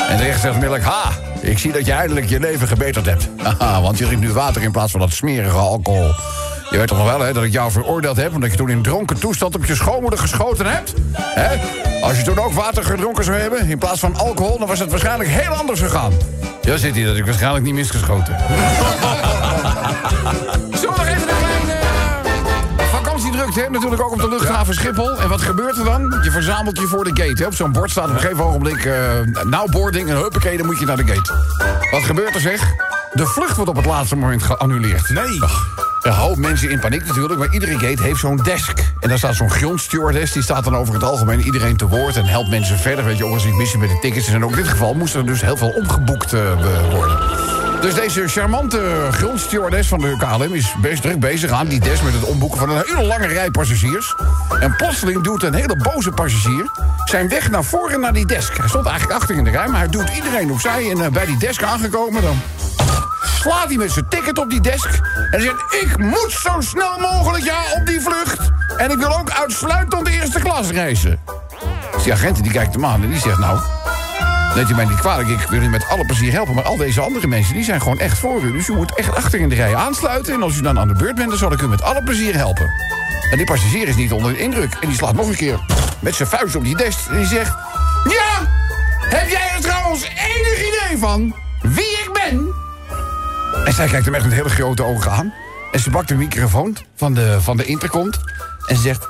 [0.09, 0.84] En de rechter zegt onmiddellijk...
[0.84, 1.11] Ha,
[1.41, 3.30] ik zie dat je eindelijk je leven gebeterd hebt.
[3.43, 6.13] Haha, want je drinkt nu water in plaats van dat smerige alcohol.
[6.70, 8.34] Je weet toch nog wel hè, dat ik jou veroordeeld heb...
[8.34, 10.93] omdat je toen in dronken toestand op je schoonmoeder geschoten hebt?
[11.13, 11.57] Hè?
[12.01, 13.70] Als je toen ook water gedronken zou hebben...
[13.70, 16.13] in plaats van alcohol, dan was het waarschijnlijk heel anders gegaan.
[16.61, 18.36] Ja, zit hij dat ik waarschijnlijk niet misgeschoten.
[20.80, 21.74] Zullen we nog even een kleine
[22.78, 23.70] eh, vakantiedrukte hè?
[23.70, 25.20] Natuurlijk ook op de luchthaven Schiphol.
[25.20, 26.20] En wat gebeurt er dan?
[26.24, 27.41] Je verzamelt je voor de gate.
[27.41, 27.45] Hè?
[27.45, 28.86] Op zo'n bord staat op een gegeven ogenblik...
[28.86, 28.93] eh
[29.43, 31.34] nou boarding en huppakee, dan moet je naar de gate.
[31.91, 32.74] Wat gebeurt er zeg?
[33.14, 35.10] De vlucht wordt op het laatste moment geannuleerd.
[35.10, 35.39] Nee.
[36.01, 38.93] Een hoop mensen in paniek natuurlijk, maar iedere gate heeft zo'n desk.
[38.99, 42.16] En daar staat zo'n grondstewardess, die staat dan over het algemeen iedereen te woord...
[42.16, 44.28] en helpt mensen verder, weet je, ze iets missen met de tickets.
[44.28, 46.41] En ook in dit geval moest er dus heel veel omgeboekt eh,
[46.91, 47.18] worden.
[47.82, 52.03] Dus deze charmante grondstewardess van de KLM is best druk bezig aan die desk...
[52.03, 54.16] met het omboeken van een hele lange rij passagiers.
[54.60, 56.70] En plotseling doet een hele boze passagier
[57.05, 58.58] zijn weg naar voren naar die desk.
[58.58, 60.91] Hij stond eigenlijk achter in de rij, maar hij doet iedereen opzij...
[60.91, 62.41] en eh, bij die desk aangekomen dan
[63.38, 64.99] slaat hij met zijn ticket op die desk...
[65.31, 68.51] en zegt, ik moet zo snel mogelijk, ja, op die vlucht...
[68.77, 71.19] en ik wil ook uitsluitend de eerste klas reizen.
[71.93, 73.59] Dus die agent die kijkt hem aan en die zegt, nou...
[74.55, 76.55] Neemt u mij niet kwalijk, ik wil u met alle plezier helpen...
[76.55, 78.51] maar al deze andere mensen, die zijn gewoon echt voor u.
[78.51, 80.33] Dus u moet echt achter in de rij aansluiten...
[80.33, 82.35] en als u dan aan de beurt bent, dan zal ik u met alle plezier
[82.35, 82.69] helpen.
[83.31, 84.73] En die passagier is niet onder de indruk.
[84.81, 85.59] En die slaat nog een keer
[85.99, 87.55] met zijn vuist op die desk en die zegt...
[88.03, 88.47] Ja,
[89.09, 91.35] heb jij er trouwens enig idee van?
[93.68, 95.34] En zij kijkt hem echt met hele grote ogen aan.
[95.72, 98.11] En ze pakt de microfoon van de, van de intercom.
[98.65, 99.07] En ze zegt...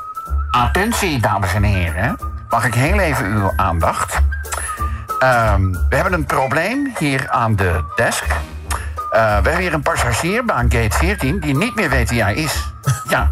[0.51, 2.17] Attentie, dames en heren.
[2.49, 4.19] Mag ik heel even uw aandacht?
[5.19, 8.23] Ehm, we hebben een probleem hier aan de desk.
[8.23, 8.37] Eh,
[9.09, 12.53] we hebben hier een passagier bij gate 14 die niet meer weet wie hij is.
[13.09, 13.31] Ja.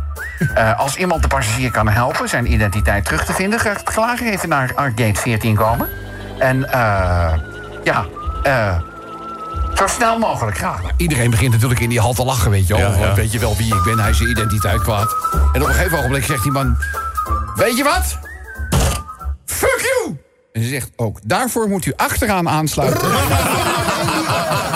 [0.54, 3.60] Eh, als iemand de passagier kan helpen zijn identiteit terug te vinden...
[3.60, 5.90] gaat graag even naar gate 14 komen.
[6.40, 7.34] En eh,
[7.84, 8.06] ja,
[8.44, 8.76] eh...
[9.76, 10.82] Zo snel mogelijk, graag.
[10.98, 12.92] Iedereen begint natuurlijk in die hal te lachen, weet je wel.
[12.92, 13.14] Ja, ja.
[13.14, 15.16] Weet je wel wie ik ben, hij is zijn identiteit kwaad.
[15.54, 16.78] En op een gegeven ogenblik zegt die man...
[17.56, 18.18] Weet je wat?
[19.46, 20.18] Fuck you!
[20.54, 23.08] En ze zegt ook, daarvoor moet u achteraan aansluiten.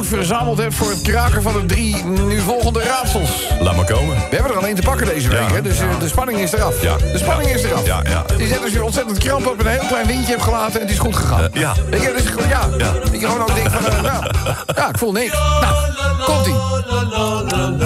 [0.00, 3.48] moed verzameld hebt voor het kraken van de drie nu volgende raadsels.
[3.60, 4.16] Laat maar komen.
[4.16, 5.62] We hebben er alleen te pakken deze week, Ja, hè?
[5.62, 6.82] dus eh, de spanning is eraf.
[6.82, 6.96] Ja.
[6.96, 7.86] De spanning is eraf.
[7.86, 8.24] Ja, ja.
[8.26, 10.80] Het is net als je ontzettend kramp op een heel klein windje hebt gelaten en
[10.80, 11.40] het is goed gegaan.
[11.40, 11.74] Eh, ja.
[11.90, 12.68] Je, dus, ja.
[12.78, 12.92] Ja.
[13.12, 14.30] Je gewoon ook denkt van, eh, ja,
[14.76, 15.32] ja, ik voel niks.
[15.60, 15.74] Nou,
[16.24, 16.54] komt-ie.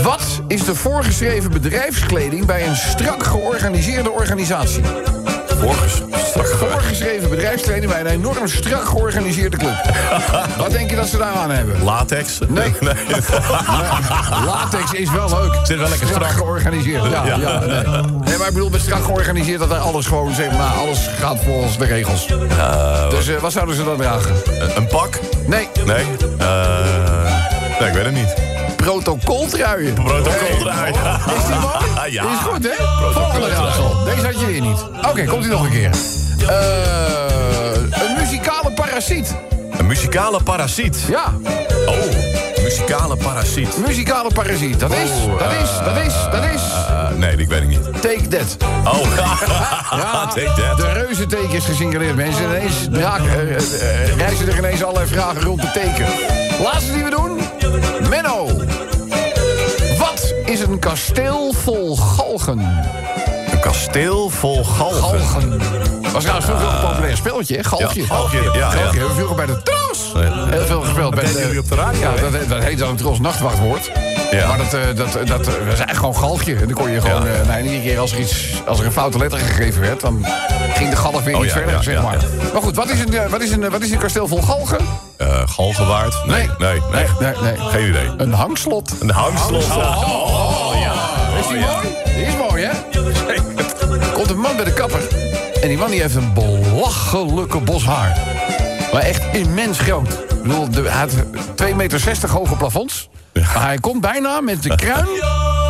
[0.02, 4.82] Wat is de voorgeschreven bedrijfskleding bij een strak georganiseerde organisatie?
[6.44, 9.74] Voorgeschreven bedrijfskleding bij een enorm strak georganiseerde club.
[10.59, 11.82] Wat denk je dat ze daar aan hebben?
[11.82, 12.38] Latex?
[12.48, 12.74] Nee.
[12.80, 12.94] nee.
[14.46, 15.59] Latex is wel leuk.
[15.62, 16.30] Zit wel lekker strak.
[16.30, 17.05] georganiseerd.
[17.05, 17.36] Ja, ja.
[17.36, 17.59] Ja.
[17.59, 17.84] nee.
[18.24, 21.38] nee, maar ik bedoel met strak georganiseerd dat er alles gewoon, zeg maar, alles gaat
[21.44, 22.26] volgens de regels.
[23.11, 24.34] dus eh, wat zouden ze dan dragen?
[24.76, 25.18] Een pak?
[25.46, 26.05] Nee, Nee.
[26.38, 27.14] Eh
[27.80, 28.53] nee, ik weet het niet.
[28.85, 29.95] Protocoltruien.
[29.95, 30.91] Protocoltrui.
[31.37, 31.74] Is die mooi?
[32.11, 32.22] Ja.
[32.22, 32.85] Die is goed, hè?
[33.12, 34.05] Volgende raadsel.
[34.05, 34.85] Deze had je weer niet.
[35.09, 35.91] Oké, komt hij nog een keer.
[36.49, 39.35] Eh, een muzikale parasiet.
[39.78, 40.99] Een muzikale parasiet.
[41.09, 41.24] Ja,
[41.87, 43.76] Oh, muzikale parasiet.
[43.87, 44.80] muzikale parasiet.
[44.80, 46.62] Dat is, dat is, dat is, dat is.
[46.89, 47.85] Eh, nee, ik weet het niet.
[48.03, 48.57] Take that.
[48.95, 49.01] Oh,
[50.01, 50.76] Ja, take that.
[50.76, 52.16] de reuzenteken is gesignaleerd.
[52.16, 56.07] Mensen ineens draak, eh, eh, eh, reizen er ineens allerlei vragen rond de teken.
[56.62, 57.41] Laatste die we doen.
[58.09, 58.47] Menno.
[59.99, 62.59] Wat is een kasteel vol galgen?
[63.51, 65.20] Een kasteel vol galgen.
[65.20, 65.59] Galgen.
[66.12, 67.64] Was trouwens vroeger een populair spelletje, hè?
[67.64, 68.01] Galgje.
[68.01, 68.70] Ja, galgje, ja, ja.
[68.70, 68.99] Galgje.
[68.99, 70.12] Hebben we vroeger bij de Tros
[70.51, 71.14] heel veel gespeeld.
[71.14, 73.91] Bij deden jullie op de radio, Ja, dat, dat heet dan een Tros nachtwachtwoord.
[74.31, 74.47] Ja.
[74.49, 76.55] Maar dat, eh, dat, dat, dat was eigenlijk gewoon galgje.
[76.55, 77.25] En dan kon je gewoon...
[77.25, 77.33] Ja.
[77.33, 80.01] eh, nou, iedere keer als er, iets, als er een foute letter gegeven werd...
[80.01, 80.27] dan
[80.75, 82.16] ging de galg weer Oh, iets verder, zeg maar.
[82.53, 84.79] Maar goed, wat is, een, eh, wat, is een, wat is een kasteel vol galgen?
[85.16, 86.14] Eh, galgenwaard?
[86.27, 87.07] Nee, nee, nee.
[87.20, 87.57] Nee, nee.
[87.70, 88.11] Geen idee.
[88.16, 88.95] Een hangslot.
[89.01, 89.70] Een hangslot.
[89.70, 90.93] Oh, ja.
[91.39, 91.89] Is die mooi?
[92.05, 92.70] Die is mooi, hè?
[94.12, 95.01] Komt een man bij de kapper.
[95.62, 98.18] En die man die heeft een belachelijke bos haar.
[98.93, 100.09] Maar echt immens groot.
[100.09, 101.11] Ik bedoel, hij had
[101.70, 103.09] 2,60 meter hoge plafonds.
[103.35, 105.07] Maar hij komt bijna met de kruin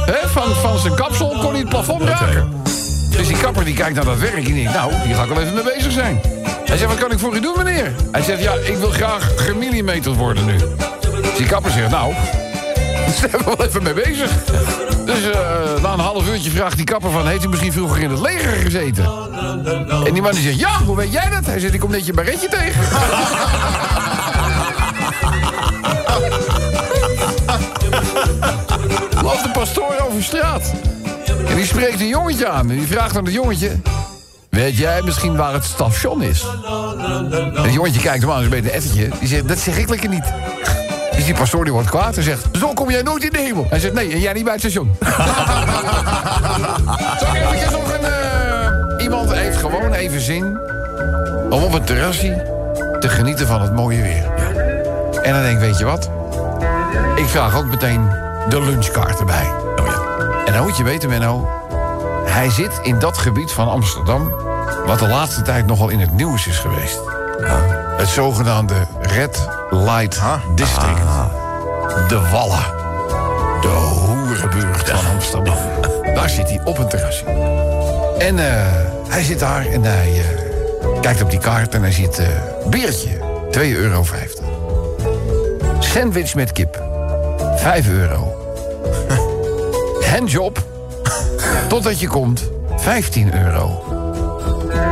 [0.04, 1.28] hè, van, van zijn kapsel...
[1.28, 2.62] kon hij het plafond raken.
[3.10, 4.72] Dus die kapper die kijkt naar dat werk en die denkt...
[4.72, 6.20] nou, hier ga ik wel even mee bezig zijn.
[6.64, 7.92] Hij zegt, wat kan ik voor u doen, meneer?
[8.12, 10.56] Hij zegt, ja, ik wil graag gemillimeterd worden nu.
[11.22, 12.14] Dus die kapper zegt, nou...
[13.04, 14.30] Daar zijn we wel even mee bezig.
[15.04, 17.26] Dus eh, na een half uurtje vraagt die kapper van...
[17.26, 19.04] heeft u misschien vroeger in het leger gezeten?
[20.06, 21.46] En die man die zegt, ja, hoe weet jij dat?
[21.46, 22.82] Hij zegt, ik kom net je barretje tegen.
[29.24, 30.72] Loopt de pastoor over straat.
[31.48, 32.70] En die spreekt een jongetje aan.
[32.70, 33.70] En die vraagt aan het jongetje...
[34.50, 36.46] Weet jij misschien waar het station is?
[36.98, 39.12] En het jongetje kijkt hem aan, is een beetje een.
[39.18, 40.24] Die zegt, dat zeg ik lekker niet.
[41.16, 42.46] Dus die pastoor die wordt kwaad en zegt...
[42.52, 43.66] Zo kom jij nooit in de hemel.
[43.68, 44.96] Hij zegt, nee, en jij niet bij het station.
[47.20, 48.04] Zo even nog een...
[48.04, 50.58] eh, iemand heeft gewoon even zin...
[51.50, 52.52] om op een terrasje
[53.00, 54.24] te genieten van het mooie weer.
[55.22, 56.10] En dan denk ik, weet je wat?
[57.16, 59.52] Ik vraag ook meteen de lunchkaart erbij.
[59.80, 60.02] Oh ja.
[60.44, 61.48] En dan moet je weten, Menno...
[62.24, 64.34] hij zit in dat gebied van Amsterdam...
[64.86, 67.00] wat de laatste tijd nogal in het nieuws is geweest.
[67.96, 70.20] Het zogenaamde Red Light
[70.54, 71.00] District.
[72.08, 72.64] De Wallen.
[73.60, 75.56] De hoerenbuurt van Amsterdam.
[76.14, 77.24] Daar zit hij op een terrasje.
[78.18, 78.66] En eh,
[79.08, 82.26] hij zit daar en hij eh, kijkt op die kaart en hij ziet eh
[82.66, 83.08] biertje,
[83.50, 84.04] 2,50 euro.
[85.78, 86.82] Sandwich met kip,
[87.64, 88.34] 5 euro.
[90.12, 90.62] Handjob,
[91.68, 93.82] totdat je komt, 15 euro.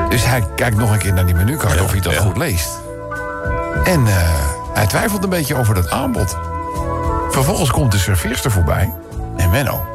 [0.09, 2.21] Dus hij kijkt nog een keer naar die menukaart of hij dat ja.
[2.21, 2.69] goed leest.
[3.85, 4.15] En eh,
[4.75, 6.37] hij twijfelt een beetje over dat aanbod.
[7.31, 8.95] Vervolgens komt de serveerster voorbij.
[9.37, 9.87] En Menno,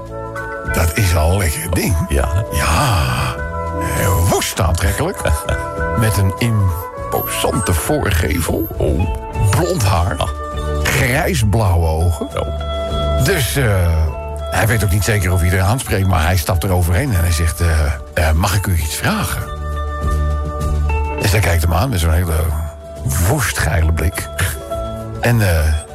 [0.73, 1.95] dat is al een lekker ding.
[2.09, 2.43] Ja.
[2.51, 3.35] Ja,
[3.79, 5.17] heel woest aantrekkelijk.
[5.99, 8.67] Met een imposante voorgevel.
[8.77, 9.09] Oh,
[9.49, 10.15] blond haar.
[10.83, 12.27] Grijsblauwe ogen.
[13.23, 14.07] Dus eh,
[14.51, 16.07] hij weet ook niet zeker of hij er aanspreekt...
[16.07, 17.61] maar hij stapt er overheen en hij zegt...
[17.61, 19.43] eh, eh, mag ik u iets vragen?
[21.21, 22.35] Dus hij kijkt hem aan met zo'n hele
[23.29, 24.29] woestgeile blik.
[25.21, 25.39] En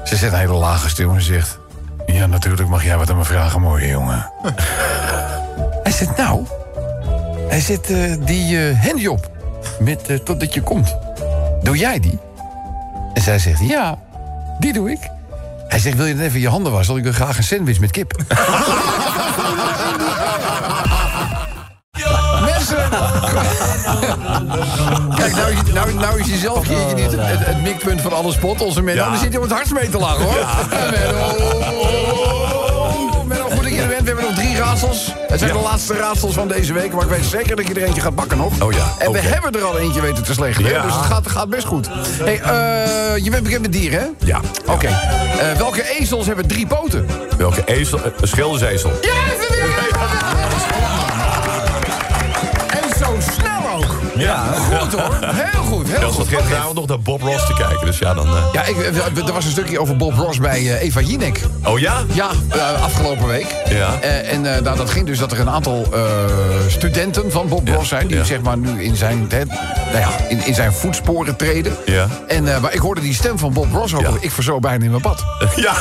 [0.04, 1.58] ze zet een hele lage stil en zegt...
[2.06, 4.30] Ja, natuurlijk mag jij wat aan me vragen, mooie jongen.
[5.82, 6.46] hij zegt, nou...
[7.48, 7.86] Hij zet
[8.20, 9.30] die eh handjob
[9.80, 10.96] met totdat je komt.
[11.62, 12.18] Doe jij die?
[13.14, 13.98] En zij zegt, ja,
[14.58, 15.10] die doe ik.
[15.72, 16.96] Hij zegt, wil je dan even je handen wassen?
[16.96, 18.12] Ik wil graag een sandwich met kip.
[22.40, 22.88] Mensen...
[25.16, 28.12] Kijk, nou, is- nou, nou is hij zelf een keertje niet het, het mikpunt van
[28.12, 28.60] alle spot.
[28.60, 28.94] Onze Ja.
[29.08, 30.46] dan zit hij op het hardst mee te lachen, hoor.
[30.90, 32.41] Menno.
[34.72, 35.12] Raadsels.
[35.28, 35.56] Het zijn Ja.
[35.58, 36.92] de laatste raadsels van deze week.
[36.92, 38.62] Maar ik weet zeker dat je er eentje gaat bakken nog.
[38.62, 40.64] Oh ja, En we hebben er al eentje weten te slechten.
[40.64, 40.82] Ja.
[40.82, 41.88] Dus het gaat, gaat best goed.
[42.22, 44.06] Hey, eh, je bent bekend met dieren, hè?
[44.26, 44.40] Ja.
[44.66, 44.86] Oké.
[44.86, 47.06] Eh, welke ezels hebben drie poten?
[47.38, 47.98] Welke ezel?
[47.98, 48.90] eh, Een schildersezel.
[49.02, 49.10] Ja,
[50.51, 50.51] En
[54.16, 54.44] Ja.
[54.52, 55.18] Goed hoor.
[55.24, 56.28] Heel goed, heel goed.
[56.28, 57.86] gisteravond nog naar Bob Ross te kijken.
[57.86, 58.26] Dus ja, dan...
[58.26, 61.40] eh, Ja, ik, eh, er was een stukje over Bob Ross bij eh, Eva Jinek.
[61.64, 62.02] Oh ja?
[62.12, 63.46] Ja, eh, afgelopen week.
[63.68, 63.88] Ja.
[64.00, 66.00] Eh, en eh, nou, dat ging dus dat er een aantal eh,
[66.68, 68.06] studenten van Bob Ja, Ross zijn...
[68.06, 68.24] die ja.
[68.24, 71.76] zeg maar nu in zijn, hè, nou ja, in, in zijn voetsporen treden.
[71.86, 72.06] Ja.
[72.28, 74.00] En, eh, maar ik hoorde die stem van Bob Ross ook.
[74.00, 74.10] Ja.
[74.20, 75.24] Ik verzo bijna in mijn bad.
[75.56, 75.72] Ja.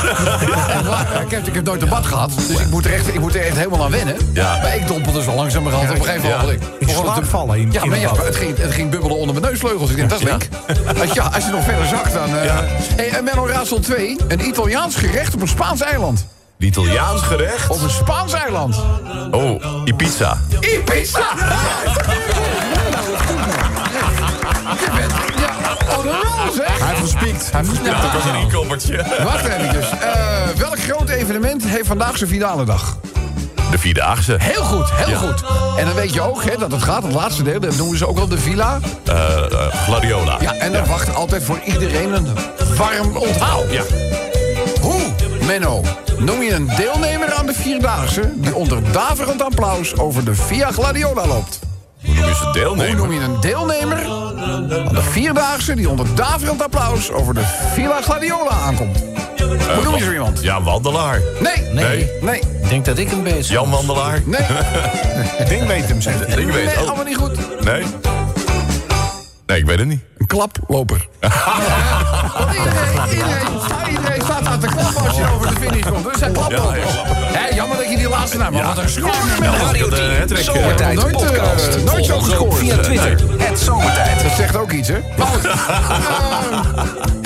[1.24, 3.34] Ik, heb, ik heb nooit een bad gehad, dus ik moet er echt, ik moet
[3.34, 4.16] er echt helemaal aan wennen.
[4.32, 4.58] Ja.
[4.62, 6.40] Maar ik dompelde zo langzamerhand op een gegeven Ja.
[6.40, 6.62] moment.
[6.78, 8.50] In slaap vallen in, Ja, in maar het ja, bad.
[8.50, 9.90] het ging, het ging bubbelen onder mijn neusvleugels.
[9.90, 10.48] Ik denk, dat is link.
[11.00, 12.36] Als, ja, als je nog verder zakt, dan...
[12.36, 12.64] eh Ja.
[12.96, 16.26] Hey, en Menno Raadsel 2, een Italiaans gerecht op een Spaans eiland.
[16.58, 17.68] Een Italiaans gerecht.
[17.70, 18.76] Op een Spaans eiland.
[19.30, 20.38] Oh, Ibiza.
[20.60, 21.26] Ibiza!
[25.36, 25.50] Ja,
[25.96, 26.78] oh, de rol, zeg.
[26.78, 27.50] Hij heeft gespiekt.
[27.52, 28.02] Hij heeft gespiekt.
[28.02, 29.04] Dat was een inkoppertje.
[29.24, 29.72] Wacht even.
[29.72, 29.90] Dus.
[29.90, 32.96] Eh, welk groot evenement heeft vandaag zijn finale dag?
[33.72, 34.36] De Vierdaagse.
[34.38, 35.16] Heel goed, heel Ja.
[35.16, 35.42] goed.
[35.76, 38.08] En dan weet je ook hè, dat het gaat, het laatste deel, dat noemen ze
[38.08, 38.78] ook wel de villa.
[39.04, 40.36] Eh, eh, Gladiola.
[40.40, 42.26] Ja, en er wacht altijd voor iedereen een
[42.76, 43.62] warm onthaal.
[43.70, 43.82] Ja.
[44.80, 45.00] Hoe,
[45.46, 45.82] Menno,
[46.18, 48.32] noem je een deelnemer aan de Vierdaagse...
[48.34, 51.58] die onder daverend applaus over de Via Gladiola loopt?
[52.04, 52.96] Hoe noem je ze Hoe deelnemer?
[52.96, 54.04] noem je een deelnemer
[54.44, 55.74] aan de Vierdaagse...
[55.74, 57.42] die onder daverend applaus over de
[57.74, 58.98] Villa Gladiola aankomt?
[59.74, 60.42] Hoe noem je zo iemand?
[60.42, 61.20] Ja, wandelaar.
[61.40, 62.10] Nee, Nee.
[62.20, 62.40] nee,
[62.72, 64.22] denk dat ik hem bezig Jan Wandelaar.
[64.24, 64.46] nee,
[65.48, 66.42] denk weet hem, zegt hij.
[66.42, 66.74] Ik weet nee.
[66.74, 67.64] Oh, allemaal niet goed.
[67.64, 67.82] nee.
[69.46, 70.00] Nee, ik weet het niet.
[70.18, 71.08] Een klaploper.
[72.52, 76.04] Iedereen, iedereen, iedereen staat aan te klappen als je over de finish komt.
[76.04, 76.92] Dus zijn klaplopers.
[77.32, 78.74] Ja, jammer dat je die laatste naam had.
[78.74, 79.12] Wat een score.
[79.40, 81.84] Radio de 10, hattrick, eh, Zomertijd nooit, eh, podcast.
[81.84, 82.54] nooit zo gescoord.
[82.54, 83.18] via Twitter.
[83.38, 84.22] Het Zomertijd.
[84.22, 84.98] Dat zegt ook iets, hè?
[85.16, 85.44] Maar goed.
[85.44, 87.21] Eh,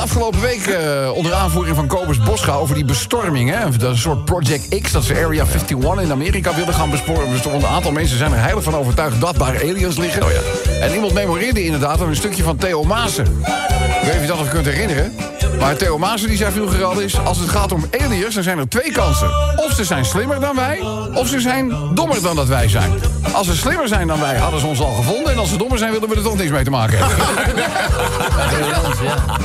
[0.00, 3.50] afgelopen week eh, onder aanvoering van Kobus Boscha over die bestorming.
[3.50, 3.70] Hè?
[3.70, 7.30] Dat een soort Project X, dat ze Area 51 in Amerika wilden gaan besporen.
[7.30, 10.22] Dus een aantal mensen zijn er heilig van overtuigd dat daar aliens liggen.
[10.22, 10.40] Oh ja.
[10.80, 13.24] En iemand memoreerde inderdaad een stukje van Theo Maassen.
[13.24, 15.14] Ik weet niet of je dat nog kunt herinneren.
[15.60, 17.18] Maar Theo Maassen die zei vroeger al is...
[17.18, 19.30] als het gaat om aliens, dan zijn er twee kansen.
[19.56, 20.80] Of ze zijn slimmer dan wij,
[21.14, 22.92] of ze zijn dommer dan dat wij zijn.
[23.32, 25.32] Als ze slimmer zijn dan wij, hadden ze ons al gevonden.
[25.32, 27.16] En als ze dommer zijn, willen we er toch niks mee te maken hebben.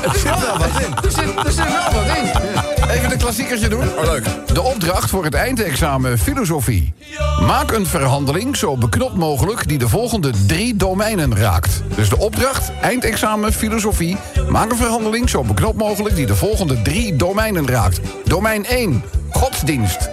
[0.04, 0.94] Er zit wel wat in.
[1.04, 2.75] Er zit, er zit wel wat in.
[2.90, 3.98] Even een klassiekertje doen.
[3.98, 4.26] Oh, leuk.
[4.53, 6.94] De opdracht voor het eindexamen filosofie.
[7.41, 11.82] Maak een verhandeling zo beknopt mogelijk die de volgende drie domeinen raakt.
[11.95, 14.18] Dus de opdracht, eindexamen filosofie.
[14.49, 17.99] Maak een verhandeling zo beknopt mogelijk die de volgende drie domeinen raakt.
[18.24, 20.10] Domein 1, godsdienst.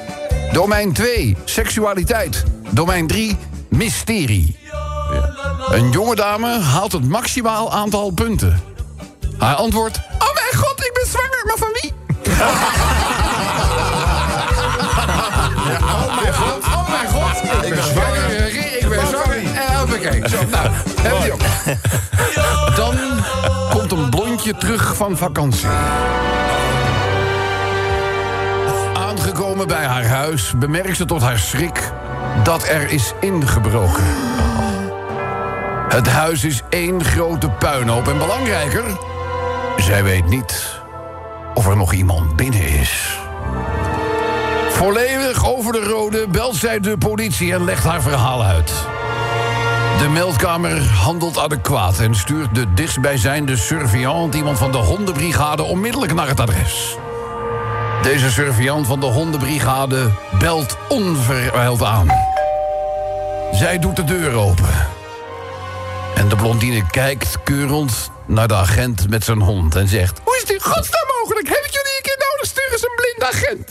[0.52, 2.44] Domein 2, seksualiteit.
[2.70, 3.36] Domein 3,
[3.68, 4.58] mysterie.
[5.68, 8.60] Een jonge dame haalt het maximaal aantal punten.
[9.38, 9.96] Haar antwoord...
[9.96, 11.91] Oh mijn god, ik ben zwanger, maar van wie?
[15.80, 17.64] Oh mijn god, oh mijn god.
[17.64, 18.46] Ik ben zwanger,
[18.78, 19.36] ik ben zwanger.
[19.36, 20.28] En hoppakee.
[20.28, 20.68] Zo, nou,
[21.02, 21.40] we die ook.
[22.76, 22.96] Dan
[23.70, 25.68] komt een blondje terug van vakantie.
[28.94, 31.92] Aangekomen bij haar huis bemerkt ze tot haar schrik
[32.42, 34.04] dat er is ingebroken.
[35.88, 38.84] Het huis is één grote puinhoop en belangrijker...
[39.76, 40.81] zij weet niet
[41.54, 43.18] of er nog iemand binnen is.
[44.68, 48.72] Volledig over de rode belt zij de politie en legt haar verhaal uit.
[49.98, 54.34] De meldkamer handelt adequaat en stuurt de dichtstbijzijnde surveillant...
[54.34, 56.96] iemand van de hondenbrigade onmiddellijk naar het adres.
[58.02, 62.08] Deze surveillant van de hondenbrigade belt onverwijld aan.
[63.52, 64.86] Zij doet de deur open.
[66.14, 70.20] En de blondine kijkt keurend naar de agent met zijn hond en zegt...
[70.24, 71.48] Hoe is in godsnaam mogelijk?
[71.48, 72.46] Heb ik jullie een keer nodig?
[72.46, 73.66] Stuur eens een blind agent.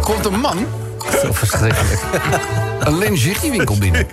[0.06, 0.66] Komt een man
[1.22, 2.00] Zo verschrikkelijk.
[2.78, 4.06] een lingeriewinkel binnen.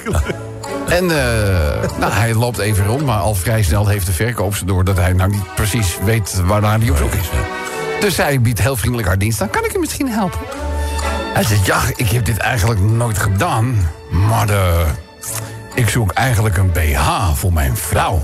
[0.88, 4.84] En eh, nou, hij loopt even rond, maar al vrij snel heeft de verkoopster door...
[4.84, 7.30] dat hij nou niet precies weet waarnaar hij op zoek is.
[8.00, 9.50] Dus hij biedt heel vriendelijk haar dienst aan.
[9.50, 10.40] Kan ik je misschien helpen?
[11.34, 13.92] Hij zegt, ja, ik heb dit eigenlijk nooit gedaan.
[14.10, 14.86] Maar de,
[15.78, 18.22] ik zoek eigenlijk een BH voor mijn vrouw.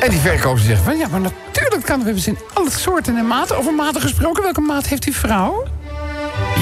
[0.00, 1.98] En die verkoper zegt van, ja, maar natuurlijk kan.
[1.98, 3.56] We hebben ze in alle soorten en maten.
[3.56, 5.66] Over maten gesproken, welke maat heeft uw vrouw?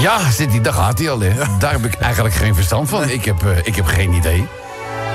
[0.00, 1.32] Ja, zit hij, daar gaat hij al, hè.
[1.58, 3.08] Daar heb ik eigenlijk geen verstand van.
[3.08, 4.46] Ik heb, eh, ik heb geen idee.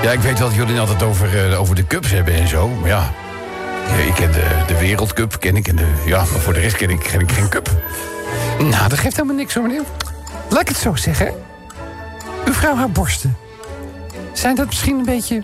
[0.02, 2.48] Ja, ik weet wel dat jullie het altijd over, eh, over de cups hebben en
[2.48, 2.68] zo.
[2.68, 3.12] Maar ja,
[3.88, 5.68] Ja, ik ken de, de Wereldcup, ken ik.
[5.68, 7.70] En de, ja, maar voor de rest ken ik, ken ik geen cup.
[8.60, 9.84] Nou, dat geeft helemaal niks hoor, meneer.
[10.50, 11.34] Laat ik het zo zeggen.
[12.46, 13.38] Uw vrouw haar borsten.
[14.34, 15.44] Zijn dat misschien een beetje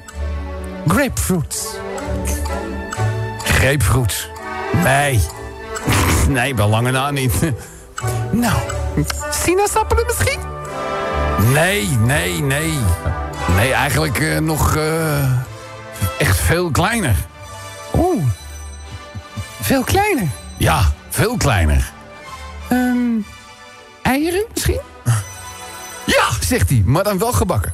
[0.88, 1.80] grapefruit?
[3.44, 4.30] Grapefruit?
[4.84, 5.20] Nee.
[6.30, 7.34] Nee, wel lange na niet.
[8.32, 8.60] Nou,
[9.32, 10.40] sinaasappelen misschien?
[11.53, 12.74] Nee, nee, nee.
[13.56, 15.32] Nee, eigenlijk eh, nog eh,
[16.18, 17.16] echt veel kleiner.
[17.98, 18.24] Oeh,
[19.61, 20.28] veel kleiner?
[20.57, 21.91] Ja, veel kleiner.
[22.70, 23.20] Ehm,
[24.02, 24.82] eieren misschien?
[26.06, 27.74] Ja, zegt hij, maar dan wel gebakken.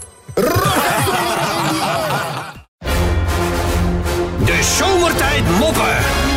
[4.45, 6.34] De zomertijd moppen.